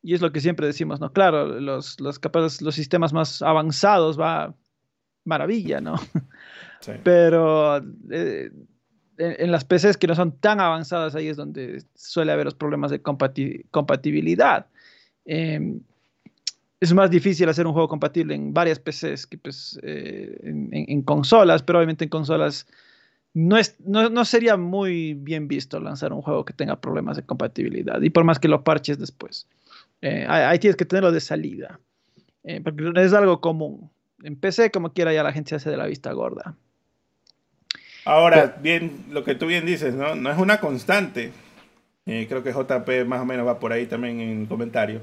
[0.00, 1.12] y es lo que siempre decimos, ¿no?
[1.12, 2.20] Claro, los, los,
[2.62, 4.54] los sistemas más avanzados va
[5.24, 5.96] maravilla, ¿no?
[7.02, 7.78] Pero
[8.12, 8.52] eh,
[9.18, 12.90] en, las PCs que no son tan avanzadas, ahí es donde suele haber los problemas
[12.90, 14.66] de compatibilidad.
[15.24, 15.80] Em,
[16.80, 21.62] es más difícil hacer un juego compatible en varias PCs que pues, eh, en, consolas,
[21.62, 22.66] pero obviamente en consolas
[23.34, 28.00] no, es, no, sería muy bien visto lanzar un juego que tenga problemas de compatibilidad,
[28.00, 29.46] y por más que lo parches después.
[30.00, 31.80] Eh, ahí tienes que tenerlo de salida,
[32.44, 33.90] eh, porque es algo común.
[34.22, 36.56] En PC, como quiera, ya la gente se hace de la vista gorda.
[38.06, 40.14] Ahora, bien, lo que tú bien dices, ¿no?
[40.14, 41.32] No es una constante.
[42.06, 45.00] Eh, creo que JP más o menos va por ahí también en comentario.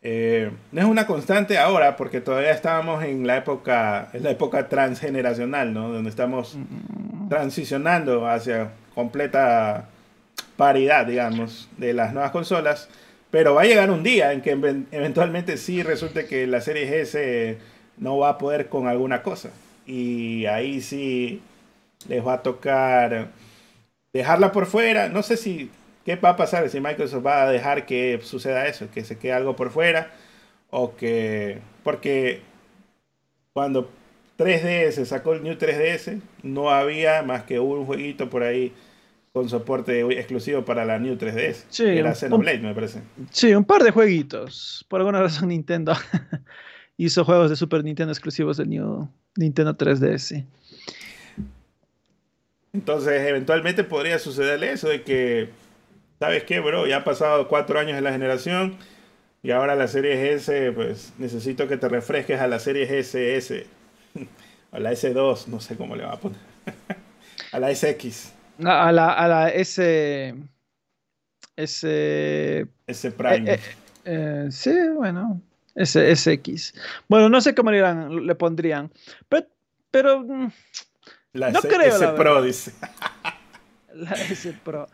[0.00, 4.68] Eh, no es una constante ahora porque todavía estábamos en la época, en la época
[4.68, 5.88] transgeneracional, ¿no?
[5.88, 7.28] Donde estamos mm.
[7.28, 9.88] transicionando hacia completa
[10.56, 12.88] paridad, digamos, de las nuevas consolas.
[13.32, 14.52] Pero va a llegar un día en que
[14.92, 17.58] eventualmente sí resulte que la serie S
[17.98, 19.50] no va a poder con alguna cosa.
[19.84, 21.42] Y ahí sí
[22.08, 23.28] les va a tocar
[24.12, 25.08] dejarla por fuera.
[25.08, 25.70] No sé si
[26.04, 29.32] qué va a pasar si Microsoft va a dejar que suceda eso, que se quede
[29.32, 30.12] algo por fuera
[30.70, 32.40] o que porque
[33.52, 33.90] cuando
[34.38, 38.72] 3DS sacó el New 3DS no había más que un jueguito por ahí
[39.32, 41.64] con soporte exclusivo para la New 3DS.
[41.68, 43.02] Sí, era Xenoblade, me parece.
[43.30, 44.86] Sí, un par de jueguitos.
[44.88, 45.92] Por alguna razón Nintendo
[46.96, 50.44] hizo juegos de Super Nintendo exclusivos del New Nintendo 3DS.
[52.76, 55.48] Entonces, eventualmente podría sucederle eso de que,
[56.20, 56.86] ¿sabes qué, bro?
[56.86, 58.76] Ya han pasado cuatro años en la generación
[59.42, 63.66] y ahora la serie S, pues necesito que te refresques a la serie SS.
[64.72, 66.38] a la S2, no sé cómo le va a poner.
[67.52, 68.32] a la SX.
[68.62, 70.34] a, la, a la S.
[71.56, 72.66] S.
[72.86, 73.52] S Prime.
[73.52, 73.60] Eh, eh,
[74.04, 75.40] eh, sí, bueno.
[75.74, 76.74] S, SX.
[77.08, 77.80] Bueno, no sé cómo le,
[78.20, 78.92] le pondrían.
[79.30, 79.46] Pero.
[79.90, 80.50] pero mm,
[81.36, 82.72] la no S, creo, Pro, dice.
[83.94, 84.88] La S Pro.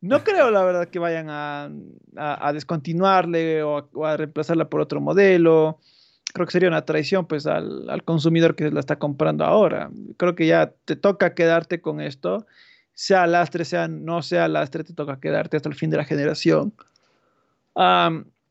[0.00, 1.70] No creo, la verdad, que vayan a,
[2.16, 5.80] a, descontinuarle o a, reemplazarla por otro modelo.
[6.32, 9.90] Creo que sería una traición pues, al, al, consumidor que la está comprando ahora.
[10.16, 12.46] Creo que ya te toca quedarte con esto.
[12.92, 16.72] Sea lastre, sea no sea lastre, te toca quedarte hasta el fin de la generación.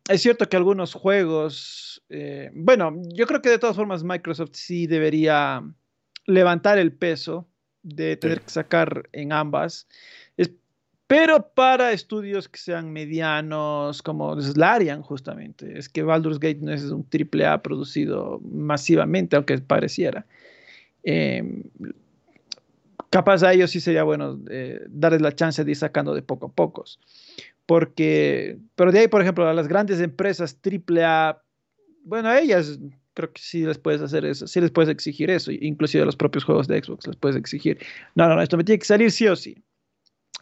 [0.10, 4.88] es cierto que algunos juegos, eh, bueno, yo creo que de todas formas Microsoft sí
[4.88, 5.64] debería
[6.26, 7.48] levantar el peso
[7.84, 9.88] de tener que sacar en ambas.
[10.38, 10.52] Es
[11.08, 16.84] Pero para estudios que sean medianos, como Larian justamente, es que Baldur's Gate no es
[16.86, 20.26] un triple A producido masivamente, aunque pareciera.
[21.04, 21.64] Em,
[23.12, 26.48] capaz a ellos sí sería bueno eh, darles la chance de ir sacando de poco
[26.48, 27.00] a pocos.
[27.68, 31.42] Porque, pero de ahí, por ejemplo, a las grandes empresas triple A,
[32.04, 32.80] bueno, a ellas
[33.16, 36.16] creo que sí les puedes hacer eso, sí les puedes exigir eso, inclusive a los
[36.16, 37.80] propios juegos de Xbox les puedes exigir.
[38.14, 39.58] No, no, no, esto me tiene que salir sí o sí.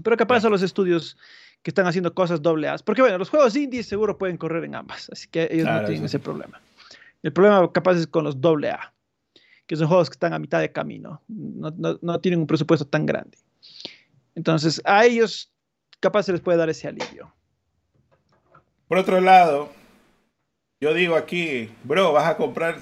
[0.04, 1.16] Pero capaz a los estudios
[1.62, 2.76] que están haciendo cosas doble A.
[2.80, 6.04] Porque bueno, los juegos indies seguro pueden correr en ambas, así que ellos no tienen
[6.04, 6.60] ese problema.
[7.22, 8.94] El problema capaz es con los doble A,
[9.68, 12.86] que son juegos que están a mitad de camino, no, no, no tienen un presupuesto
[12.86, 13.38] tan grande.
[14.36, 15.54] Entonces, a ellos
[16.00, 17.32] capaz se les puede dar ese alivio.
[18.88, 19.72] Por otro lado,
[20.84, 22.78] yo digo aquí, bro, vas a comprar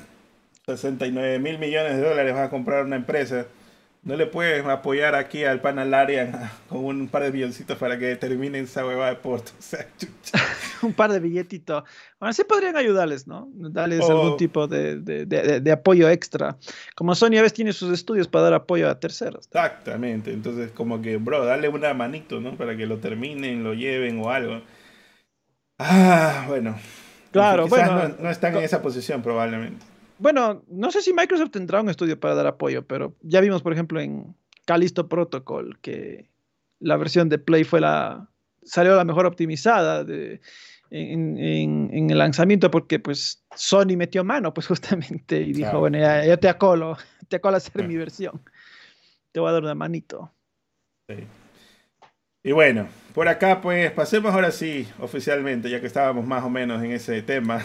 [0.66, 3.46] 69 mil millones de dólares, vas a comprar una empresa
[4.04, 6.32] ¿No le puedes apoyar aquí al Panalarian
[6.70, 9.52] con un par de billoncitos para que termine esa hueva de Porto?
[10.82, 11.84] un par de billetitos.
[12.20, 13.48] Bueno, sí podrían ayudarles, ¿no?
[13.54, 16.58] Darles algún tipo de, de, de, apoyo extra.
[16.96, 19.46] Como Sony a veces tiene sus estudios para dar apoyo a terceros.
[19.46, 20.34] Exactamente.
[20.34, 22.58] Entonces, como que, bro, dale una manito, ¿no?
[22.58, 24.62] Para que lo terminen, lo lleven o algo.
[25.78, 26.76] Ah, bueno.
[27.32, 28.10] Claro, bueno.
[28.10, 29.86] No, no están en esa posición probablemente
[30.22, 33.74] bueno, no sé si Microsoft tendrá un estudio para dar apoyo, pero ya vimos, por
[33.74, 34.36] ejemplo, en
[34.66, 36.30] Callisto Protocol que
[36.80, 38.30] la versión de Play fue la
[38.62, 40.40] salió la mejor optimizada de,
[40.92, 46.50] en, el lanzamiento porque pues Sony metió mano pues justamente y dijo, bueno, ya, te
[46.50, 46.98] acolo,
[47.28, 48.44] te acolo a hacer mi versión.
[49.32, 50.32] Te voy a dar una manito.
[52.44, 56.84] Y bueno, por acá pues pasemos ahora sí oficialmente, ya que estábamos más o menos
[56.84, 57.62] en ese tema.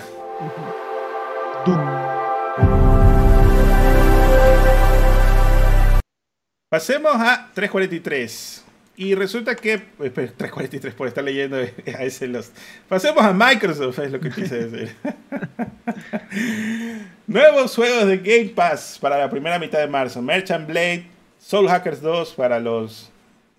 [6.69, 8.65] Pasemos a 343.
[8.98, 9.78] Y resulta que.
[9.78, 12.53] 343 por estar leyendo a ese los.
[12.86, 14.94] Pasemos a Microsoft, es lo que quise decir.
[17.27, 20.20] Nuevos juegos de Game Pass para la primera mitad de marzo.
[20.20, 21.07] Merchant Blade,
[21.39, 23.11] Soul Hackers 2 para los.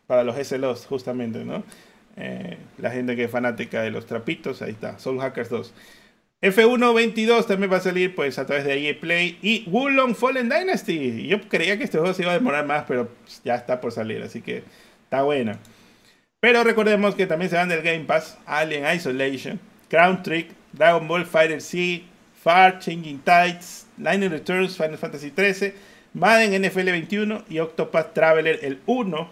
[0.08, 1.64] Para los SLOs, justamente, ¿no?
[2.16, 4.98] Eh, la gente que es fanática de los trapitos, ahí está.
[5.00, 5.74] Soul Hackers 2.
[6.42, 10.50] F1 22 también va a salir pues a través de EA Play y Wulong Fallen
[10.50, 11.28] Dynasty.
[11.28, 13.10] Yo creía que este juego se iba a demorar más, pero
[13.44, 14.64] ya está por salir, así que
[15.04, 15.58] está buena.
[16.40, 19.60] Pero recordemos que también se van del Game Pass Alien Isolation,
[19.90, 22.04] Crown Trick, Dragon Ball Fighter C,
[22.40, 25.74] Far, Changing Tides, Lightning Returns, Final Fantasy XIII,
[26.14, 29.30] Madden NFL 21 y Octopath Traveler el 1,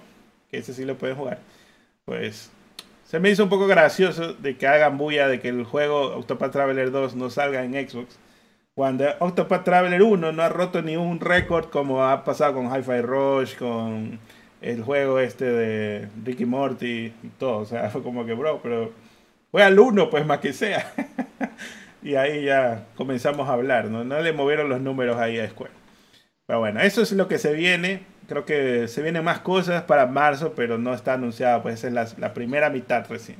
[0.49, 1.39] que ese sí lo pueden jugar.
[2.05, 2.51] Pues
[3.05, 6.51] se me hizo un poco gracioso de que hagan bulla de que el juego Octopath
[6.51, 8.19] Traveler 2 no salga en Xbox.
[8.73, 13.01] Cuando Octopath Traveler 1 no ha roto ni un récord como ha pasado con Hi-Fi
[13.01, 14.19] Rush, con
[14.61, 17.59] el juego este de Ricky Morty y todo.
[17.59, 18.91] O sea, fue como que, bro, pero
[19.51, 20.91] fue al 1 pues más que sea.
[22.03, 24.03] y ahí ya comenzamos a hablar, ¿no?
[24.03, 25.73] No le movieron los números ahí a Square.
[26.47, 30.05] Pero bueno, eso es lo que se viene creo que se vienen más cosas para
[30.05, 33.37] marzo, pero no está anunciado, pues es la, primera mitad recién.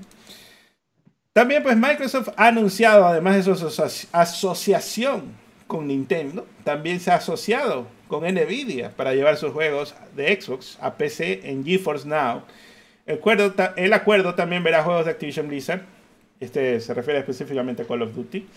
[1.33, 5.33] También pues Microsoft ha anunciado, además de su asociación
[5.67, 10.95] con Nintendo, también se ha asociado con Nvidia para llevar sus juegos de Xbox a
[10.95, 12.43] PC en GeForce Now.
[13.05, 15.81] El acuerdo, el acuerdo también verá juegos de Activision Blizzard,
[16.39, 18.47] este se refiere específicamente a Call of Duty,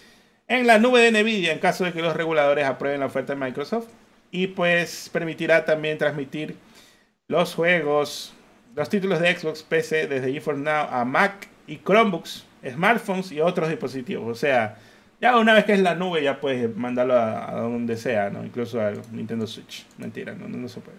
[0.46, 3.40] en la nube de Nvidia en caso de que los reguladores aprueben la oferta de
[3.40, 3.88] Microsoft
[4.30, 6.56] y pues permitirá también transmitir
[7.28, 8.34] los juegos,
[8.74, 13.68] los títulos de Xbox PC desde GeForce Now a Mac y Chromebooks, smartphones y otros
[13.68, 14.30] dispositivos.
[14.30, 14.76] O sea,
[15.20, 18.44] ya una vez que es la nube ya puedes mandarlo a, donde sea, ¿no?
[18.44, 19.86] Incluso a Nintendo Switch.
[19.98, 20.98] Mentira, no, no, se puede.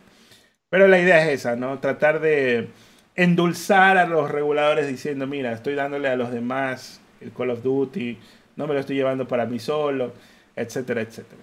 [0.69, 1.79] Pero la idea es esa, ¿no?
[1.79, 2.69] Tratar de
[3.15, 8.17] endulzar a los reguladores diciendo, mira, estoy dándole a los demás el Call of Duty,
[8.55, 10.13] no me lo estoy llevando para mí solo,
[10.55, 11.41] etcétera, etcétera.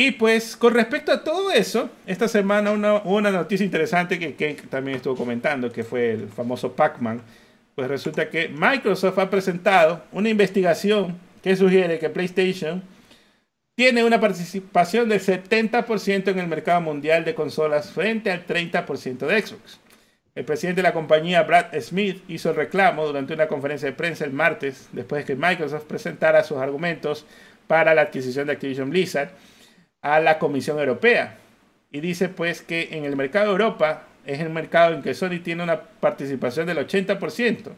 [0.00, 4.54] Y pues con respecto a todo eso, esta semana una, una noticia interesante que Ken
[4.70, 7.20] también estuvo comentando, que fue el famoso Pac-Man.
[7.74, 12.80] Pues resulta que Microsoft ha presentado una investigación que sugiere que PlayStation
[13.74, 19.42] tiene una participación del 70% en el mercado mundial de consolas frente al 30% de
[19.42, 19.80] Xbox.
[20.36, 24.24] El presidente de la compañía, Brad Smith, hizo el reclamo durante una conferencia de prensa
[24.24, 27.26] el martes, después de que Microsoft presentara sus argumentos
[27.66, 29.30] para la adquisición de Activision Blizzard
[30.02, 31.36] a la Comisión Europea.
[31.90, 35.40] Y dice pues que en el mercado de Europa es el mercado en que Sony
[35.42, 37.72] tiene una participación del 80%.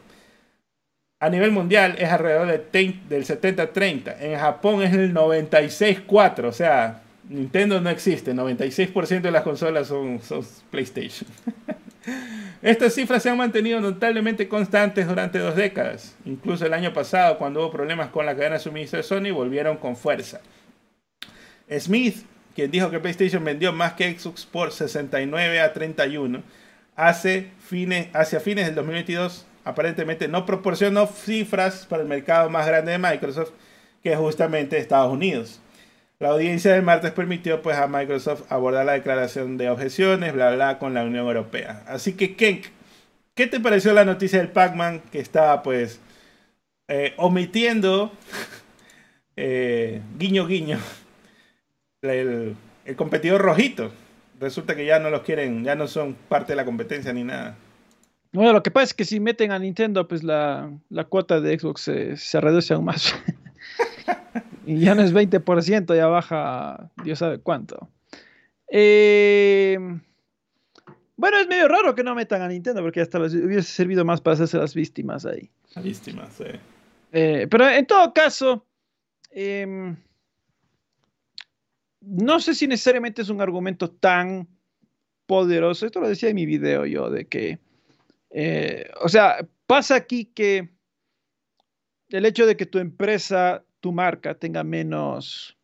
[1.19, 4.15] A nivel mundial es alrededor del 70-30.
[4.19, 6.45] En Japón es el 96-4.
[6.45, 8.33] O sea, Nintendo no existe.
[8.33, 11.29] 96% de las consolas son, son PlayStation.
[12.61, 16.15] Estas cifras se han mantenido notablemente constantes durante dos décadas.
[16.25, 19.77] Incluso el año pasado, cuando hubo problemas con la cadena de suministro de Sony, volvieron
[19.77, 20.41] con fuerza.
[21.79, 22.25] Smith,
[22.55, 26.43] quien dijo que PlayStation vendió más que Xbox por 69 a 31,
[26.95, 32.93] hace fines, hacia fines del 2022 aparentemente no proporcionó cifras para el mercado más grande
[32.93, 33.51] de Microsoft,
[34.03, 35.61] que es justamente Estados Unidos.
[36.19, 40.77] La audiencia del martes permitió pues a Microsoft abordar la declaración de objeciones, bla bla,
[40.77, 41.83] con la Unión Europea.
[41.87, 42.61] Así que, Ken,
[43.33, 45.99] ¿qué te pareció la noticia del Pac-Man que estaba pues
[46.87, 48.11] eh, omitiendo,
[49.35, 50.77] eh, guiño guiño,
[52.01, 52.55] el,
[52.85, 53.91] el competidor rojito?
[54.39, 57.55] Resulta que ya no los quieren, ya no son parte de la competencia ni nada.
[58.33, 60.71] Bueno, lo que pasa es que si meten a Nintendo, pues la,
[61.09, 63.13] cuota de Xbox se, reduce aún más.
[64.65, 67.89] y ya no es 20%, ya baja Dios sabe cuánto.
[68.69, 69.77] Eh,
[71.17, 74.21] bueno, es medio raro que no metan a Nintendo, porque hasta les hubiese servido más
[74.21, 75.51] para hacerse las víctimas ahí.
[75.75, 76.45] Las víctimas, sí.
[77.11, 78.65] Eh, pero en todo caso,
[79.31, 79.97] em,
[82.01, 84.47] no sé si necesariamente es un argumento tan
[85.25, 85.85] poderoso.
[85.85, 87.59] Esto lo decía en mi video yo, de que
[88.31, 90.69] eh, o sea, pasa aquí que
[92.09, 95.57] el hecho de que tu empresa, tu marca tenga menos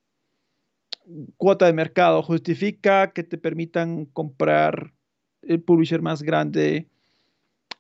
[1.38, 4.94] cuota de mercado justifica que te permitan comprar
[5.42, 6.88] el publisher más grande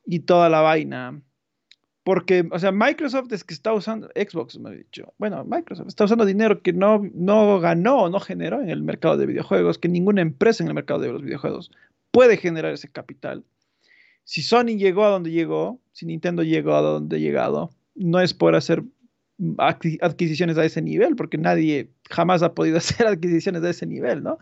[0.06, 1.22] y toda la vaina.
[2.08, 6.06] Porque, o sea, Microsoft es que está usando, Xbox me ha dicho, bueno, Microsoft está
[6.06, 10.22] usando dinero que no, no ganó, no generó en el mercado de videojuegos, que ninguna
[10.22, 11.70] empresa en el mercado de los videojuegos
[12.12, 13.44] puede generar ese capital
[14.28, 18.34] si Sony llegó a donde llegó, si Nintendo llegó a donde ha llegado, no es
[18.34, 18.84] por hacer
[19.60, 24.38] adquisiciones a ese nivel, porque nadie jamás ha podido hacer adquisiciones a ese nivel, ¿no?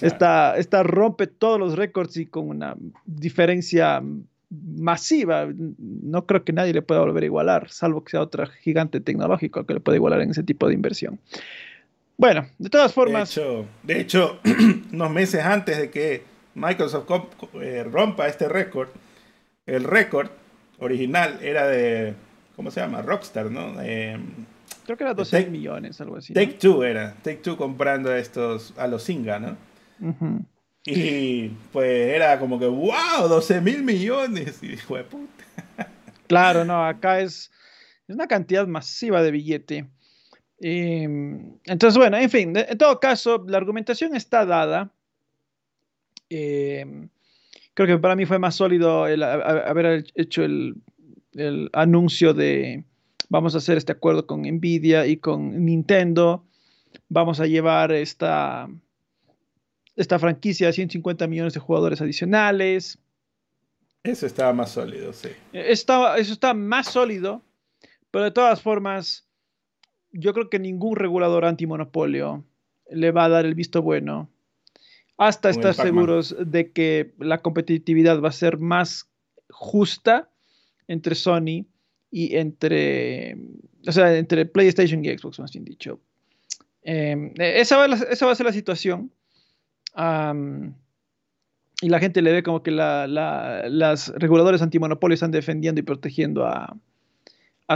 [0.00, 2.74] Esta, rompe todos los récords y con una
[3.04, 4.02] diferencia
[4.50, 5.48] masiva.
[5.56, 9.64] No creo que nadie le pueda volver a igualar, salvo que sea otro gigante tecnológico
[9.64, 11.18] que le pueda igualar en ese tipo de inversión.
[12.16, 13.34] Bueno, de todas formas.
[13.34, 14.40] De hecho, de hecho
[14.92, 16.22] unos meses antes de que
[16.54, 17.08] Microsoft
[17.62, 18.88] eh, rompa este récord,
[19.66, 20.30] el récord
[20.78, 22.14] original era de,
[22.56, 23.02] ¿cómo se llama?
[23.02, 23.74] Rockstar, ¿no?
[23.74, 26.32] Creo que era 12 millones, algo así.
[26.32, 29.56] Take Two era, Take Two comprando a estos, a los Singa, ¿no?
[30.90, 34.62] Y pues era como que, wow, 12 mil millones.
[34.62, 35.44] Y dijo, puta.
[36.26, 37.50] Claro, no, acá es,
[38.06, 39.86] es una cantidad masiva de billete.
[40.60, 44.90] entonces, bueno, en fin, en todo caso, la argumentación está dada.
[46.30, 46.84] Eh,
[47.74, 50.74] creo que para mí fue más sólido el haber hecho el,
[51.72, 52.82] anuncio de
[53.28, 56.44] vamos a hacer este acuerdo con Nvidia y con Nintendo,
[57.08, 58.68] vamos a llevar esta,
[59.98, 62.98] esta franquicia a 150 millones de jugadores adicionales.
[64.04, 65.28] Eso estaba más sólido, sí.
[65.52, 67.42] Estaba, eso está más sólido,
[68.10, 69.26] pero de todas formas,
[70.12, 72.44] yo creo que ningún regulador antimonopolio
[72.88, 74.30] le va a dar el visto bueno
[75.18, 79.10] hasta estar seguros de que la competitividad va a ser más
[79.50, 80.30] justa
[80.86, 81.66] entre Sony
[82.08, 83.36] y entre,
[83.84, 86.00] o sea, entre PlayStation y Xbox, más bien dicho.
[86.82, 89.10] Em, esa, va a ser la situación.
[91.80, 96.46] Y la gente le ve como que la, las reguladores antimonopolios están defendiendo y protegiendo
[96.46, 96.76] a,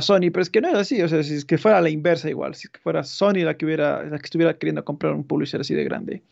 [0.01, 1.03] Sony, pero es que no es así.
[1.03, 3.53] O sea, si es que fuera la inversa igual, si es que fuera Sony la
[3.53, 6.23] la que estuviera queriendo comprar un publisher así de grande,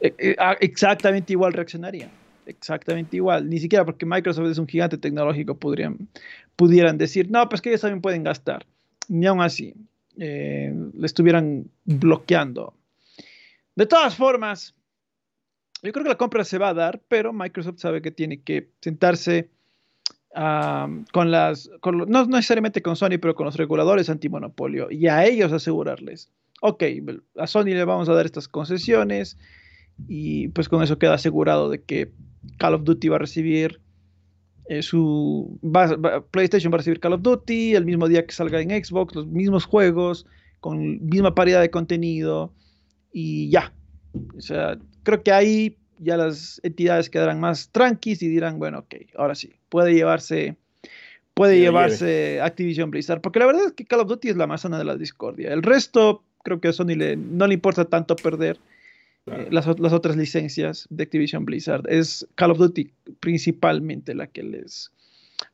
[0.00, 2.10] eh, eh, ah, exactamente igual reaccionaría.
[2.46, 3.48] Exactamente igual.
[3.48, 6.08] Ni siquiera porque Microsoft es un gigante tecnológico podrían,
[6.56, 8.66] pudieran decir, no, pues que ellos también pueden gastar.
[9.08, 9.74] Ni aún así.
[10.18, 12.74] Eh, le estuvieran bloqueando.
[13.76, 14.74] De todas formas,
[15.82, 18.70] yo creo que la compra se va a dar, pero Microsoft sabe que tiene que
[18.80, 19.48] sentarse
[20.32, 26.30] con las, no necesariamente con Sony, pero con los reguladores antimonopolio y a ellos asegurarles,
[26.60, 26.84] ok,
[27.36, 29.36] a Sony le vamos a dar estas concesiones,
[30.08, 32.12] y pues con eso queda asegurado de que
[32.58, 33.80] Call of Duty va a recibir
[34.68, 35.58] eh, su
[36.30, 39.26] PlayStation va a recibir Call of Duty el mismo día que salga en Xbox, los
[39.26, 40.26] mismos juegos
[40.60, 42.52] con misma paridad de contenido
[43.12, 43.72] y ya.
[44.36, 48.94] O sea, creo que ahí ya las entidades quedarán más tranquilas y dirán, bueno, ok,
[49.16, 50.56] ahora sí, puede llevarse
[51.34, 54.76] puede llevarse Activision Blizzard, porque la verdad es que Call of Duty es la manzana
[54.76, 55.52] de la discordia.
[55.52, 58.58] El resto creo que a Sony le, no le importa tanto perder
[59.26, 61.84] eh, las, otras licencias de Activision Blizzard.
[61.88, 64.92] Es Call of Duty principalmente la que les,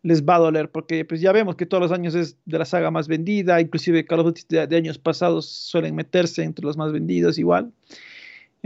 [0.03, 2.65] les va a doler, porque pues ya vemos que todos los años es de la
[2.65, 6.93] saga más vendida, inclusive Call of Duty de, años pasados suelen meterse entre los más
[6.93, 7.73] vendidos igual.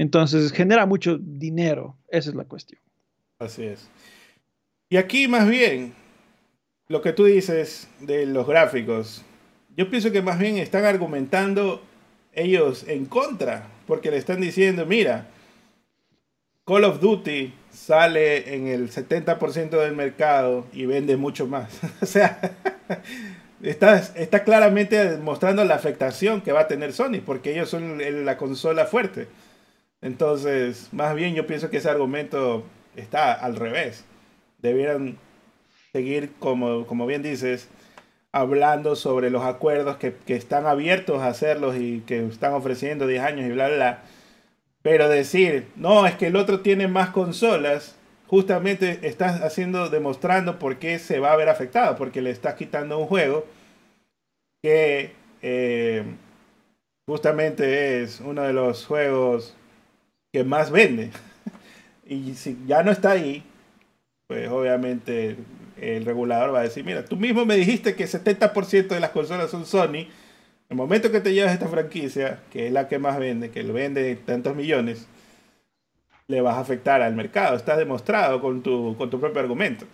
[0.00, 2.80] Entonces genera mucho dinero, esa es la cuestión.
[3.38, 3.86] Así es.
[4.88, 5.92] Y aquí más bien,
[6.88, 9.22] lo que tú dices de los gráficos,
[9.76, 11.82] yo pienso que más bien están argumentando
[12.32, 15.28] ellos en contra, porque le están diciendo, mira,
[16.64, 21.78] Call of Duty sale en el 70% del mercado y vende mucho más.
[22.00, 22.40] o sea,
[23.62, 28.86] está, claramente mostrando la afectación que va a tener Sony, porque ellos son la consola
[28.86, 29.28] fuerte.
[30.02, 32.64] Entonces, más bien yo pienso que ese argumento
[32.96, 34.04] está al revés.
[34.58, 35.18] Debieran
[35.92, 37.68] seguir, como, como bien dices,
[38.32, 43.22] hablando sobre los acuerdos que, que, están abiertos a hacerlos y que están ofreciendo 10
[43.22, 44.02] años y bla, bla, bla.
[44.82, 47.96] Pero decir, no, es que el otro tiene más consolas,
[48.26, 52.98] justamente estás haciendo, demostrando por qué se va a ver afectado, porque le estás quitando
[52.98, 53.44] un juego
[54.62, 55.12] que
[55.42, 56.04] eh,
[57.06, 59.56] justamente es uno de los juegos
[60.32, 61.10] que más vende.
[62.06, 63.42] y si ya no está ahí,
[64.26, 65.36] pues obviamente
[65.80, 69.50] el regulador va a decir, mira, tú mismo me dijiste que 70% de las consolas
[69.50, 70.06] son Sony.
[70.68, 73.72] El momento que te llevas esta franquicia, que es la que más vende, que lo
[73.72, 75.08] vende tantos millones,
[76.28, 77.56] le vas a afectar al mercado.
[77.56, 79.86] Está demostrado con tu, con tu propio argumento.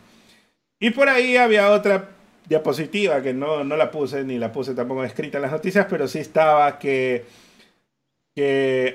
[0.79, 2.11] Y por ahí había otra
[2.47, 6.07] diapositiva que no, no la puse, ni la puse tampoco escrita en las noticias, pero
[6.07, 7.25] sí estaba que,
[8.37, 8.95] que,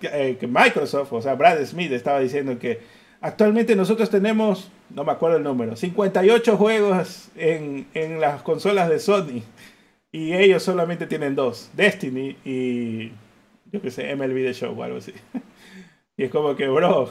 [0.38, 5.36] que Microsoft, o sea, Brad Smith estaba diciendo que Actualmente nosotros tenemos, no me acuerdo
[5.36, 9.42] el número, 58 juegos en, en las consolas de Sony.
[10.10, 13.12] Y ellos solamente tienen dos, Destiny y
[13.70, 15.12] yo qué sé, MLB The Show o algo así.
[16.16, 17.08] Y es como que, bro,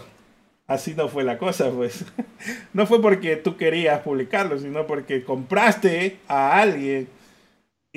[0.68, 2.06] así no fue la cosa, pues.
[2.74, 7.08] No fue porque tú querías publicarlo, sino porque compraste a alguien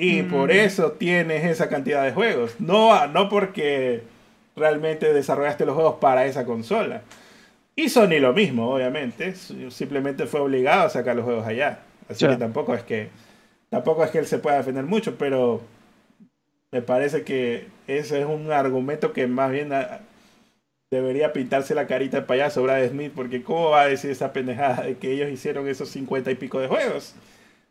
[0.03, 0.57] y por mm.
[0.57, 2.59] eso tienes esa cantidad de juegos.
[2.59, 4.03] No, no porque
[4.55, 7.03] realmente desarrollaste los juegos para esa consola.
[7.75, 9.33] Y Sony lo mismo, obviamente.
[9.69, 11.79] Simplemente fue obligado a sacar los juegos allá.
[12.09, 13.09] Así que tampoco es que
[13.69, 15.61] tampoco es que él se pueda defender mucho, pero
[16.71, 20.01] me parece que ese es un argumento que más bien ah,
[20.91, 24.83] debería pintarse la carita de payaso Brad Smith, porque ¿cómo va a decir esa pendejada
[24.83, 27.15] de que ellos hicieron esos cincuenta y pico de juegos?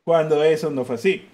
[0.03, 1.27] Cuando eso no fue así.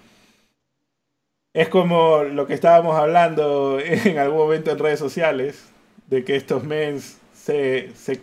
[1.53, 5.69] Es como lo que estábamos hablando en algún momento en redes sociales,
[6.07, 8.21] de que estos mens se, se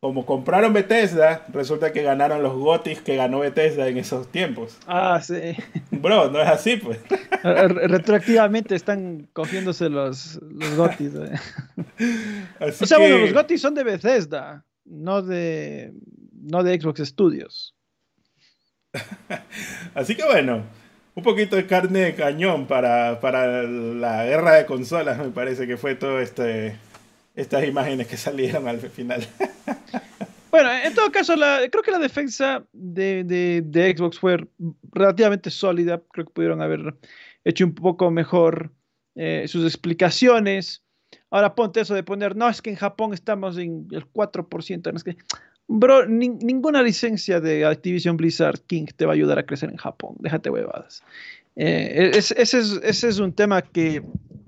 [0.00, 4.78] como compraron Bethesda, resulta que ganaron los Gotis que ganó Bethesda en esos tiempos.
[4.86, 5.54] Ah, sí.
[5.90, 6.98] Bro, no es así, pues.
[7.42, 11.12] Retroactivamente están cogiéndose los, los Gotis.
[11.14, 12.44] Eh.
[12.60, 15.92] o sea, bueno, los Gotis son de Bethesda, no de,
[16.32, 17.74] no de Xbox Studios.
[19.94, 20.64] así que bueno,
[21.14, 25.76] un poquito de carne de cañón para, para la guerra de consolas, me parece que
[25.76, 26.76] fue todo este
[27.34, 29.26] estas imágenes que salieron al final.
[30.50, 34.48] Bueno, en todo caso, creo que la defensa de, Xbox fue
[34.90, 36.02] relativamente sólida.
[36.10, 36.96] Creo que pudieron haber
[37.44, 38.72] hecho un poco mejor
[39.14, 40.84] eh, sus explicaciones.
[41.30, 44.96] Ahora ponte eso de poner, no, es que en Japón estamos en el 4%.
[44.96, 45.16] es que,
[45.70, 50.16] bro, ninguna licencia de Activision Blizzard King te va a ayudar a crecer en Japón.
[50.18, 51.02] Déjate huevadas.
[51.54, 54.02] Eh, ese, es, un tema que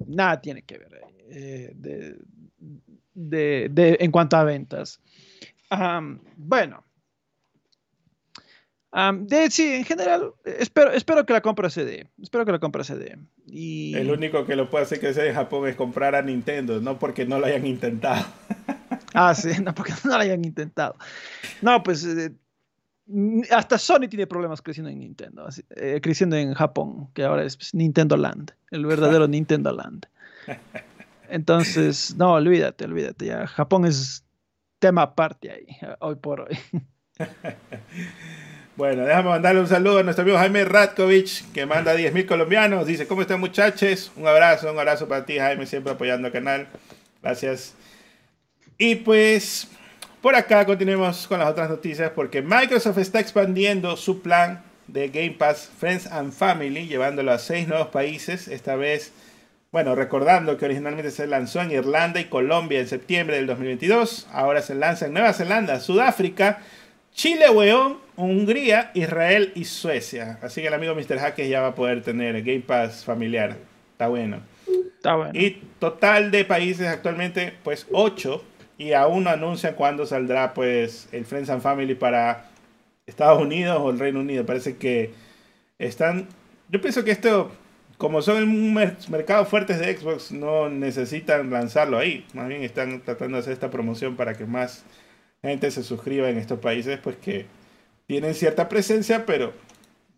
[0.06, 1.00] nada tiene que ver.
[1.30, 1.72] Eh,
[3.14, 5.00] de, de, en cuanto a ventas.
[6.36, 6.84] bueno.
[9.20, 12.08] de, sí, en general, espero, espero que la compra se dé.
[12.20, 13.16] Espero que la compra se dé.
[13.46, 13.94] Y...
[13.94, 16.98] El único que lo puede hacer que sea en Japón es comprar a Nintendo, no
[16.98, 18.26] porque no lo hayan intentado.
[19.14, 20.96] ah, sí, no porque no lo hayan intentado.
[21.60, 22.32] No, pues eh,
[23.50, 27.74] hasta Sony tiene problemas creciendo en Nintendo, eh, creciendo en Japón, que ahora es pues,
[27.74, 30.06] Nintendo Land, el verdadero Nintendo Land.
[31.28, 33.26] Entonces, no, olvídate, olvídate.
[33.26, 34.24] Ya Japón es
[34.78, 35.66] tema aparte ahí,
[36.00, 36.58] hoy por hoy.
[38.74, 42.86] Bueno, déjame mandarle un saludo a nuestro amigo Jaime Ratkovich, que manda 10.000 colombianos.
[42.86, 44.10] Dice, ¿cómo están muchachos?
[44.16, 46.68] Un abrazo, un abrazo para ti, Jaime, siempre apoyando el canal.
[47.22, 47.74] Gracias.
[48.84, 49.68] Y pues,
[50.20, 55.36] por acá continuemos con las otras noticias, porque Microsoft está expandiendo su plan de Game
[55.38, 59.12] Pass Friends and Family, llevándolo a seis nuevos países, esta vez
[59.70, 64.62] bueno, recordando que originalmente se lanzó en Irlanda y Colombia en septiembre del 2022, ahora
[64.62, 66.58] se lanza en Nueva Zelanda, Sudáfrica,
[67.14, 70.40] Chile, Weón, Hungría, Israel y Suecia.
[70.42, 71.20] Así que el amigo Mr.
[71.20, 73.56] Hackers ya va a poder tener Game Pass familiar.
[73.92, 74.40] Está bueno.
[74.96, 75.32] Está bueno.
[75.38, 78.44] Y total de países actualmente, pues 8.
[78.78, 82.50] Y aún no anuncian cuándo saldrá pues el Friends and Family para
[83.06, 84.46] Estados Unidos o el Reino Unido.
[84.46, 85.12] Parece que
[85.78, 86.28] están...
[86.68, 87.50] Yo pienso que esto
[88.02, 92.26] como son mercados fuertes de Xbox, no necesitan lanzarlo ahí.
[92.34, 94.84] Más bien están tratando de hacer esta promoción para que más
[95.40, 97.46] gente se suscriba en estos países, pues que
[98.08, 99.52] tienen cierta presencia, pero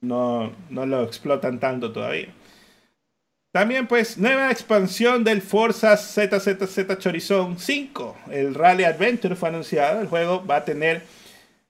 [0.01, 2.28] no, no lo explotan tanto todavía.
[3.55, 8.16] También pues nueva expansión del Forza ZZZ Chorizón 5.
[8.32, 10.01] El Rally Adventure fue anunciado.
[10.01, 11.02] El juego va a tener,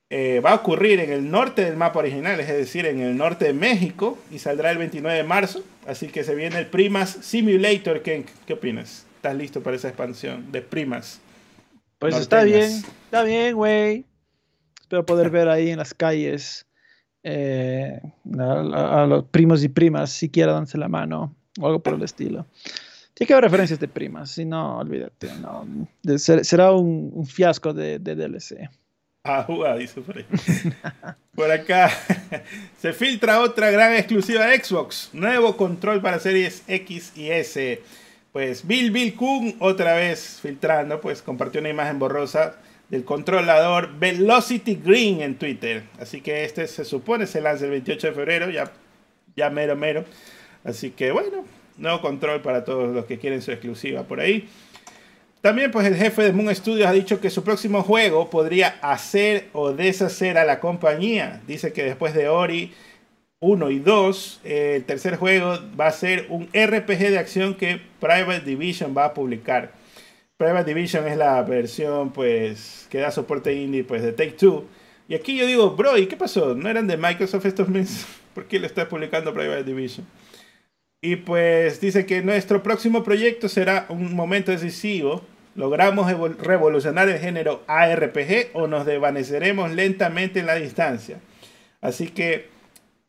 [0.08, 3.44] eh, va a ocurrir en el norte del mapa original, es decir, en el norte
[3.44, 5.62] de México y saldrá el 29 de marzo.
[5.86, 8.00] Así que se viene el Primas Simulator.
[8.00, 9.04] ¿Qué, qué opinas?
[9.16, 11.20] ¿Estás listo para esa expansión de Primas?
[11.98, 14.06] Pues está bien, está bien, güey.
[14.80, 16.66] Espero poder ver ahí en las calles
[17.22, 18.00] eh,
[18.38, 22.46] a, a, los primos y primas, siquiera danse la mano o algo por el estilo.
[23.14, 25.30] Tiene que haber referencias de primas, si no, olvídate.
[25.40, 25.66] No.
[26.18, 28.68] será un, un, fiasco de, de DLC.
[29.22, 29.46] Ah,
[29.78, 30.26] dice por ahí.
[31.34, 31.90] por acá
[32.78, 35.10] se filtra otra gran exclusiva de Xbox.
[35.12, 37.80] Nuevo control para series X y S.
[38.32, 42.56] Pues Bill Bill Kun otra vez filtrando, pues compartió una imagen borrosa
[42.90, 45.84] del controlador Velocity Green en Twitter.
[45.98, 48.72] Así que este se supone se lanza el 28 de febrero, ya,
[49.36, 50.04] ya mero mero.
[50.64, 51.44] Así que bueno,
[51.76, 54.48] nuevo control para todos los que quieren su exclusiva por ahí.
[55.40, 59.48] También pues el jefe de Moon Studios ha dicho que su próximo juego podría hacer
[59.52, 61.42] o deshacer a la compañía.
[61.46, 62.72] Dice que después de Ori
[63.40, 68.40] 1 y 2, el tercer juego va a ser un RPG de acción que Private
[68.40, 69.72] Division va a publicar.
[70.38, 74.64] Private Division es la versión pues que da soporte indie pues de Take Two.
[75.08, 76.54] Y aquí yo digo, bro, ¿y qué pasó?
[76.54, 78.06] ¿No eran de Microsoft estos meses?
[78.34, 80.06] ¿Por qué le está publicando Private Division?
[81.04, 85.20] Y pues dice que nuestro próximo proyecto será un momento decisivo.
[85.54, 91.18] ¿Logramos revolucionar el género ARPG o nos desvaneceremos lentamente en la distancia?
[91.82, 92.48] Así que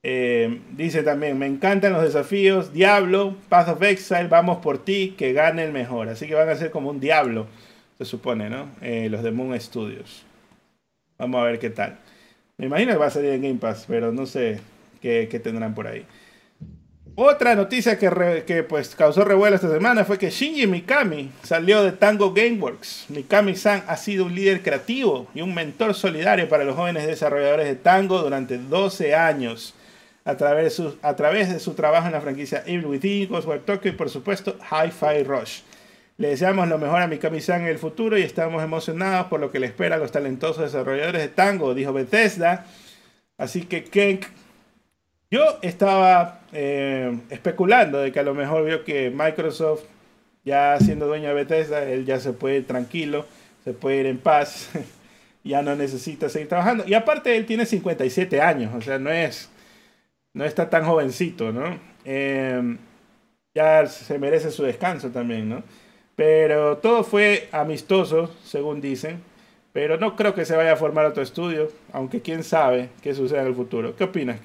[0.03, 2.73] eh, dice también, me encantan los desafíos.
[2.73, 6.09] Diablo, Path of Exile, vamos por ti, que gane el mejor.
[6.09, 7.47] Así que van a ser como un Diablo,
[7.97, 8.71] se supone, ¿no?
[8.81, 10.25] Eh, los de Moon Studios.
[11.17, 11.97] Vamos a ver qué tal.
[12.57, 14.59] Me imagino que va a salir en Game Pass, pero no sé
[15.01, 16.05] qué, qué tendrán por ahí.
[17.17, 22.33] Otra noticia que, pues causó revuelo esta semana fue que Shinji Mikami salió de Tango
[22.33, 23.05] Gameworks.
[23.07, 27.75] Mikami-san ha sido un líder creativo y un mentor solidario para los jóvenes desarrolladores de
[27.75, 29.75] Tango durante 12 años
[30.25, 33.61] a través de su, a través de su trabajo en la franquicia Evil Within, Ghostwire
[33.61, 35.61] Tokyo y por supuesto Hi-Fi Rush.
[36.17, 39.59] Le deseamos lo mejor a Mikami-san en el futuro y estamos emocionados por lo que
[39.61, 42.65] le espera a los talentosos desarrolladores de Tango, dijo Bethesda.
[43.37, 44.25] Así que Kenk
[45.35, 49.83] yo estaba eh, especulando de que a lo mejor vio que Microsoft,
[50.45, 53.25] ya siendo dueño de Bethesda, él ya se puede ir tranquilo,
[53.65, 54.69] se puede ir en paz,
[55.43, 56.85] ya no necesita seguir trabajando.
[56.87, 59.49] Y aparte él tiene 57 años, o sea, no es,
[60.33, 61.77] no está tan jovencito, ¿no?
[62.05, 62.77] Em,
[63.53, 65.63] ya se merece su descanso también, ¿no?
[66.15, 69.21] Pero todo fue amistoso, según dicen.
[69.73, 73.41] Pero no creo que se vaya a formar otro estudio, aunque quién sabe qué suceda
[73.41, 73.97] en el futuro.
[73.97, 74.39] ¿Qué opinas?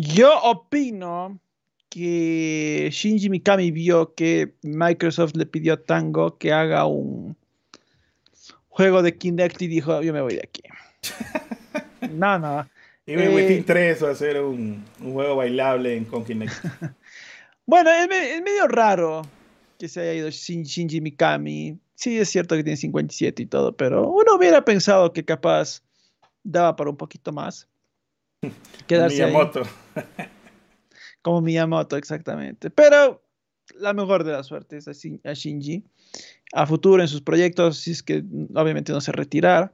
[0.00, 1.40] Yo opino
[1.88, 7.36] que Shinji Mikami vio que Microsoft le pidió a Tango que haga un
[8.68, 10.62] juego de Kinect y dijo, yo me voy de aquí.
[12.12, 12.68] no, no.
[13.06, 16.54] Y me 3 a hacer un, un, juego bailable en, con Kinect.
[17.66, 19.22] bueno, es, es, medio raro
[19.80, 21.76] que se haya ido Shinji Mikami.
[21.96, 25.82] Sí, es cierto que tiene 57 y todo, pero uno hubiera pensado que capaz
[26.44, 27.66] daba para un poquito más.
[28.86, 29.62] Quedarse Miyamoto.
[31.22, 32.70] Como Miyamoto, exactamente.
[32.70, 33.22] Pero
[33.74, 35.84] la mejor de las suertes a Shinji.
[36.54, 38.24] A futuro en sus proyectos, si es que
[38.54, 39.72] obviamente no se retirar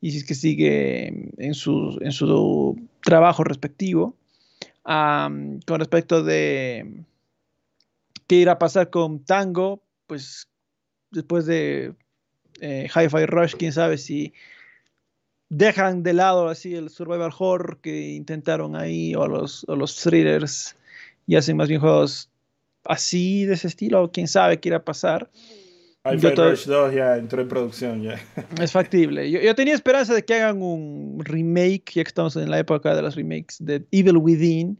[0.00, 4.16] y si es que sigue en su, en su trabajo respectivo.
[4.84, 7.04] con respecto de
[8.26, 10.48] qué irá a pasar con Tango, pues
[11.10, 11.94] después de
[12.60, 14.34] eh, Hi-Fi Rush, quién sabe si
[15.50, 20.76] dejan de lado así el survival horror que intentaron ahí o los, o los thrillers
[21.26, 22.30] y hacen más bien juegos
[22.84, 25.30] así de ese estilo, o quién sabe qué irá a pasar.
[26.02, 28.18] Alpha Rush 2 ya entró en producción ya.
[28.60, 29.30] Es factible.
[29.30, 32.94] Yo, yo, tenía esperanza de que hagan un remake, ya que estamos en la época
[32.94, 34.78] de los remakes de Evil Within,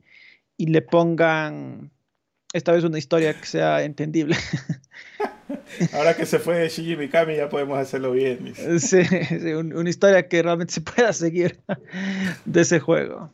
[0.56, 1.90] y le pongan
[2.52, 4.36] esta vez una historia que sea entendible.
[5.92, 8.54] Ahora que se fue Shinji Mikami ya podemos hacerlo bien.
[8.78, 11.60] Sí, sí una historia que realmente se pueda seguir
[12.44, 13.30] de ese juego.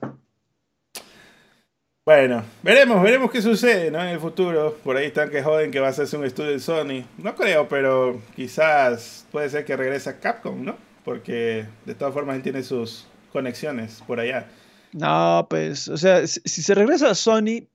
[2.05, 4.01] Bueno, veremos, veremos qué sucede ¿no?
[4.01, 4.77] en el futuro.
[4.85, 7.05] Por ahí están que joden que va a hacerse un estudio de Sony.
[7.19, 10.77] No creo, pero quizás puede ser que regrese a Capcom, ¿no?
[11.05, 14.47] Porque de todas formas él tiene sus conexiones por allá.
[14.93, 17.67] No, pues, o sea, si, si se regresa a Sony,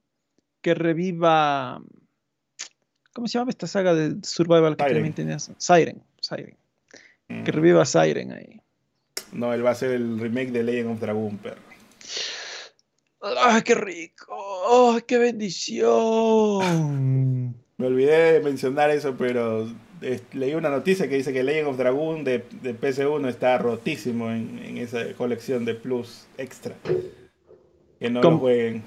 [0.61, 1.81] que reviva
[3.13, 5.51] ¿Cómo se llama esta saga de Survival que también tenías?
[5.57, 6.01] Siren.
[6.21, 6.55] Siren.
[7.27, 8.61] Que reviva Siren ahí.
[9.31, 11.61] No, él va a ser el remake de Legend of Dragon, perro.
[13.21, 14.93] ¡Ay, qué rico!
[14.93, 16.59] ¡Ay, qué bendición!
[17.77, 19.67] Me olvidé de mencionar eso, pero
[20.33, 24.77] leí una noticia que dice que Legend of Dragon de, de PC1 está rotísimo en,
[24.77, 26.75] esa colección de Plus Extra.
[27.99, 28.83] Que no lo jueguen.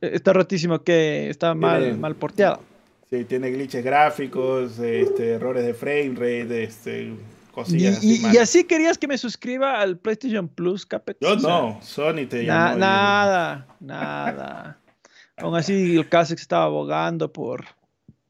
[0.00, 2.60] Está rotísimo que está mal, mal porteado.
[3.10, 7.12] Sí, tiene glitches gráficos, este, errores de frame rate, este,
[7.52, 8.34] cosillas y, así.
[8.34, 11.18] Y, así querías que me suscriba al PlayStation Plus, Capet.
[11.20, 12.78] Yo no, Sony te llamó.
[12.78, 14.78] nada, nada.
[15.36, 17.64] Aún así, el Casex estaba abogando por,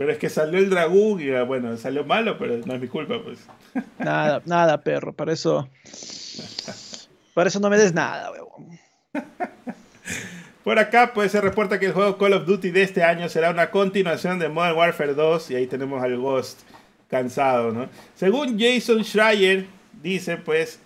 [0.03, 2.89] pero es que salió el dragón y ah, bueno, salió malo, pero no es mi
[2.89, 3.39] culpa, pues.
[4.01, 5.13] Nada, nada, perro.
[5.13, 5.69] Para eso.
[7.35, 8.81] Para eso no me des nada, weón.
[10.65, 13.51] Por acá, pues se reporta que el juego Call of Duty de este año será
[13.51, 15.51] una continuación de Modern Warfare 2.
[15.51, 16.61] Y ahí tenemos al Ghost
[17.09, 17.89] cansado, ¿no?
[18.15, 19.67] Según Jason Schreier,
[20.03, 20.79] dice, pues,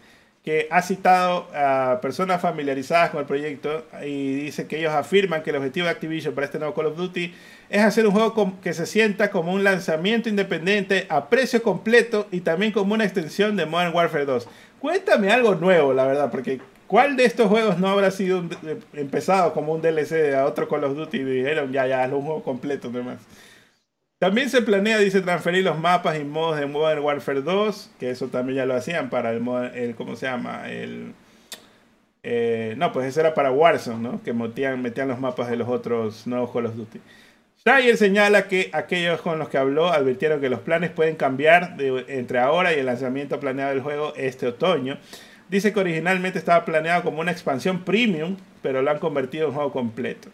[0.47, 5.51] que ha citado a personas familiarizadas con el proyecto y dice que ellos afirman que
[5.51, 7.35] el objetivo de Activision para este nuevo Call of Duty
[7.69, 12.43] es hacer un juego que se sienta como un lanzamiento independiente a precio completo y
[12.43, 14.49] también como una extensión de Modern Warfare 2.
[14.79, 18.45] Cuéntame algo nuevo, la verdad, porque ¿cuál de estos juegos no habrá sido
[18.93, 22.23] empezado como un DLC a otro Call of Duty y dijeron ya, ya, es un
[22.23, 23.19] juego completo nomás?
[24.19, 28.29] También se planea, dice, transferir los mapas y modos de Modern Warfare 2, que eso
[28.29, 30.71] también ya lo hacían para el, el ¿cómo se llama?
[30.71, 31.13] El,
[32.23, 34.23] eh, no, pues eso era para Warzone, ¿no?
[34.23, 36.99] Que metían, metían los mapas de los otros nuevos Call of Duty.
[37.59, 41.77] Schreier señala que aquellos con los que habló advirtieron que los planes pueden cambiar
[42.09, 44.99] entre ahora y el lanzamiento planeado del juego este otoño.
[45.49, 49.73] Dice que originalmente estaba planeado como una expansión premium, pero lo han convertido en juego
[49.73, 50.29] completo.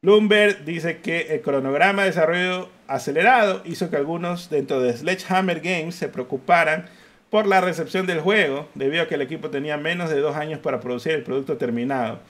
[0.00, 5.96] Bloomberg dice que el cronograma de desarrollo acelerado hizo que algunos dentro de Sledgehammer Games
[5.96, 6.86] se preocuparan
[7.30, 10.60] por la recepción del juego, debido a que el equipo tenía menos de dos años
[10.60, 12.20] para producir el producto terminado.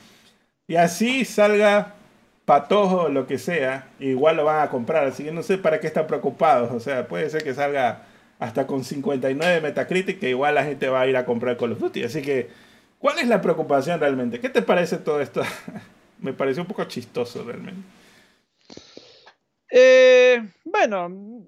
[0.66, 1.94] Y así salga
[2.44, 5.04] patojo o lo que sea, igual lo van a comprar.
[5.04, 6.72] Así que no sé para qué están preocupados.
[6.72, 8.02] O sea, puede ser que salga
[8.38, 11.80] hasta con 59 Metacritic, que igual la gente va a ir a comprar Call of
[11.80, 12.04] Duty.
[12.04, 12.48] Así que,
[12.98, 14.40] ¿cuál es la preocupación realmente?
[14.40, 15.42] ¿Qué te parece todo esto?
[16.20, 17.82] Me pareció un poco chistoso realmente.
[19.70, 21.44] Eh, bueno,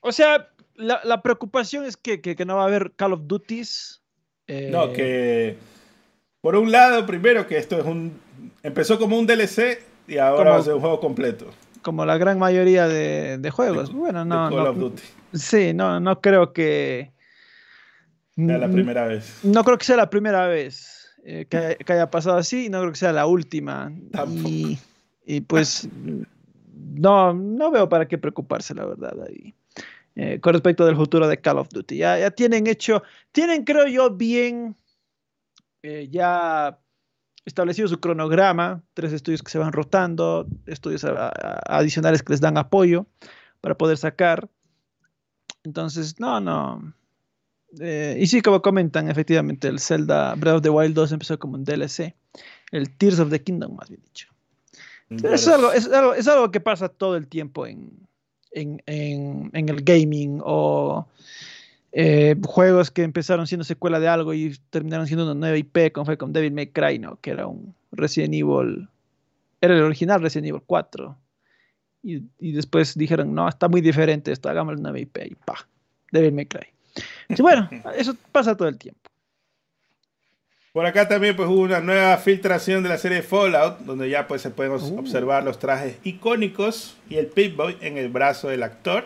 [0.00, 4.02] o sea, la, preocupación es que, no va a haber Call of Duties.
[4.48, 5.56] No, que
[6.42, 8.20] por un lado, primero que esto es un
[8.62, 11.46] empezó como un DLC y ahora va a ser un juego completo.
[11.82, 13.92] Como la gran mayoría de, juegos.
[13.92, 14.50] bueno, no.
[14.50, 15.02] Call of Duty.
[15.34, 17.12] Sí, no, no creo que.
[18.34, 19.40] Sea la primera vez.
[19.42, 21.14] No creo que sea la primera vez.
[21.24, 23.92] Eh, que, haya pasado así, no creo que sea la última.
[24.46, 24.78] Y,
[25.24, 25.88] y, pues
[26.94, 29.54] no, no veo para qué preocuparse, la verdad, ahí.
[30.16, 31.96] Eh, con respecto del futuro de Call of Duty.
[31.96, 33.02] Ya, ya tienen hecho,
[33.32, 34.76] tienen creo yo bien
[35.82, 36.78] eh, ya
[37.44, 43.06] establecido su cronograma, tres estudios que se van rotando, estudios adicionales que les dan apoyo
[43.60, 44.48] para poder sacar.
[45.64, 46.94] Entonces, no, no,
[47.80, 51.54] eh, y sí, como comentan, efectivamente, el Zelda Breath of the Wild 2 empezó como
[51.54, 52.14] un DLC.
[52.70, 54.28] El Tears of the Kingdom, más bien dicho.
[55.10, 57.92] Es algo, es, algo, es algo, que pasa todo el tiempo en,
[58.52, 61.06] en, en, el gaming o
[61.92, 66.06] eh, juegos que empezaron siendo secuela de algo y terminaron siendo una nueva IP, como
[66.06, 67.20] fue con Devil May Cry, ¿no?
[67.20, 68.88] que era un Resident Evil,
[69.60, 71.16] era el original Resident Evil 4.
[72.04, 75.66] Y, y después dijeron, no, está muy diferente esto, hagamos una nueva IP y pa,
[76.12, 76.74] Devil May Cry
[77.38, 79.00] bueno, eso pasa todo el tiempo.
[80.72, 84.42] Por acá también pues hubo una nueva filtración de la serie Fallout, donde ya pues
[84.42, 84.98] se pueden uh.
[84.98, 89.04] observar los trajes icónicos y el Pip-Boy en el brazo del actor.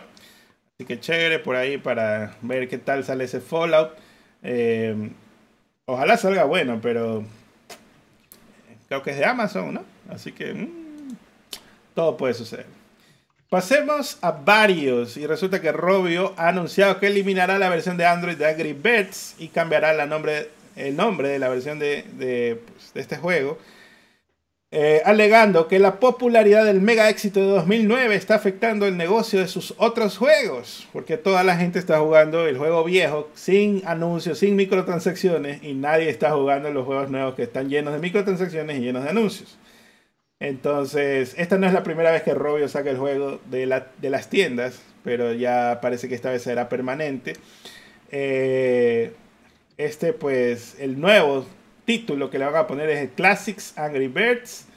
[0.73, 3.91] Así que chévere por ahí para ver qué tal sale ese Fallout.
[4.41, 5.11] Eh,
[5.85, 7.23] ojalá salga bueno, pero
[8.87, 9.83] creo que es de Amazon, ¿no?
[10.09, 10.69] Así que mm,
[11.93, 12.78] todo puede suceder.
[13.49, 18.37] Pasemos a varios y resulta que Robio ha anunciado que eliminará la versión de Android
[18.37, 23.17] de Angry Birds y cambiará el nombre, el nombre de la versión de, pues, este
[23.17, 23.57] juego,
[24.69, 29.47] eh, alegando que la popularidad del mega éxito de 2009 está afectando el negocio de
[29.47, 34.55] sus otros juegos, porque toda la gente está jugando el juego viejo sin anuncios, sin
[34.57, 39.03] microtransacciones y nadie está jugando los juegos nuevos que están llenos de microtransacciones y llenos
[39.05, 39.57] de anuncios.
[40.39, 44.81] Entonces, esta no es la primera vez que Robio saca el juego de, las tiendas,
[45.03, 47.33] pero ya parece que esta vez será permanente.
[48.11, 49.13] Eh,
[49.77, 51.45] este, pues, el nuevo
[51.85, 54.67] título que le van a poner es Classics Angry Birds,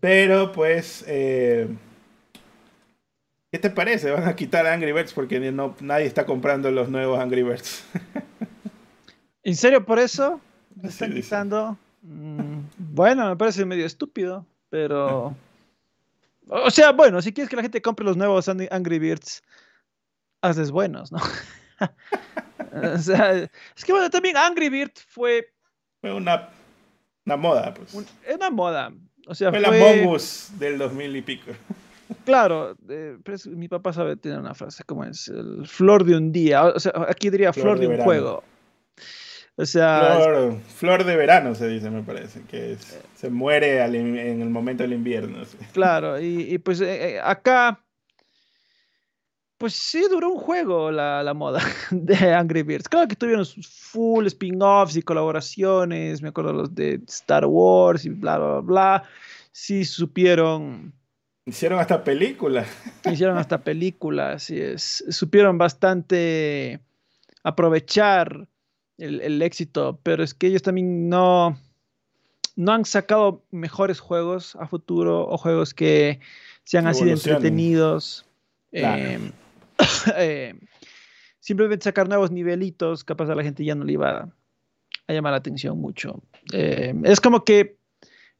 [0.00, 1.04] pero pues...
[1.06, 1.68] Eh,
[3.50, 4.10] ¿Qué te parece?
[4.10, 7.82] Van a quitar Angry Birds porque no, nadie está comprando los nuevos Angry Birds.
[9.42, 10.38] ¿En serio por eso?
[10.74, 11.78] ¿Me están quitando?
[12.02, 15.34] Mm, bueno, me parece medio estúpido, pero...
[16.48, 19.42] O sea, bueno, si quieres que la gente compre los nuevos Angry Birds,
[20.40, 21.18] hazles buenos, ¿no?
[22.94, 25.52] o sea, es que bueno, también Angry Birds fue...
[26.00, 26.48] Fue una,
[27.26, 27.94] una moda, pues.
[28.26, 28.92] Es una moda.
[29.26, 31.52] O sea, fue, la Mongus del 2000 y pico.
[32.24, 33.18] Claro, eh,
[33.50, 36.92] mi papá sabe tener una frase como es el flor de un día, o sea,
[37.06, 38.42] aquí diría flor, de, un juego.
[39.60, 40.20] O sea,
[40.76, 42.76] flor, de verano se dice, me parece, que
[43.16, 45.38] se muere en el momento del invierno.
[45.72, 47.84] Claro, y, pues eh, eh, acá,
[49.58, 51.60] pues sí duró un juego la, la, moda
[51.90, 52.88] de Angry Birds.
[52.88, 58.38] Claro que tuvieron full spin-offs y colaboraciones, me acuerdo los de Star Wars y bla,
[58.38, 59.02] bla, bla.
[59.50, 60.92] Sí supieron
[61.46, 62.68] Hicieron hasta películas.
[63.10, 65.04] Hicieron hasta películas, así es.
[65.08, 66.78] Supieron bastante
[67.42, 68.46] aprovechar
[68.98, 71.58] el, éxito, pero es que ellos también no,
[72.56, 76.20] no han sacado mejores juegos a futuro o juegos que
[76.64, 78.26] sean así de entretenidos.
[78.72, 79.32] Em,
[80.16, 80.54] eh,
[81.40, 84.28] simplemente sacar nuevos nivelitos, capaz a la gente ya no le iba
[85.06, 86.20] a, llamar la atención mucho.
[86.52, 87.78] Em, es como que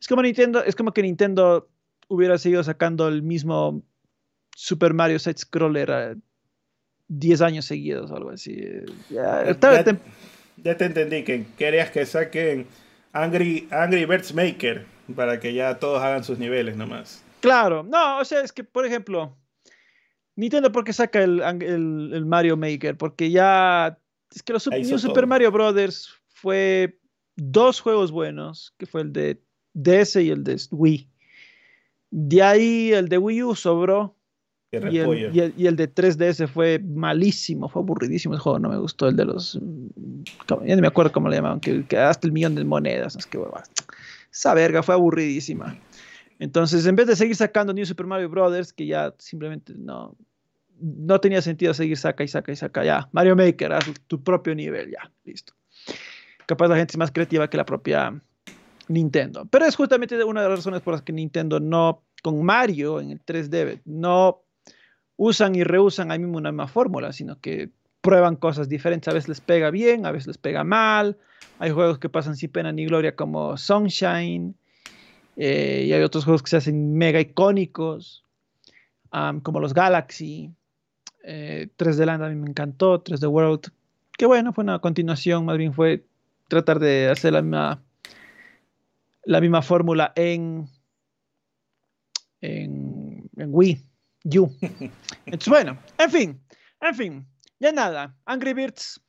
[0.01, 1.69] es como Nintendo, es como que Nintendo
[2.09, 3.83] hubiera seguido sacando el mismo
[4.55, 6.17] Super Mario Side Scroller
[7.09, 8.61] 10 años seguidos o algo así.
[9.11, 9.45] Ya,
[10.63, 10.85] te...
[10.85, 12.67] entendí, que querías que saquen
[13.13, 17.25] Angry, Angry Birds Maker para que ya todos hagan sus niveles nomás.
[17.41, 19.37] Claro, no, o sea, es que, por ejemplo,
[20.37, 22.97] Nintendo, ¿por qué saca el, el, Mario Maker?
[22.97, 23.99] Porque ya.
[24.35, 26.99] Es que los Super Mario Brothers fue
[27.37, 29.43] dos juegos buenos, que fue el de
[29.75, 31.11] DS y el de Wii.
[32.11, 34.18] De ahí el de Wii U sobró.
[34.71, 39.09] Y el, y, el, de 3DS fue malísimo, fue aburridísimo el juego, no me gustó
[39.09, 39.59] el de los...
[40.47, 43.39] Ya no me acuerdo cómo le llamaban, que, hasta el millón de monedas, es que
[44.31, 45.79] Esa verga fue aburridísima.
[46.39, 50.15] Entonces, en vez de seguir sacando New Super Mario Brothers, que ya simplemente no,
[50.79, 54.55] no tenía sentido seguir saca y saca y saca, ya, Mario Maker, haz tu propio
[54.55, 55.55] nivel, ya, listo.
[56.45, 58.21] Capaz la gente es más creativa que la propia
[58.89, 59.47] Nintendo.
[59.47, 63.13] Pero es justamente una de las razones por las que Nintendo no, con Mario en
[63.13, 64.43] el 3D, no
[65.19, 67.69] usan y reusan ahí mismo una misma fórmula, sino que
[68.01, 69.09] prueban cosas diferentes.
[69.09, 71.19] A veces les pega bien, a veces les pega mal.
[71.59, 74.55] Hay juegos que pasan sin pena ni gloria como Sunshine.
[75.37, 78.25] Eh, y hay otros juegos que se hacen mega icónicos,
[79.43, 80.53] como los Galaxy.
[81.23, 83.73] 3D eh, Land a mí me encantó, 3D World.
[84.17, 86.05] Que bueno, fue una continuación, más bien fue
[86.49, 87.83] tratar de hacer la misma
[89.29, 90.71] la misma fórmula en,
[92.41, 93.88] en, Wii
[94.37, 94.53] U.
[95.27, 96.41] Entonces, bueno, en fin,
[96.81, 97.27] en fin,
[97.61, 98.17] ya nada.
[98.25, 99.01] Angry Birds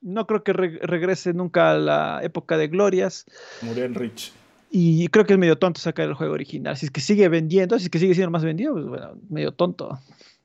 [0.00, 3.26] no creo que regrese nunca a la época de glorias.
[3.62, 4.32] Murió Rich.
[4.70, 6.76] Y creo que es medio tonto sacar el juego original.
[6.76, 9.52] Si es que sigue vendiendo, si es que sigue siendo más vendido, pues bueno, medio
[9.52, 9.98] tonto.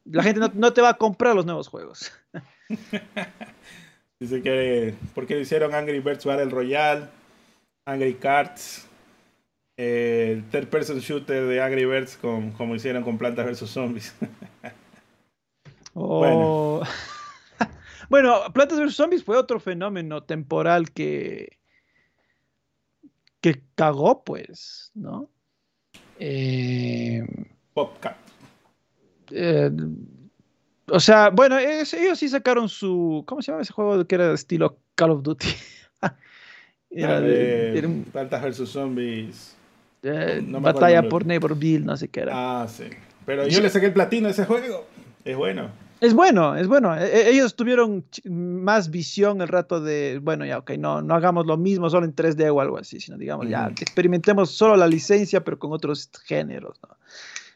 [0.06, 2.11] La gente no, te va a comprar los nuevos juegos.
[4.19, 7.07] Dice que, ¿por qué hicieron Angry Birds Battle Royale?
[7.85, 8.88] Angry Cards
[9.82, 14.16] el third person shooter de Angry Birds con, como hicieron con Plantas vs Zombies.
[15.94, 16.84] Bueno.
[18.10, 21.60] bueno, Plantas vs Zombies fue otro fenómeno temporal que
[23.41, 25.30] que cagó, pues, ¿no?
[26.20, 27.26] Eh,
[27.74, 28.16] PopCap.
[29.32, 29.72] Eh,
[30.88, 33.24] o sea, bueno, ellos sí sacaron su.
[33.28, 35.48] ¿Cómo se llama ese juego que era de estilo Call of Duty?
[36.91, 39.58] era de, Plantas vs Zombies.
[40.03, 42.61] Eh, batalla por Neighborville, no sé qué era.
[42.61, 42.86] Ah, sí.
[43.26, 44.88] Pero yo le saqué el platino a ese juego.
[45.23, 45.69] Es bueno.
[46.02, 46.98] Es bueno, es bueno.
[46.98, 51.45] E, e, ellos tuvieron más visión el rato de, bueno, ya, ok, no, no hagamos
[51.45, 55.44] lo mismo solo en 3D o algo así, sino digamos, ya, experimentemos solo la licencia,
[55.44, 56.98] pero con otros géneros, ¿no?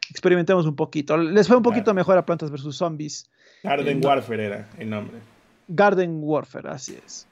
[0.08, 1.16] Experimentemos un poquito.
[1.16, 2.76] Les fue un poquito mejor a Plantas vs.
[2.76, 3.28] Zombies.
[3.64, 5.18] Garden eh, Warfare era el nombre.
[5.66, 7.26] Garden Warfare, así es.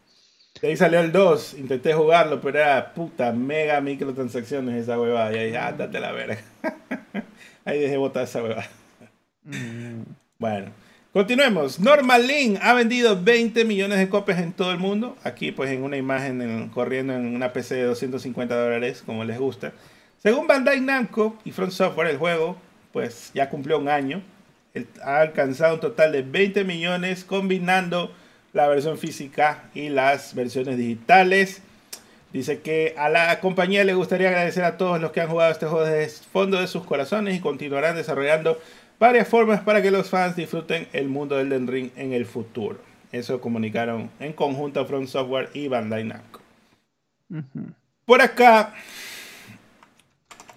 [0.61, 5.33] De ahí salió el 2, intenté jugarlo, pero era puta mega microtransacciones esa huevada.
[5.33, 6.39] Y ahí, ah, date la verga.
[7.65, 8.69] ahí dejé botar esa huevada.
[9.43, 10.03] Mm.
[10.39, 10.71] Bueno,
[11.13, 11.81] continuemos.
[11.81, 15.17] Normal Link ha vendido 20 millones de copias en todo el mundo.
[15.25, 19.73] Aquí, pues, en una imagen corriendo en una PC de 250 dólares, como les gusta.
[20.23, 22.57] Según Bandai Namco y Front Software, el juego,
[22.93, 24.23] pues, ya cumplió un año.
[25.05, 28.13] Ha alcanzado un total de 20 millones combinando
[28.55, 31.61] la versión física y las versiones digitales.
[32.33, 35.67] Dice que a la compañía le gustaría agradecer a todos los que han jugado este
[35.67, 38.59] juego desde el fondo de sus corazones y continuarán desarrollando
[38.99, 42.79] varias formas para que los fans disfruten el mundo del Den Ring en el futuro.
[43.13, 46.41] Eso comunicaron en conjunto From Software y Bandai Namco.
[48.05, 48.75] Por acá,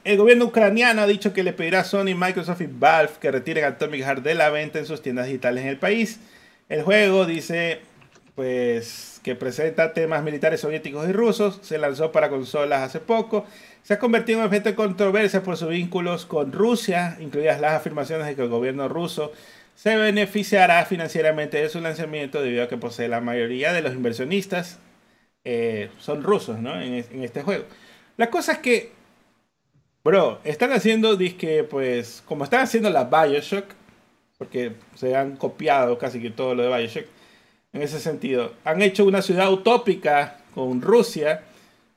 [0.04, 3.66] el gobierno ucraniano ha dicho que le pedirá a Sony, Microsoft y Valve que retiren
[3.66, 6.20] Atomic Heart de la venta en sus tiendas digitales en el país.
[6.70, 7.82] El juego dice,
[8.36, 11.60] pues, que presenta temas militares soviéticos y rusos.
[11.62, 13.46] Se lanzó para consolas hace poco.
[13.84, 18.28] Se ha convertido en objeto de controversia por sus vínculos con Rusia, incluidas las afirmaciones
[18.28, 19.32] de que el gobierno ruso
[19.76, 24.80] se beneficiará financieramente de su lanzamiento debido a que posee la mayoría de los inversionistas
[25.46, 26.82] eh, son rusos, ¿no?
[26.82, 27.64] En, en, este juego.
[28.18, 28.92] La cosa es que,
[30.04, 33.66] bro, están haciendo disque, pues, como están haciendo la Bioshock,
[34.38, 37.06] porque se han copiado casi que todo lo de Bioshock,
[37.74, 38.54] en ese sentido.
[38.64, 41.44] Han hecho una ciudad utópica con Rusia,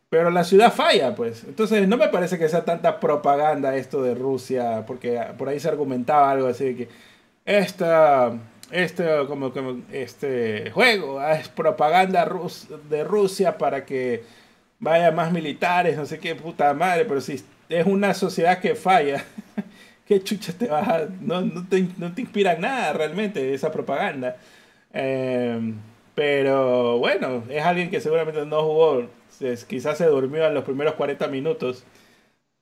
[0.09, 1.45] pero la ciudad falla, pues.
[1.45, 5.69] Entonces no me parece que sea tanta propaganda esto de Rusia, porque por ahí se
[5.69, 6.89] argumentaba algo así de que
[7.45, 8.33] esta
[8.71, 12.29] este, como, como, este juego es propaganda
[12.89, 14.23] de Rusia para que
[14.79, 19.25] vaya más militares, no sé qué puta madre, pero si es una sociedad que falla,
[20.11, 24.39] ¿qué chucha te vas a, no, te, no inspira nada realmente esa propaganda?
[24.93, 25.77] Em,
[26.16, 29.09] pero bueno, es alguien que seguramente no jugó,
[29.69, 31.85] quizás se durmió en los primeros 40 minutos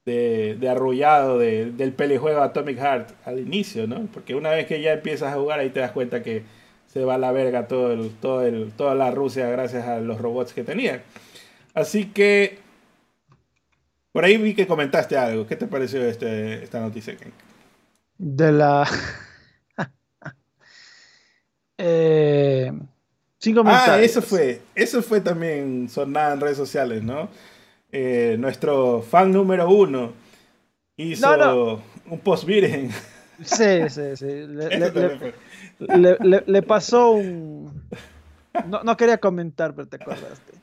[0.05, 4.07] de, arrullado del pelejuego Atomic Heart al inicio, ¿no?
[4.13, 6.43] Porque una vez que ya empiezas a jugar ahí te das cuenta que
[6.87, 10.21] se va a la verga todo el, todo el, toda la Rusia gracias a los
[10.21, 11.01] robots que tenían.
[11.73, 12.59] Así que
[14.19, 15.47] por ahí vi que comentaste algo.
[15.47, 17.17] ¿Qué te pareció este, esta noticia,
[18.17, 18.85] De la...
[21.79, 22.73] eh...
[23.65, 24.61] Ah, eso fue.
[24.75, 27.29] Eso fue también sonada en redes sociales, ¿no?
[27.93, 30.15] Eh, nuestro fan número uno
[30.97, 31.81] hizo
[32.11, 32.91] un post virgen.
[33.45, 34.47] Sí, sí, sí.
[35.79, 37.85] Le, pasó un.
[38.67, 40.55] No, quería comentar, pero te acordaste.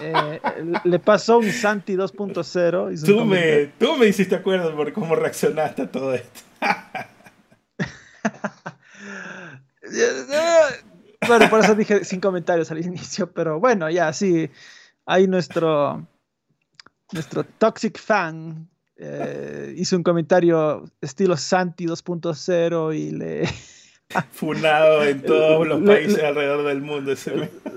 [0.00, 0.40] Eh,
[0.84, 3.04] le pasó un Santi 2.0.
[3.04, 6.40] Tú me, tú me hiciste acuerdo por cómo reaccionaste a todo esto.
[11.26, 14.50] bueno, por eso dije sin comentarios al inicio, pero bueno, ya sí.
[15.06, 16.06] Hay nuestro
[17.12, 18.68] nuestro toxic fan
[19.00, 23.48] eh, hizo un comentario estilo Santi 2.0 y le...
[24.32, 27.14] Funado en todos los países alrededor del mundo.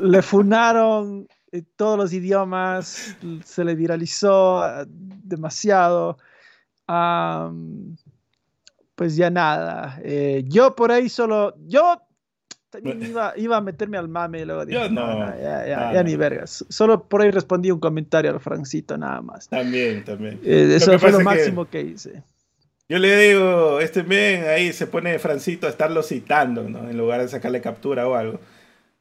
[0.02, 6.18] Le funaron en todos los idiomas, se le viralizó ah, demasiado.
[8.96, 10.00] pues ya nada.
[10.04, 12.02] Eh, yo por ahí solo, yo
[12.70, 16.16] también iba, iba, a meterme al mame y luego dije, no, ya, ya, ya, ni
[16.16, 16.66] vergas.
[16.70, 19.50] Solo por ahí respondí un comentario al Francito nada más.
[19.50, 20.40] También, también.
[20.44, 22.24] Eh, eso fue lo máximo que, hice.
[22.88, 26.90] Yo le digo, este men ahí se pone Francito a estarlo citando, ¿no?
[26.90, 28.40] En lugar de sacarle captura o algo.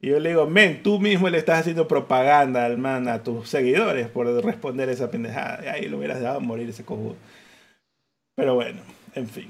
[0.01, 3.47] Y yo le digo, men, tú mismo le estás haciendo propaganda al man a tus
[3.47, 5.63] seguidores por responder esa pendejada.
[5.63, 7.15] Y ahí lo hubieras dejado morir ese cojudo.
[8.35, 8.81] Pero bueno,
[9.13, 9.49] en fin.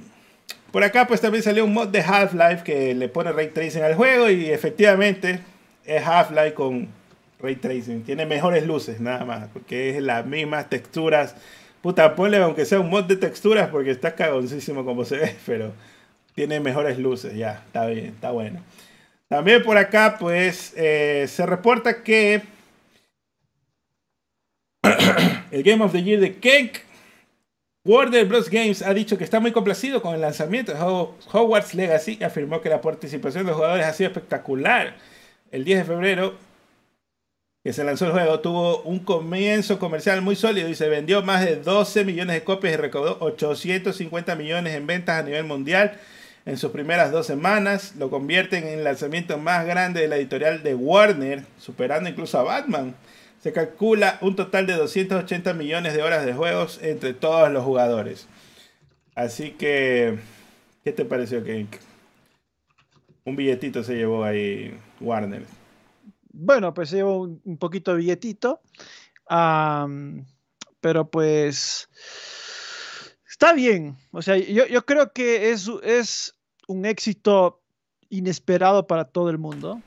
[0.72, 3.96] Por acá pues también salió un mod de Half-Life que le pone ray tracing al
[3.96, 5.40] juego y efectivamente
[5.86, 6.90] es Half-Life con
[7.40, 8.04] ray tracing.
[8.04, 11.36] Tiene mejores luces nada más, porque es las mismas texturas.
[11.82, 15.72] Puta, ponle aunque sea un mod de texturas porque está cagoncísimo como se ve, pero
[16.36, 18.62] tiene mejores luces, ya, está bien, está bueno.
[19.32, 22.42] También por acá pues eh, se reporta que
[25.52, 26.80] el Game of the Year de Kenk
[27.86, 28.50] Warner Bros.
[28.50, 32.60] Games ha dicho que está muy complacido con el lanzamiento de Hogwarts Legacy y afirmó
[32.60, 34.98] que la participación de los jugadores ha sido espectacular.
[35.50, 36.36] El 10 de febrero,
[37.64, 41.46] que se lanzó el juego, tuvo un comienzo comercial muy sólido y se vendió más
[41.46, 45.98] de 12 millones de copias y recaudó 850 millones en ventas a nivel mundial
[46.46, 47.96] en sus primeras dos semanas.
[47.98, 52.44] Lo convierten en el lanzamiento más grande de la editorial de Warner, superando incluso a
[52.44, 52.96] Batman.
[53.42, 58.28] Se calcula un total de 280 millones de horas de juegos entre todos los jugadores.
[59.16, 60.20] Así que,
[60.84, 61.66] ¿qué te pareció, que
[63.26, 65.44] Un billetito se llevó ahí Warner.
[66.34, 68.62] Bueno, pues se llevó un, poquito de billetito.
[70.80, 71.90] pero pues
[73.42, 73.98] está bien.
[74.12, 76.36] O sea, yo, creo que es,
[76.68, 77.64] un éxito
[78.10, 79.82] inesperado para todo el mundo.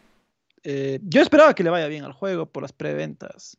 [0.64, 3.56] Eh, yo esperaba que le vaya bien al juego por las preventas.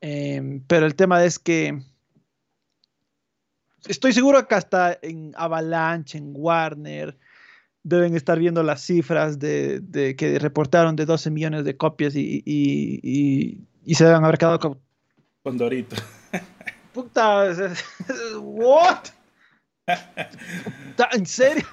[0.00, 1.82] Em, pero el tema es que
[3.88, 7.18] estoy seguro que hasta en Avalanche, en Warner,
[7.82, 13.58] deben estar viendo las cifras de, que reportaron de 12 millones de copias y,
[13.92, 14.80] se deben haber quedado.
[15.42, 15.96] Con Dorito.
[17.00, 17.54] Puta,
[18.40, 19.06] ¿what?
[21.12, 21.66] ¿En serio?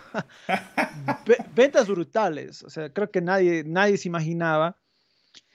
[1.53, 2.63] Ventas brutales.
[2.63, 4.77] O sea, creo que nadie, nadie se imaginaba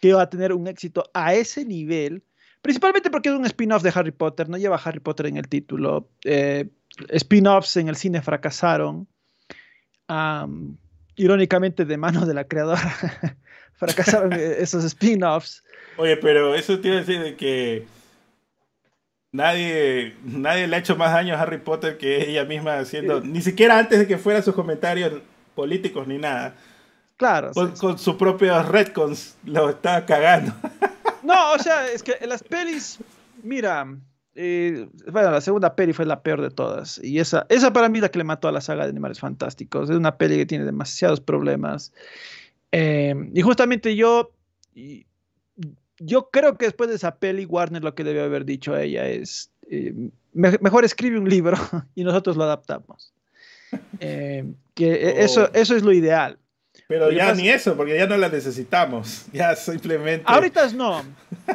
[0.03, 2.23] que iba a tener un éxito a ese nivel.
[2.61, 6.11] Principalmente porque es un spin-off de Harry Potter, no lleva Harry Potter en el título.
[6.25, 6.69] Eh,
[7.09, 9.09] spin-offs en el cine fracasaron.
[11.17, 12.83] irónicamente, de mano de la creadora,
[13.73, 15.65] fracasaron esos spin-offs.
[15.97, 18.02] Oye, pero eso tiene que decir de que
[19.33, 23.41] Nadie, nadie le ha hecho más daño a Harry Potter que ella misma haciendo, ni
[23.41, 25.23] siquiera antes de que fueran sus comentarios
[25.55, 26.55] políticos ni nada.
[27.17, 27.53] Claro.
[27.53, 30.53] Con, con sus propios retcons lo está cagando.
[31.23, 32.99] No, o sea, es que en las pelis,
[33.45, 33.87] mira,
[34.35, 37.01] eh, bueno, la segunda peli fue la peor de todas.
[37.03, 39.21] Y esa, esa para mí es la que le mató a la saga de Animales
[39.21, 39.91] Fantásticos.
[39.91, 41.93] Es una peli que tiene demasiados problemas.
[42.73, 44.33] Eh, y justamente yo,
[46.05, 49.09] yo creo que después de esa peli, Warner lo que debe haber dicho a ella
[49.09, 49.95] es, eh,
[50.33, 51.57] mejor escribe un libro
[51.95, 53.13] y nosotros lo adaptamos.
[54.01, 55.51] Eh, que e, eso, oh.
[55.55, 56.39] eso es lo ideal.
[56.89, 59.25] Pero ya ni eso, porque ya no la necesitamos.
[59.33, 60.27] Ya simplemente.
[60.29, 61.03] Ahorita no.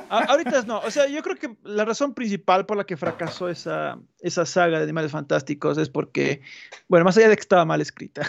[0.09, 0.79] ahorita no.
[0.79, 4.79] O sea, yo creo que la razón principal por la que fracasó esa, esa saga
[4.79, 6.41] de Animales Fantásticos es porque,
[6.87, 8.27] bueno, más allá de que estaba mal escrita,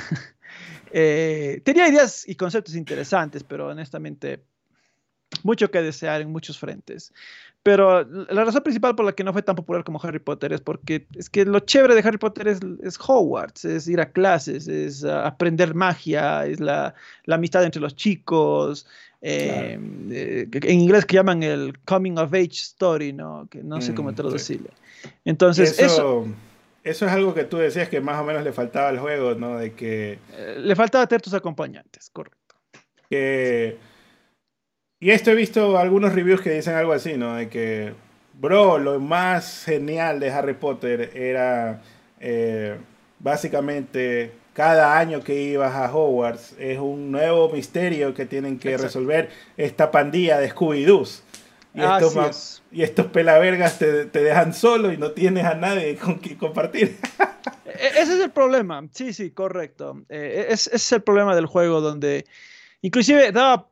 [0.92, 4.42] eh, tenía ideas y conceptos interesantes, pero honestamente
[5.42, 7.12] mucho que desear en muchos frentes.
[7.62, 10.60] Pero la razón principal por la que no fue tan popular como Harry Potter es
[10.60, 14.68] porque es que lo chévere de Harry Potter es, es Hogwarts, es ir a clases,
[14.68, 16.94] es uh, aprender magia, es la,
[17.24, 18.86] la, amistad entre los chicos,
[19.20, 19.78] eh,
[20.10, 23.48] eh, en inglés que llaman el coming of age story, ¿no?
[23.50, 24.70] Que no sé cómo mm, traducirlo.
[25.24, 26.26] Entonces, eso,
[26.84, 29.58] eso, es algo que tú decías que más o menos le faltaba al juego, ¿no?
[29.58, 30.18] De que...
[30.32, 32.54] Eh, le faltaba tener tus acompañantes, correcto.
[33.10, 33.76] Que
[35.00, 37.36] y esto he visto algunos reviews que dicen algo así, ¿no?
[37.36, 37.94] De que,
[38.34, 41.82] bro, lo más genial de Harry Potter era
[42.20, 42.76] eh,
[43.20, 49.30] básicamente cada año que ibas a Hogwarts es un nuevo misterio que tienen que resolver
[49.56, 51.22] esta pandilla de Scooby-Doos.
[51.74, 56.16] Y, estos y estos pelavergas te, te, dejan solo y no tienes a nadie con
[56.16, 56.96] quien compartir.
[57.66, 60.02] E-, ese es el problema, sí, sí, correcto.
[60.08, 62.24] Eh, ese es el problema del juego donde
[62.82, 63.68] inclusive daba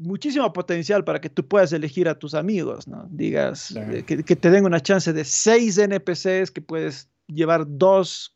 [0.00, 3.06] muchísimo potencial para que tú puedas elegir a tus amigos, ¿no?
[3.10, 8.34] Digas, eh, que, te den una chance de seis NPCs que puedes llevar dos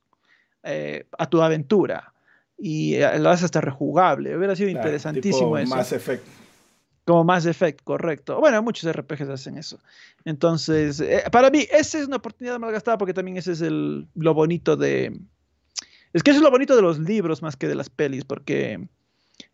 [0.62, 2.12] eh, a tu aventura
[2.58, 4.36] y eh, lo haces hasta rejugable.
[4.36, 5.74] Hubiera sido interesantísimo eso.
[5.74, 6.30] Más efecto.
[7.06, 8.40] Como más efecto, correcto.
[8.40, 9.78] Bueno, muchos RPGs hacen eso.
[10.24, 14.76] Entonces, para mí, esa es una oportunidad malgastada porque también ese es el, lo bonito
[14.76, 15.18] de...
[16.14, 18.88] Es que eso es lo bonito de los libros más que de las pelis, porque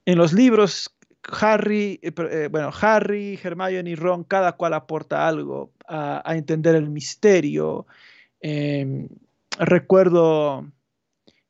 [0.04, 0.94] en los libros
[1.28, 6.88] Harry, eh, eh, bueno, Harry, Hermione y Ron, cada cual aporta algo a, entender el
[6.88, 7.86] misterio.
[8.40, 9.08] Em,
[9.58, 10.66] recuerdo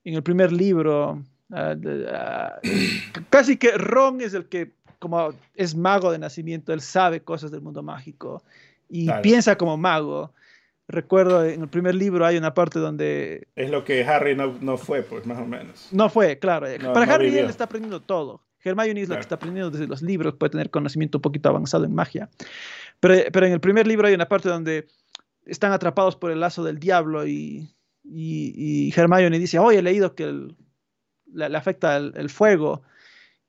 [0.05, 1.22] en el primer libro,
[1.52, 1.76] ah,
[2.12, 2.60] ah,
[3.30, 7.60] casi que Ron es el que, como es mago de nacimiento, él sabe cosas del
[7.60, 8.42] mundo mágico
[8.88, 10.32] y piensa como mago.
[10.88, 13.47] Recuerdo en el primer libro hay una parte donde...
[13.55, 15.88] Es lo que Harry no, fue, pues más o menos.
[15.92, 16.66] No fue, claro.
[16.92, 18.42] Para Harry él está aprendiendo todo.
[18.62, 21.84] Hermione es la que está aprendiendo desde los libros, puede tener conocimiento un poquito avanzado
[21.84, 22.28] en magia.
[23.00, 24.86] Pero, pero en el primer libro hay una parte donde
[25.46, 27.68] están atrapados por el lazo del diablo y,
[28.04, 30.48] y, Hermione dice, oye, he leído que
[31.32, 32.82] le, afecta el, fuego.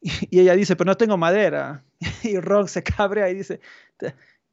[0.31, 1.83] Y, ella dice, pero no tengo madera.
[2.23, 3.59] Y Ron se cabrea y dice,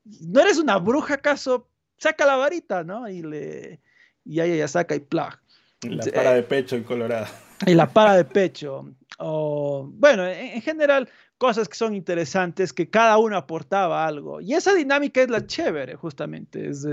[0.05, 1.69] ¿no eres una bruja acaso?
[1.97, 3.09] Saca la varita, ¿no?
[3.09, 3.81] Y, le,
[4.25, 5.41] y ahí ella saca y plag.
[5.83, 7.27] La para de pecho en Colorado.
[7.67, 11.09] Y la para de pecho o bueno, en, general
[11.39, 14.41] cosas que son interesantes, que cada uno aportaba algo.
[14.41, 16.69] Y esa dinámica es la chévere, justamente.
[16.69, 16.87] Es,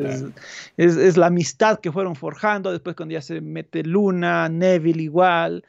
[0.77, 2.71] es, la amistad que fueron forjando.
[2.71, 5.63] Después, cuando ya se mete Luna, Neville igual.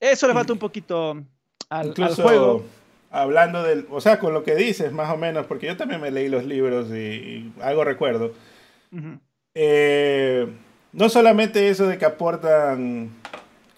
[0.00, 1.22] Eso le falta un poquito
[1.68, 2.64] al, juego.
[3.10, 6.10] Hablando del, o sea, con lo que dices, más o menos, porque yo también me
[6.10, 8.32] leí los libros y, algo recuerdo.
[9.54, 10.48] Eh,
[10.92, 13.10] no solamente eso de que aportan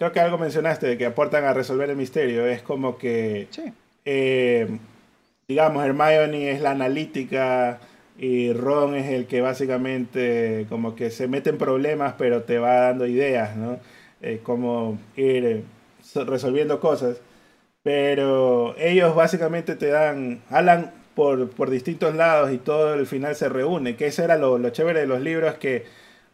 [0.05, 2.47] creo que algo mencionaste de que aportan a resolver el misterio.
[2.47, 3.48] Es como que,
[4.05, 4.68] eh,
[5.48, 7.81] digamos, Hermione es la analítica
[8.18, 12.74] y Ron es el que básicamente como que se mete en problemas pero te va
[12.74, 13.78] dando ideas, ¿no?
[14.20, 15.64] Eh, como ir eh,
[16.26, 17.20] resolviendo cosas.
[17.82, 23.48] Pero ellos básicamente te dan, hablan por, por distintos lados y todo el final se
[23.48, 25.85] reúne, que eso era lo, lo chévere de los libros que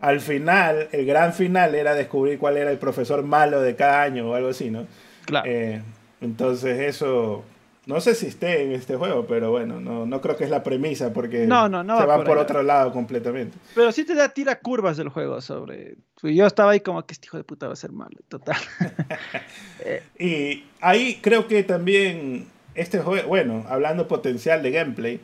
[0.01, 4.31] al final, el gran final era descubrir cuál era el profesor malo de cada año
[4.31, 4.87] o algo así, ¿no?
[5.27, 5.49] Claro.
[5.49, 5.83] Eh,
[6.21, 7.45] entonces eso,
[7.87, 10.63] no sé si esté en este juego, pero bueno, no, no creo que es la
[10.63, 13.59] premisa porque No, no, no se va va por por otro lado completamente.
[13.75, 15.97] Pero sí te da tira curvas del juego sobre.
[16.21, 18.57] pues Yo estaba ahí como que este hijo de puta va a ser malo, total.
[20.19, 25.21] Y ahí creo que también este juego, bueno, hablando potencial de gameplay,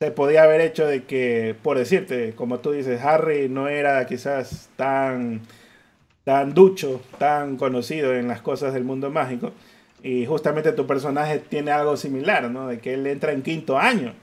[0.00, 4.68] se podía haber hecho de que, por decirte, como tú dices, Harry no era quizás
[4.76, 5.40] tan,
[6.24, 9.52] tan ducho, tan conocido en las cosas del mundo mágico.
[10.02, 12.68] Y justamente tu personaje tiene algo similar, ¿no?
[12.68, 14.14] De que él entra en quinto año.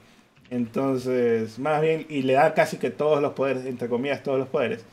[0.50, 4.48] Entonces, más bien, y le da casi que todos los poderes, entre comillas, todos los
[4.48, 4.84] poderes.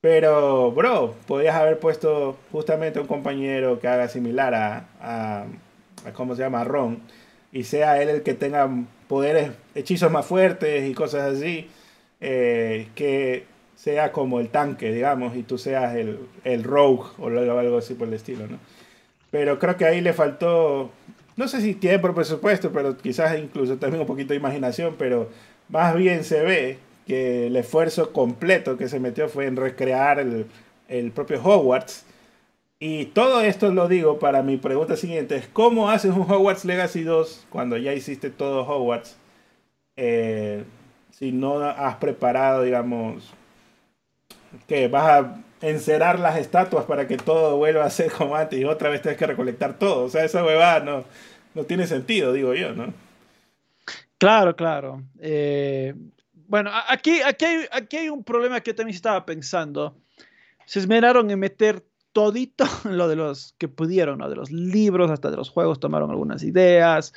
[0.00, 5.46] Pero, bro, podías haber puesto justamente un compañero que haga similar a, a,
[6.14, 6.62] ¿cómo se llama?
[6.62, 7.00] A Ron.
[7.52, 8.68] Y sea él el que tenga
[9.08, 11.68] poderes, hechizos más fuertes y cosas así.
[12.20, 13.44] eh, que
[13.76, 18.08] sea como el tanque, digamos, y tú seas el, el rogue o algo, así por
[18.08, 18.58] el estilo, ¿no?
[19.30, 20.90] Pero creo que ahí le faltó,
[21.36, 25.28] no sé si tiempo, presupuesto, pero quizás incluso también un poquito de imaginación, pero
[25.68, 30.46] más bien se ve que el esfuerzo completo que se metió fue en recrear el,
[30.88, 32.05] el propio Hogwarts.
[32.78, 37.46] Y todo esto lo digo para mi pregunta siguiente, ¿cómo haces un Hogwarts Legacy 2
[37.48, 39.16] cuando ya hiciste todo Hogwarts?
[39.96, 40.64] Eh,
[41.10, 43.32] si no has preparado, digamos,
[44.68, 48.64] que vas a encerar las estatuas para que todo vuelva a ser como antes y
[48.64, 50.04] otra vez tienes que recolectar todo.
[50.04, 51.04] O sea, esa huevada no,
[51.54, 52.92] no tiene sentido, digo yo, ¿no?
[54.18, 55.02] Claro, claro.
[55.18, 55.94] Eh,
[56.32, 59.96] bueno, aquí, aquí, hay, aquí hay un problema que también estaba pensando.
[60.66, 61.82] Se esmeraron en meter
[62.16, 64.30] todito lo de los que pudieron, ¿no?
[64.30, 67.12] De los libros hasta de los juegos tomaron algunas ideas,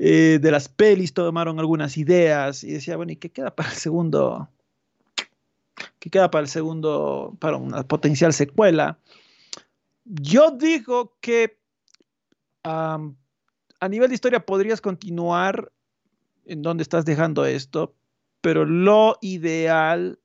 [0.00, 3.76] eh, de las pelis tomaron algunas ideas y decía, bueno, ¿y qué queda para el
[3.76, 4.48] segundo?
[6.00, 8.98] ¿Qué queda para el segundo, para una potencial secuela?
[10.06, 11.56] Yo digo que
[12.64, 12.98] a
[13.88, 15.70] nivel de historia podrías continuar
[16.46, 17.94] en dónde estás dejando esto,
[18.40, 20.18] pero lo ideal,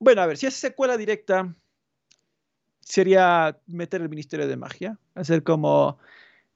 [0.00, 1.54] bueno, a ver, si es secuela directa,
[2.88, 5.98] sería meter el Ministerio de Magia, hacer como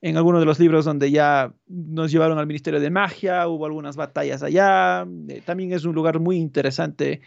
[0.01, 3.95] en algunos de los libros donde ya nos llevaron al Ministerio de Magia, hubo algunas
[3.97, 7.21] batallas allá, eh, también es un lugar muy interesante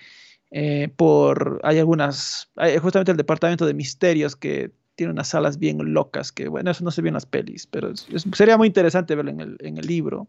[0.52, 5.78] eh, por, hay algunas, hay justamente el Departamento de Misterios que tiene unas salas bien
[5.94, 8.68] locas, que bueno, eso no se ve en las pelis, pero es- es- sería muy
[8.68, 10.28] interesante verlo en el, en el libro,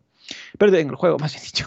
[0.59, 1.66] pero en el juego, más bien dicho.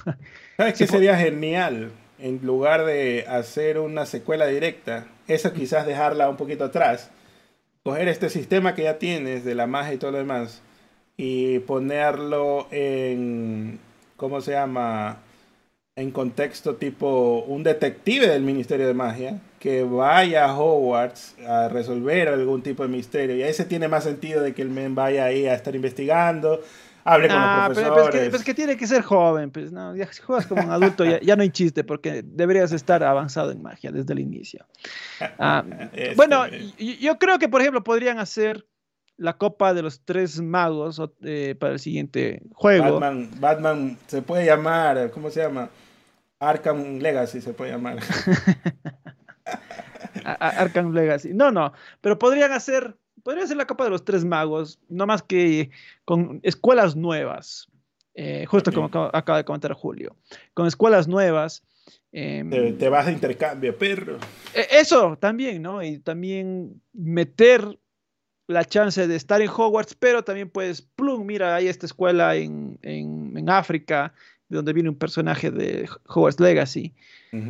[0.58, 1.92] ¿Sabes qué sería genial?
[2.20, 7.12] En lugar de hacer una secuela directa, esa quizás dejarla un poquito atrás,
[7.84, 10.62] coger este sistema que ya tienes de la magia y todo lo demás
[11.16, 13.80] y ponerlo en,
[14.18, 15.18] ¿cómo se llama?
[15.96, 22.30] En contexto tipo un detective del Ministerio de Magia que vaya a Hogwarts a resolver
[22.30, 23.36] algún tipo de misterio.
[23.36, 26.62] Y ahí se tiene más sentido de que el men vaya ahí a estar investigando,
[27.04, 27.94] hable con Ah, los profesores.
[27.96, 30.48] pero es que, pero es que tiene que ser joven, pues no, ya si juegas
[30.48, 34.14] como un adulto ya, ya no hay chiste porque deberías estar avanzado en magia desde
[34.14, 34.66] el inicio.
[35.40, 35.64] Ah,
[35.94, 36.46] Este, bueno,
[36.78, 38.66] yo creo que por ejemplo podrían hacer
[39.18, 43.00] la Copa de los Tres Magos eh, para el siguiente juego.
[43.00, 45.70] Batman, Batman se puede llamar, ¿cómo se llama?
[46.40, 47.98] Arkham Legacy se puede llamar.
[50.24, 51.34] Arkham Legacy.
[51.34, 52.96] No, no, pero podrían hacer,
[53.30, 55.70] podría ser la Copa de los Tres Magos, no más que
[56.04, 57.68] con escuelas nuevas,
[58.16, 60.16] eh, justo como acaba- de comentar Julio,
[60.56, 61.62] con escuelas nuevas.
[62.12, 64.18] em, te, te vas de intercambio, perro.
[64.56, 65.84] e- eso también, ¿no?
[65.84, 67.78] Y también meter
[68.48, 72.80] la chance de estar en Hogwarts, pero también puedes, plum, mira, hay esta escuela en,
[72.82, 74.12] en, en África,
[74.50, 76.94] de donde viene un personaje de Hogwarts Legacy.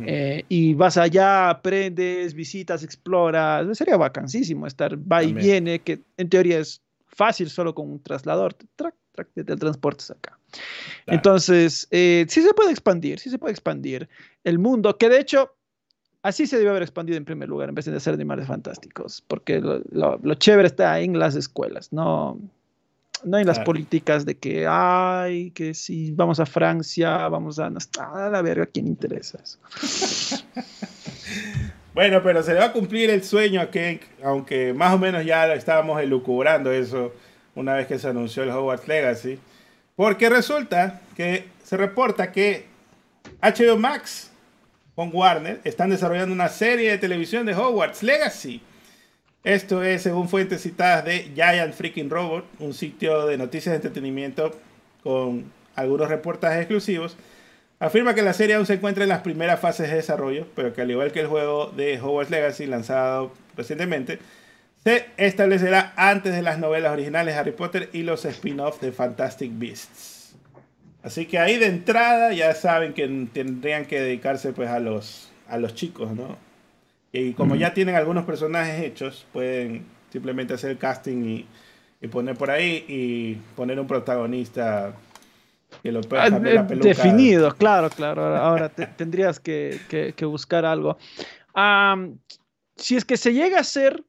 [0.06, 3.76] Eh, y vas allá, aprendes, visitas, exploras.
[3.76, 8.54] Sería vacancísimo estar va y viene, que en teoría es fácil solo con un traslador.
[8.76, 10.38] Trac, trac, te, te transportes acá.
[11.04, 11.16] Claro.
[11.16, 14.08] Entonces, eh, sí se puede expandir, sí se puede expandir
[14.44, 15.50] el mundo, que de hecho
[16.22, 19.60] así se debe haber expandido en primer lugar en vez de hacer animales fantásticos, porque
[19.60, 22.38] lo, lo- lo chévere está en las escuelas, no,
[23.24, 23.66] no en las Claro.
[23.66, 27.66] políticas de que, ay, que si vamos a Francia, vamos a...
[27.98, 29.58] A la verga, ¿a quién interesa eso?
[31.92, 35.24] Bueno, pero se le va a cumplir el sueño a Cake, aunque más o menos
[35.24, 37.12] ya estábamos elucubrando eso
[37.56, 39.38] una vez que se anunció el Hogwarts Legacy.
[39.96, 42.66] Porque resulta que se reporta que
[43.42, 44.30] HBO Max
[44.94, 48.62] con Warner están desarrollando una serie de televisión de Hogwarts Legacy.
[49.42, 54.52] Esto es según fuentes citadas de Giant Freaking Robot, un sitio de noticias de entretenimiento
[55.02, 57.16] con algunos reportajes exclusivos.
[57.78, 60.82] Afirma que la serie aún se encuentra en las primeras fases de desarrollo, pero que
[60.82, 64.18] al igual que el juego de Hogwarts Legacy lanzado recientemente,
[64.84, 69.52] se establecerá antes de las novelas originales de Harry Potter y los spin-offs de Fantastic
[69.54, 70.34] Beasts.
[71.02, 75.56] Así que ahí de entrada ya saben que tendrían que dedicarse pues a los, a
[75.56, 76.36] los chicos, ¿no?
[77.12, 81.44] Y como ya tienen algunos personajes hechos, pueden simplemente hacer el casting
[82.00, 84.94] y, poner por ahí y poner un protagonista
[85.82, 86.88] que lo pueda ah, cambiar la peluca.
[86.88, 88.36] Definido, claro, claro.
[88.36, 90.98] Ahora tendrías que, que, buscar algo.
[92.76, 94.02] si es que se llega a ser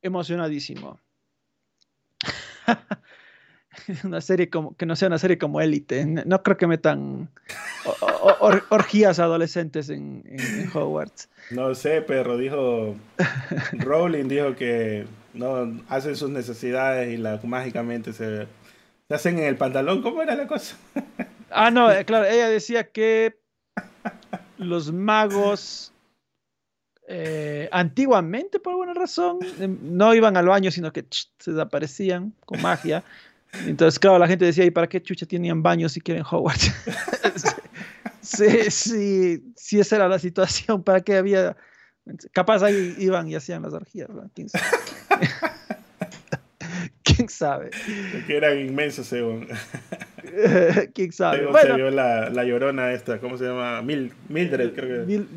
[0.00, 0.98] emocionadísimo.
[4.04, 6.04] una serie como que no sea una serie como Élite.
[6.04, 7.28] No creo que metan
[8.70, 10.24] orgías adolescentes en,
[10.74, 11.28] Hogwarts.
[11.50, 12.96] No sé, pero dijo
[13.72, 18.46] Rowling dijo que no hacen sus necesidades y la, mágicamente se,
[19.08, 20.02] se hacen en el pantalón.
[20.02, 20.76] ¿Cómo era la cosa?
[21.50, 23.38] ah, no, eh, claro, ella decía que
[24.58, 25.92] los magos
[27.08, 31.04] eh, antiguamente, por alguna razón, em, no iban al baño, sino que
[31.38, 33.04] se desaparecían con magia.
[33.66, 36.72] Entonces, claro, la gente decía, ¿y para qué chucha tenían baños si quieren Hogwarts?
[38.20, 40.82] sí, sí, sí, esa era la situación.
[40.82, 41.56] ¿Para qué había?
[42.32, 44.08] Capaz ahí iban y hacían las orgías.
[44.34, 44.64] ¿Quién sabe?
[47.02, 47.70] ¿Quién sabe?
[48.26, 49.46] Que eran inmensos, según.
[50.94, 51.46] ¿Quién sabe?
[51.46, 53.80] bueno, se vio la, la, llorona esta, ¿cómo se llama?
[53.82, 55.06] Mil, Mildred, creo que.
[55.06, 55.28] Mil,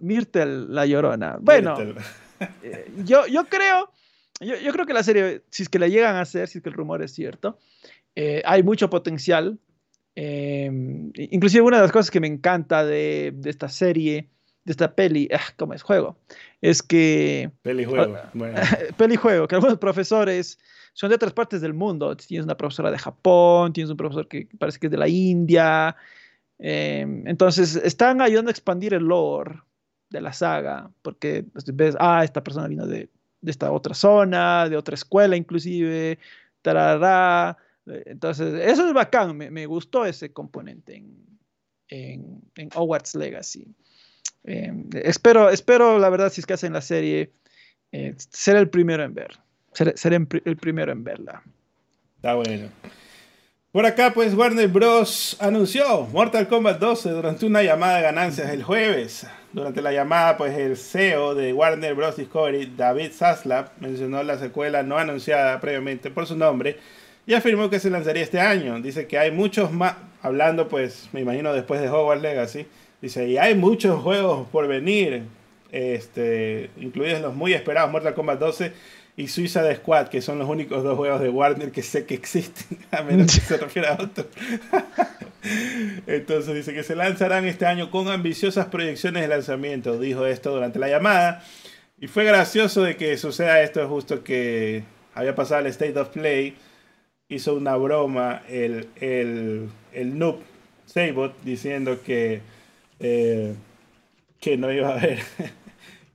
[0.00, 1.36] Myrtle, la llorona.
[1.40, 1.76] Bueno,
[2.62, 3.90] eh, yo, yo creo,
[4.40, 6.62] yo, yo, creo que la serie, si es que la llegan a hacer, si es
[6.62, 7.58] que el rumor es cierto,
[8.14, 9.58] eh, hay mucho potencial.
[10.14, 10.70] Eh,
[11.14, 14.30] inclusive una de las cosas que me encanta de, de esta serie,
[14.64, 16.18] de esta peli, ah, como es juego,
[16.60, 17.50] es que...
[17.62, 18.16] Peli juego.
[18.34, 18.58] Bueno.
[18.96, 20.58] peli juego, que algunos profesores
[20.96, 22.16] son de otras partes del mundo.
[22.16, 25.94] Tienes una profesora de Japón, tienes un profesor que parece que es de la India.
[26.58, 29.60] Em, entonces, están ayudando a expandir el lore
[30.08, 33.10] de la saga, porque pues, ves, ah, esta persona vino de,
[33.46, 36.18] de esta otra zona, de otra escuela inclusive,
[36.60, 37.56] tarará.
[37.86, 41.16] Entonces, eso es bacán, me, me gustó ese componente en,
[41.88, 43.66] en, en Hogwarts Legacy.
[44.44, 47.32] Em, espero, espero, la verdad, si es que hacen la serie,
[47.92, 49.38] eh, ser el primero en ver
[49.94, 51.42] seré, el primero en verla.
[52.16, 52.68] Está bueno.
[53.72, 55.36] Por acá, pues Warner Bros.
[55.38, 59.26] anunció Mortal Kombat 12 durante una llamada de ganancias el jueves.
[59.56, 62.16] Durante la llamada, pues el CEO de Warner Bros.
[62.16, 66.76] Discovery, David Zaslav, mencionó la secuela no anunciada previamente por su nombre
[67.26, 68.78] y afirmó que se lanzaría este año.
[68.82, 72.66] Dice que hay muchos más, hablando pues, me imagino después de Hogwarts Legacy,
[73.00, 75.22] dice, y hay muchos juegos por venir,
[75.72, 78.74] este, incluidos los muy esperados Mortal Kombat 12
[79.16, 82.78] y Suiza Squad, que son los únicos dos juegos de Warner que sé que existen,
[82.90, 84.26] a menos que se refiera a otro.
[86.06, 89.98] Entonces dice que se lanzarán este año con ambiciosas proyecciones de lanzamiento.
[89.98, 91.42] Dijo esto durante la llamada.
[91.98, 94.84] Y fue gracioso de que suceda esto justo que
[95.14, 96.54] había pasado el State of Play.
[97.28, 100.40] Hizo una broma el, el, el noob
[100.84, 102.42] Sabot diciendo que,
[103.00, 103.54] eh,
[104.40, 105.20] que no iba a haber.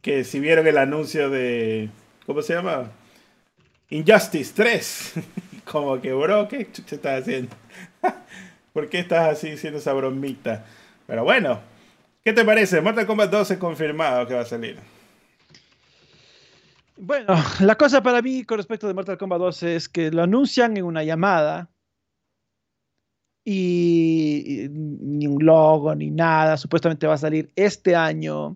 [0.02, 1.90] que si vieron el anuncio de
[2.32, 2.90] ¿Cómo se llama?
[3.90, 5.14] Injustice 3.
[5.70, 7.54] Como que, bro, ¿qué te estás haciendo?
[8.74, 10.64] ¿Por qué estás así haciendo esa bromita?
[11.08, 11.60] Pero bueno,
[12.24, 12.80] ¿qué te parece?
[12.80, 14.78] Mortal Kombat 12 confirmado que va a salir.
[16.96, 20.78] Bueno, la cosa para mí con respecto de Mortal Kombat 12 es que lo anuncian
[20.78, 21.70] en una llamada
[23.44, 26.56] y, ni un logo ni nada.
[26.56, 28.56] Supuestamente va a salir este año.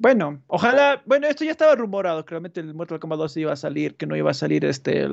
[0.00, 3.96] Bueno, ojalá, bueno, esto ya estaba rumorado, claramente el Mortal Kombat 2 iba a salir,
[3.96, 5.06] que no iba a salir este,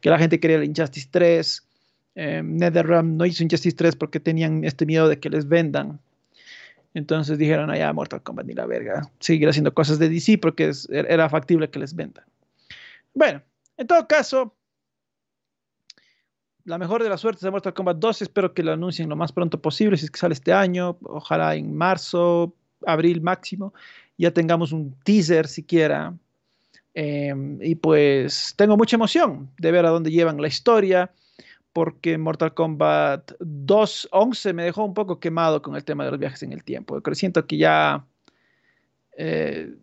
[0.00, 1.68] que la gente quería el Injustice 3.
[2.16, 6.00] Eh, NetherRealm no hizo Injustice 3 porque tenían este miedo de que les vendan.
[6.94, 11.28] Entonces dijeron, allá Mortal Kombat ni la verga, seguir haciendo cosas de DC porque era
[11.28, 12.24] factible que les vendan.
[13.14, 13.40] Bueno,
[13.76, 14.52] en todo caso,
[16.64, 19.30] la mejor de las suertes de Mortal Kombat 2, espero que lo anuncien lo más
[19.30, 22.52] pronto posible, si es que sale este año, ojalá en marzo,
[22.84, 23.72] abril máximo
[24.18, 26.14] ya tengamos un teaser siquiera.
[26.94, 31.12] Em, y pues tengo mucha emoción de ver a dónde llevan la historia,
[31.72, 36.42] porque Mortal Kombat 2.11 me dejó un poco quemado con el tema de los viajes
[36.42, 37.00] en el tiempo.
[37.00, 38.04] Pero siento que ya...
[39.16, 39.74] Eh,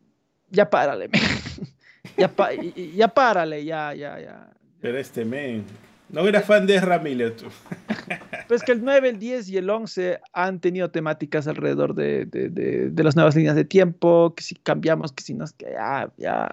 [0.49, 1.09] ya párale,
[2.17, 2.31] ya,
[2.95, 4.49] ya párale, ya, ya, ya.
[4.79, 5.65] Pero este men,
[6.09, 7.45] no era fan de Ramírez tú.
[8.47, 12.49] Pues que el 9, el 10 y el 11 han tenido temáticas alrededor de, de,
[12.49, 16.47] de, las nuevas líneas de tiempo, que si cambiamos, que si no, que ya, ya,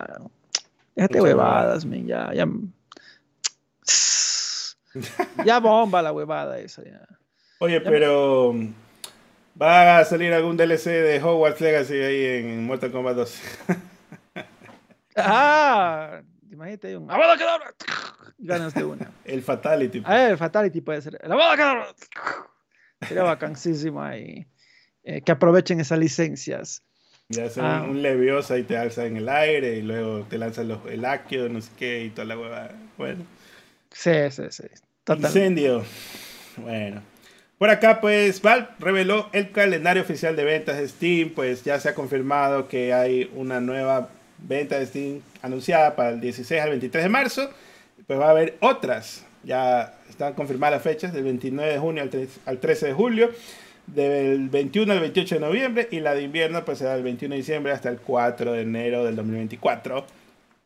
[0.96, 2.48] déjate huevadas, men, ya, ya.
[5.44, 7.06] Ya bomba la huevada esa, ya.
[7.58, 8.54] Oye, pero
[9.60, 13.40] Va a salir algún DLC de Hogwarts Legacy ahí en Mortal Kombat 2.
[15.16, 17.36] ah, imagínate un ¡Abada
[18.42, 18.58] Kedavra!
[18.58, 19.10] Ganas de una.
[19.24, 20.02] el Fatality.
[20.04, 21.18] Ah, el Fatality puede ser.
[21.22, 21.86] ¡El Abada Kedavra!
[23.06, 24.46] Sería vacancísimo ahí.
[25.04, 26.82] Eh, que aprovechen esas licencias.
[27.28, 27.82] Ya sea ah.
[27.82, 31.48] un, leviosa y te alza en el aire y luego te lanzan los, el áquido,
[31.48, 32.70] no sé qué, y toda la hueva.
[32.98, 33.24] Bueno.
[33.90, 34.64] Sí, sí, sí.
[35.08, 35.84] Incendio.
[36.56, 37.02] Bueno.
[37.58, 41.30] Por acá, pues, Valve reveló el calendario oficial de ventas de Steam.
[41.30, 44.08] Pues ya se ha confirmado que hay una nueva
[44.38, 47.50] venta de Steam anunciada para el 16 al 23 de marzo.
[48.12, 49.24] Pues va a haber otras.
[49.42, 52.06] Ya están confirmadas las fechas, del 29 de junio
[52.44, 53.30] al 13 de julio,
[53.86, 57.38] del 21 al 28 de noviembre y la de invierno pues será del 21 de
[57.38, 60.04] diciembre hasta el 4 de enero del 2024,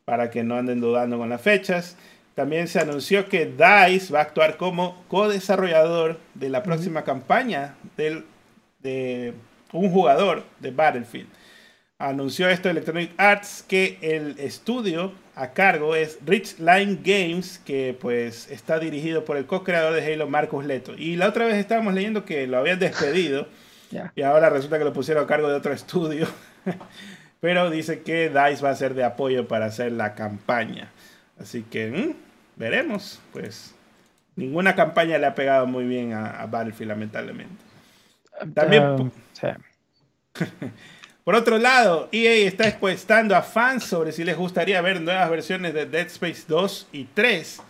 [0.04, 1.96] para que no anden dudando con las fechas.
[2.34, 8.24] También se anunció que DICE va a actuar como co-desarrollador de la próxima campaña del,
[8.80, 9.34] de
[9.72, 11.28] un jugador de Battlefield.
[12.00, 18.50] Anunció esto Electronic Arts que el estudio a cargo es Rich Line Games, que pues
[18.50, 20.94] está dirigido por el co-creador de Halo, Marcus Leto.
[20.96, 23.46] Y la otra vez estábamos leyendo que lo habían despedido
[24.16, 26.26] y ahora resulta que lo pusieron a cargo de otro estudio.
[27.40, 30.90] Pero dice que DICE va a ser de apoyo para hacer la campaña.
[31.38, 32.14] Así que, mm,
[32.58, 33.20] veremos.
[33.34, 33.74] Pues
[34.36, 37.62] ninguna campaña le ha pegado muy bien a, Battlefield, lamentablemente.
[38.54, 38.84] También.
[38.84, 39.10] Um,
[41.26, 45.74] por otro lado, EA está expuestando a fans sobre si les gustaría ver nuevas versiones
[45.74, 47.62] de Dead Space 2 y 3.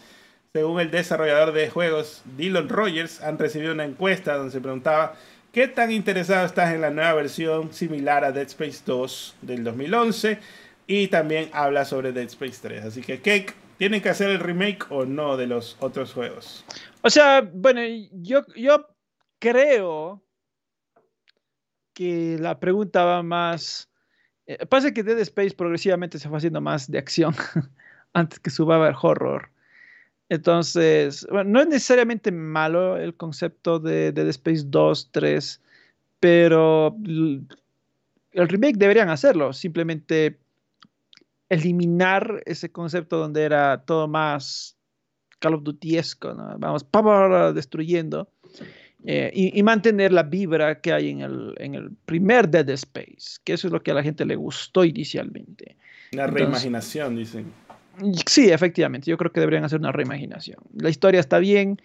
[0.52, 5.14] Según el desarrollador de juegos Dylan Rogers, han recibido una encuesta donde se preguntaba
[5.52, 10.38] qué tan interesado estás en la nueva versión similar a Dead Space 2 del 2011
[10.86, 12.84] y también habla sobre Dead Space 3.
[12.84, 16.64] Así que, Cake, ¿Tienen que hacer el remake o no de los otros juegos?
[17.02, 18.86] O sea, bueno, yo, yo
[19.38, 20.22] creo
[21.96, 23.88] que la pregunta va más...
[24.46, 27.34] Eh, pasa que Dead Space progresivamente se fue haciendo más de acción
[28.12, 29.50] antes que suba el horror.
[30.28, 35.62] Entonces, bueno, no es necesariamente malo el concepto de Dead Space 2, 3,
[36.20, 39.54] pero el remake deberían hacerlo.
[39.54, 40.38] Simplemente
[41.48, 44.76] eliminar ese concepto donde era todo más
[45.38, 46.58] Call of Dutyesco, ¿no?
[46.58, 48.28] vamos pa, destruyendo,
[49.08, 53.52] eh, y, mantener la vibra que hay en el, en el, primer Dead Space, que
[53.52, 55.76] eso es lo que a la gente le gustó inicialmente.
[56.12, 57.52] Una reimaginación, dicen.
[58.26, 60.58] Sí, efectivamente, yo creo que deberían hacer una reimaginación.
[60.74, 61.80] La historia está bien,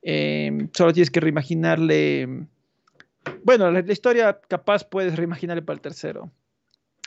[0.00, 2.46] em, solo tienes que reimaginarle...
[3.44, 6.32] Bueno, la, la historia capaz puedes reimaginarle para el tercero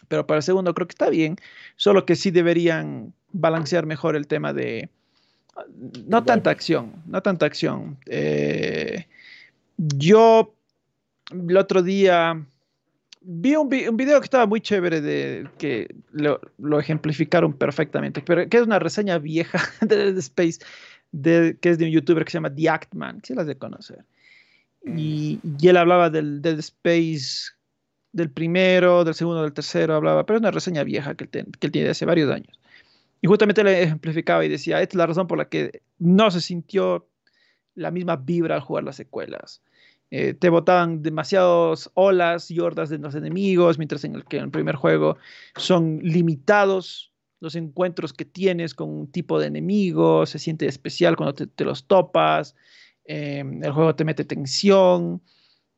[0.08, 1.38] pero para el segundo creo que está bien,
[1.78, 4.90] solo que sí deberían balancear mejor el tema de
[6.06, 7.98] no tanta acción, no tanta acción.
[8.06, 9.08] Eh,
[9.78, 10.56] yo
[11.32, 12.46] el otro día
[13.22, 16.40] vi un, video que estaba muy chévere de que lo,
[16.80, 20.60] ejemplificaron perfectamente, pero que es una reseña vieja de Dead Space,
[21.12, 23.58] de, que es de un youtuber que se llama The Actman, que se las de
[23.58, 24.06] conocer.
[24.86, 27.56] Y, y, él hablaba del Dead Space
[28.14, 31.70] del primero, del segundo, del tercero, hablaba, pero es una reseña vieja que él, que
[31.70, 32.60] tiene de hace varios años.
[33.22, 36.40] Y justamente le ejemplificaba y decía, esta es la razón por la que no se
[36.40, 37.08] sintió
[37.76, 39.62] la misma vibra al jugar las secuelas.
[40.12, 44.46] Eh, te botaban demasiadas olas y hordas de los enemigos, mientras en el que en
[44.46, 45.18] el primer juego
[45.56, 51.34] son limitados los encuentros que tienes con un tipo de enemigo, se siente especial cuando
[51.34, 52.56] te, los topas,
[53.06, 55.22] eh, el juego te mete tensión,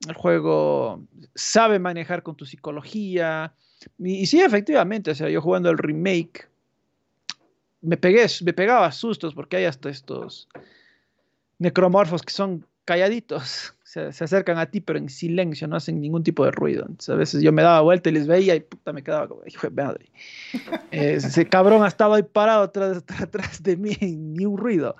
[0.07, 1.03] el juego
[1.35, 3.53] sabe manejar con tu psicología.
[3.97, 6.47] Y, sí, efectivamente, o sea, yo jugando el remake,
[7.81, 10.47] me pegué, me pegaba sustos porque hay hasta estos
[11.59, 16.45] necromorfos que son calladitos, se, acercan a ti pero en silencio, no hacen ningún tipo
[16.45, 16.85] de ruido.
[16.87, 19.41] Entonces, a veces yo me daba vuelta y les veía y puta me quedaba como,
[19.45, 20.11] hijo de madre.
[20.91, 24.95] ese cabrón ha estado ahí parado atrás, atrás de mí, ni un ruido.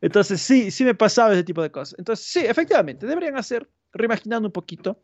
[0.00, 1.94] Entonces sí, sí me pasaba ese tipo de cosas.
[1.98, 4.98] Entonces sí, efectivamente, deberían hacer reimaginando un poquito.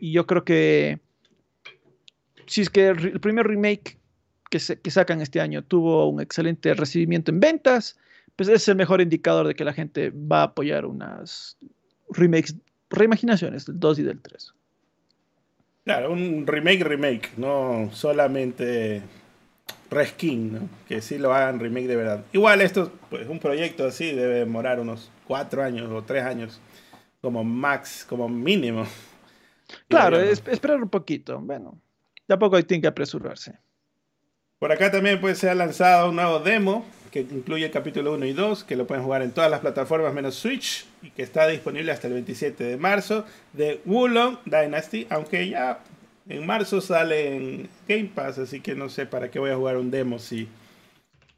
[0.00, 1.00] Y yo creo que
[2.46, 3.98] si es que el, primer remake
[4.50, 7.98] que, que, sacan este año tuvo un excelente recibimiento en ventas,
[8.38, 11.58] pues es el mejor indicador de que la gente va a apoyar unas
[12.08, 12.54] remakes,
[12.88, 14.54] reimaginaciones del 2 y del 3.
[15.82, 19.02] Claro, un remake, remake, no solamente
[19.90, 20.68] reskin, ¿no?
[20.86, 22.24] que sí lo hagan remake de verdad.
[22.32, 26.60] Igual esto, pues un proyecto así debe demorar unos 4 años o 3 años
[27.20, 28.86] como max, como mínimo.
[29.86, 31.40] Claro, esperar un poquito.
[31.40, 31.78] Bueno,
[32.26, 33.58] tampoco hay que apresurarse.
[34.58, 36.86] Por acá también pues, se ha lanzado un nuevo demo,
[37.26, 40.12] que incluye el capítulo 1 y 2, que lo pueden jugar en todas las plataformas
[40.14, 45.48] menos Switch y que está disponible hasta el 27 de marzo, de Wulong Dynasty, aunque
[45.48, 45.80] ya
[46.28, 49.76] en marzo sale en Game Pass, así que no sé para qué voy a jugar
[49.76, 50.48] un demo si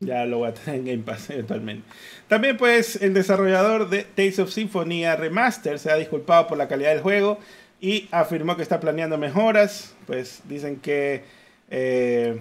[0.01, 1.87] ya lo voy a tener en Game Pass eventualmente.
[2.29, 6.91] También pues el desarrollador de Tales of Symphonia Remaster se ha disculpado por la calidad
[6.91, 7.39] del juego
[7.81, 11.25] y afirmó que está planeando mejoras, pues dicen que...
[11.71, 12.41] Eh,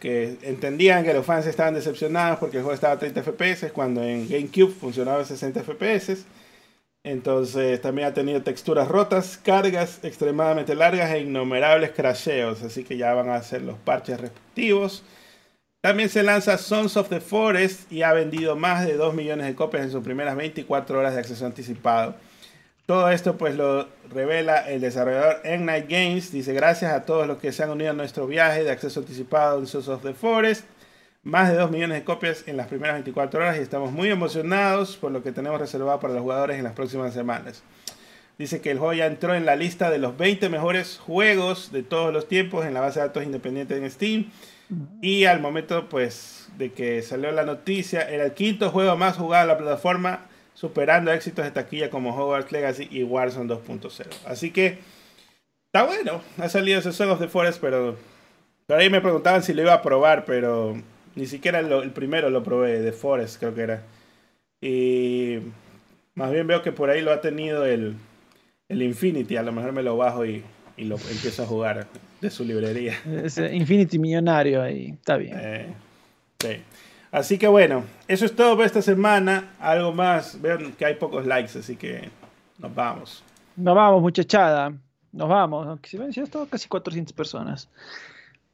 [0.00, 4.02] que entendían que los fans estaban decepcionados porque el juego estaba a 30 FPS cuando
[4.02, 6.24] en GameCube funcionaba a 60 FPS.
[7.02, 13.14] Entonces también ha tenido texturas rotas, cargas extremadamente largas e innumerables crasheos, así que ya
[13.14, 15.02] van a hacer los parches respectivos.
[15.80, 19.54] También se lanza Sons of the Forest y ha vendido más de 2 millones de
[19.54, 22.16] copias en sus primeras 24 horas de acceso anticipado.
[22.90, 26.32] Todo esto pues lo revela el desarrollador Night Games.
[26.32, 29.60] Dice gracias a todos los que se han unido a nuestro viaje de acceso anticipado
[29.60, 30.64] en Sons of the Forest.
[31.22, 34.96] Más de 2 millones de copias en las primeras 24 horas y estamos muy emocionados
[34.96, 37.62] por lo que tenemos reservado para los jugadores en las próximas semanas.
[38.38, 41.84] Dice que el juego ya entró en la lista de los 20 mejores juegos de
[41.84, 44.32] todos los tiempos en la base de datos independiente en Steam.
[45.00, 49.42] Y al momento pues de que salió la noticia, era el quinto juego más jugado
[49.42, 50.26] en la plataforma
[50.60, 54.06] superando éxitos de taquilla como Hogwarts Legacy y Warzone 2.0.
[54.26, 54.76] Así que
[55.64, 56.20] está bueno.
[56.36, 57.96] Ha salido ese Song of the Forest, pero
[58.66, 60.76] por ahí me preguntaban si lo iba a probar, pero
[61.14, 63.82] ni siquiera el primero lo probé, de Forest creo que era.
[64.60, 65.38] Y
[66.14, 67.94] más bien veo que por ahí lo ha tenido el,
[68.68, 69.38] el Infinity.
[69.38, 70.44] A lo mejor me lo bajo y,
[70.76, 71.86] y lo empiezo a jugar
[72.20, 73.00] de su librería.
[73.24, 75.38] Ese Infinity millonario ahí, está bien.
[75.40, 75.66] Eh,
[76.38, 76.62] sí.
[77.12, 79.54] Así que bueno, eso es todo por esta semana.
[79.58, 82.08] Algo más, vean que hay pocos likes, así que
[82.58, 83.24] nos vamos.
[83.56, 84.72] Nos vamos, muchachada.
[85.12, 85.66] Nos vamos.
[85.66, 87.68] Aunque si ven, si estado casi 400 personas.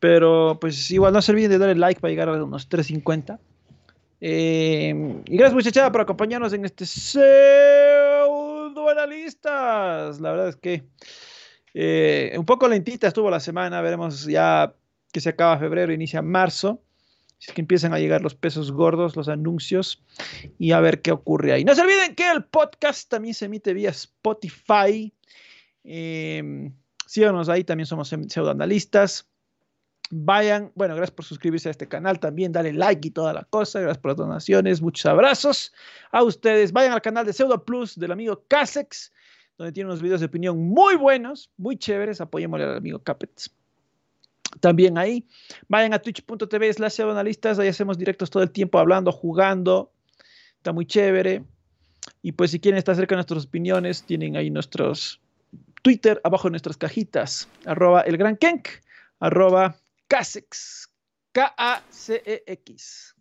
[0.00, 3.38] Pero pues igual no se olviden de darle like para llegar a unos 350.
[4.20, 7.26] Eh, y gracias muchachada por acompañarnos en este pseudo
[8.88, 10.20] analistas.
[10.20, 10.84] La verdad es que
[11.74, 13.80] eh, un poco lentita estuvo la semana.
[13.80, 14.74] Veremos ya
[15.12, 16.82] que se acaba febrero, inicia marzo.
[17.40, 20.02] Es que empiezan a llegar los pesos gordos, los anuncios
[20.58, 21.64] y a ver qué ocurre ahí.
[21.64, 25.12] No se olviden que el podcast también se emite vía Spotify.
[25.84, 26.72] Eh,
[27.06, 29.28] síganos ahí, también somos pseudoanalistas.
[30.10, 33.80] Vayan, bueno, gracias por suscribirse a este canal también, dale like y toda la cosa.
[33.80, 35.74] Gracias por las donaciones, muchos abrazos
[36.12, 36.72] a ustedes.
[36.72, 39.12] Vayan al canal de Pseudo Plus del amigo Casex,
[39.58, 42.20] donde tiene unos videos de opinión muy buenos, muy chéveres.
[42.20, 43.50] Apoyémosle al amigo Capets
[44.60, 45.26] también ahí.
[45.68, 49.92] Vayan a twitch.tv slash analistas, ahí hacemos directos todo el tiempo hablando, jugando.
[50.56, 51.44] Está muy chévere.
[52.22, 55.20] Y pues si quieren estar cerca de nuestras opiniones, tienen ahí nuestros
[55.82, 57.48] Twitter, abajo en nuestras cajitas.
[57.64, 58.68] Arroba el gran Kenk,
[59.20, 59.76] arroba
[61.32, 63.14] K-A-C-E-X.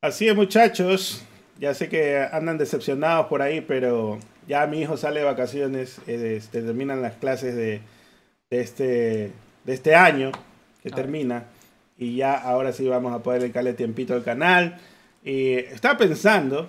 [0.00, 1.22] Así es, muchachos.
[1.60, 4.18] Ya sé que andan decepcionados por ahí, pero
[4.48, 7.80] ya mi hijo sale de vacaciones, eh, este, terminan las clases de,
[8.50, 9.32] de este
[9.64, 10.30] de este año
[10.84, 11.46] que termina.
[11.98, 14.78] Y ya ahora sí vamos a poder dedicarle tiempito al canal.
[15.24, 16.68] Y estaba pensando,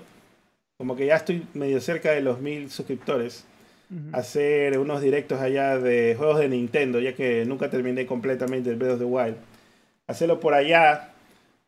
[0.77, 3.45] como que ya estoy medio cerca de los mil suscriptores,
[4.13, 8.93] hacer unos directos allá de juegos de Nintendo, ya que nunca terminé completamente el Breath
[8.93, 9.35] of the Wild.
[10.07, 11.11] Hacerlo por allá,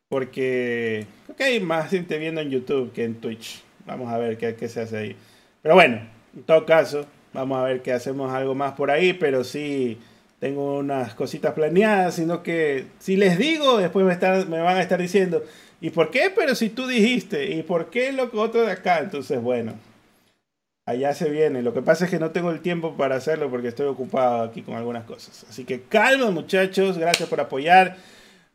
[0.10, 1.06] porque
[1.38, 3.62] hay más gente viendo en YouTube que en Twitch.
[3.86, 5.16] Vamos a ver qué, qué se hace ahí.
[5.62, 6.00] Pero bueno,
[6.36, 9.98] en todo caso, vamos a ver que hacemos algo más por ahí, pero sí
[10.40, 15.44] tengo unas cositas planeadas, sino que si les digo, después me, van a estar diciendo,
[15.82, 16.32] ¿y por qué?
[16.36, 19.00] Pero si tú dijiste, ¿y por qué lo otro de acá?
[19.00, 19.74] Entonces, bueno,
[20.86, 21.64] allá se viene.
[21.64, 24.62] Lo que pasa es que no tengo el tiempo para hacerlo porque estoy ocupado aquí
[24.62, 25.46] con algunas cosas.
[25.50, 27.98] Así que calma, muchachos, gracias por apoyar.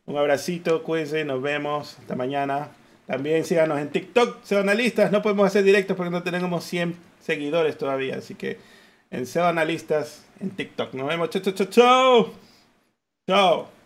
[0.05, 1.97] Un abracito, cuídense, nos vemos.
[1.99, 2.69] Hasta mañana.
[3.07, 5.11] También síganos en TikTok, sean analistas.
[5.11, 8.15] No podemos hacer directos porque no tenemos 100 seguidores todavía.
[8.17, 8.57] Así que
[9.11, 10.93] en SEO Analistas en TikTok.
[10.93, 11.29] Nos vemos.
[11.29, 12.33] Chao, chao, chao.
[13.27, 13.82] Chao.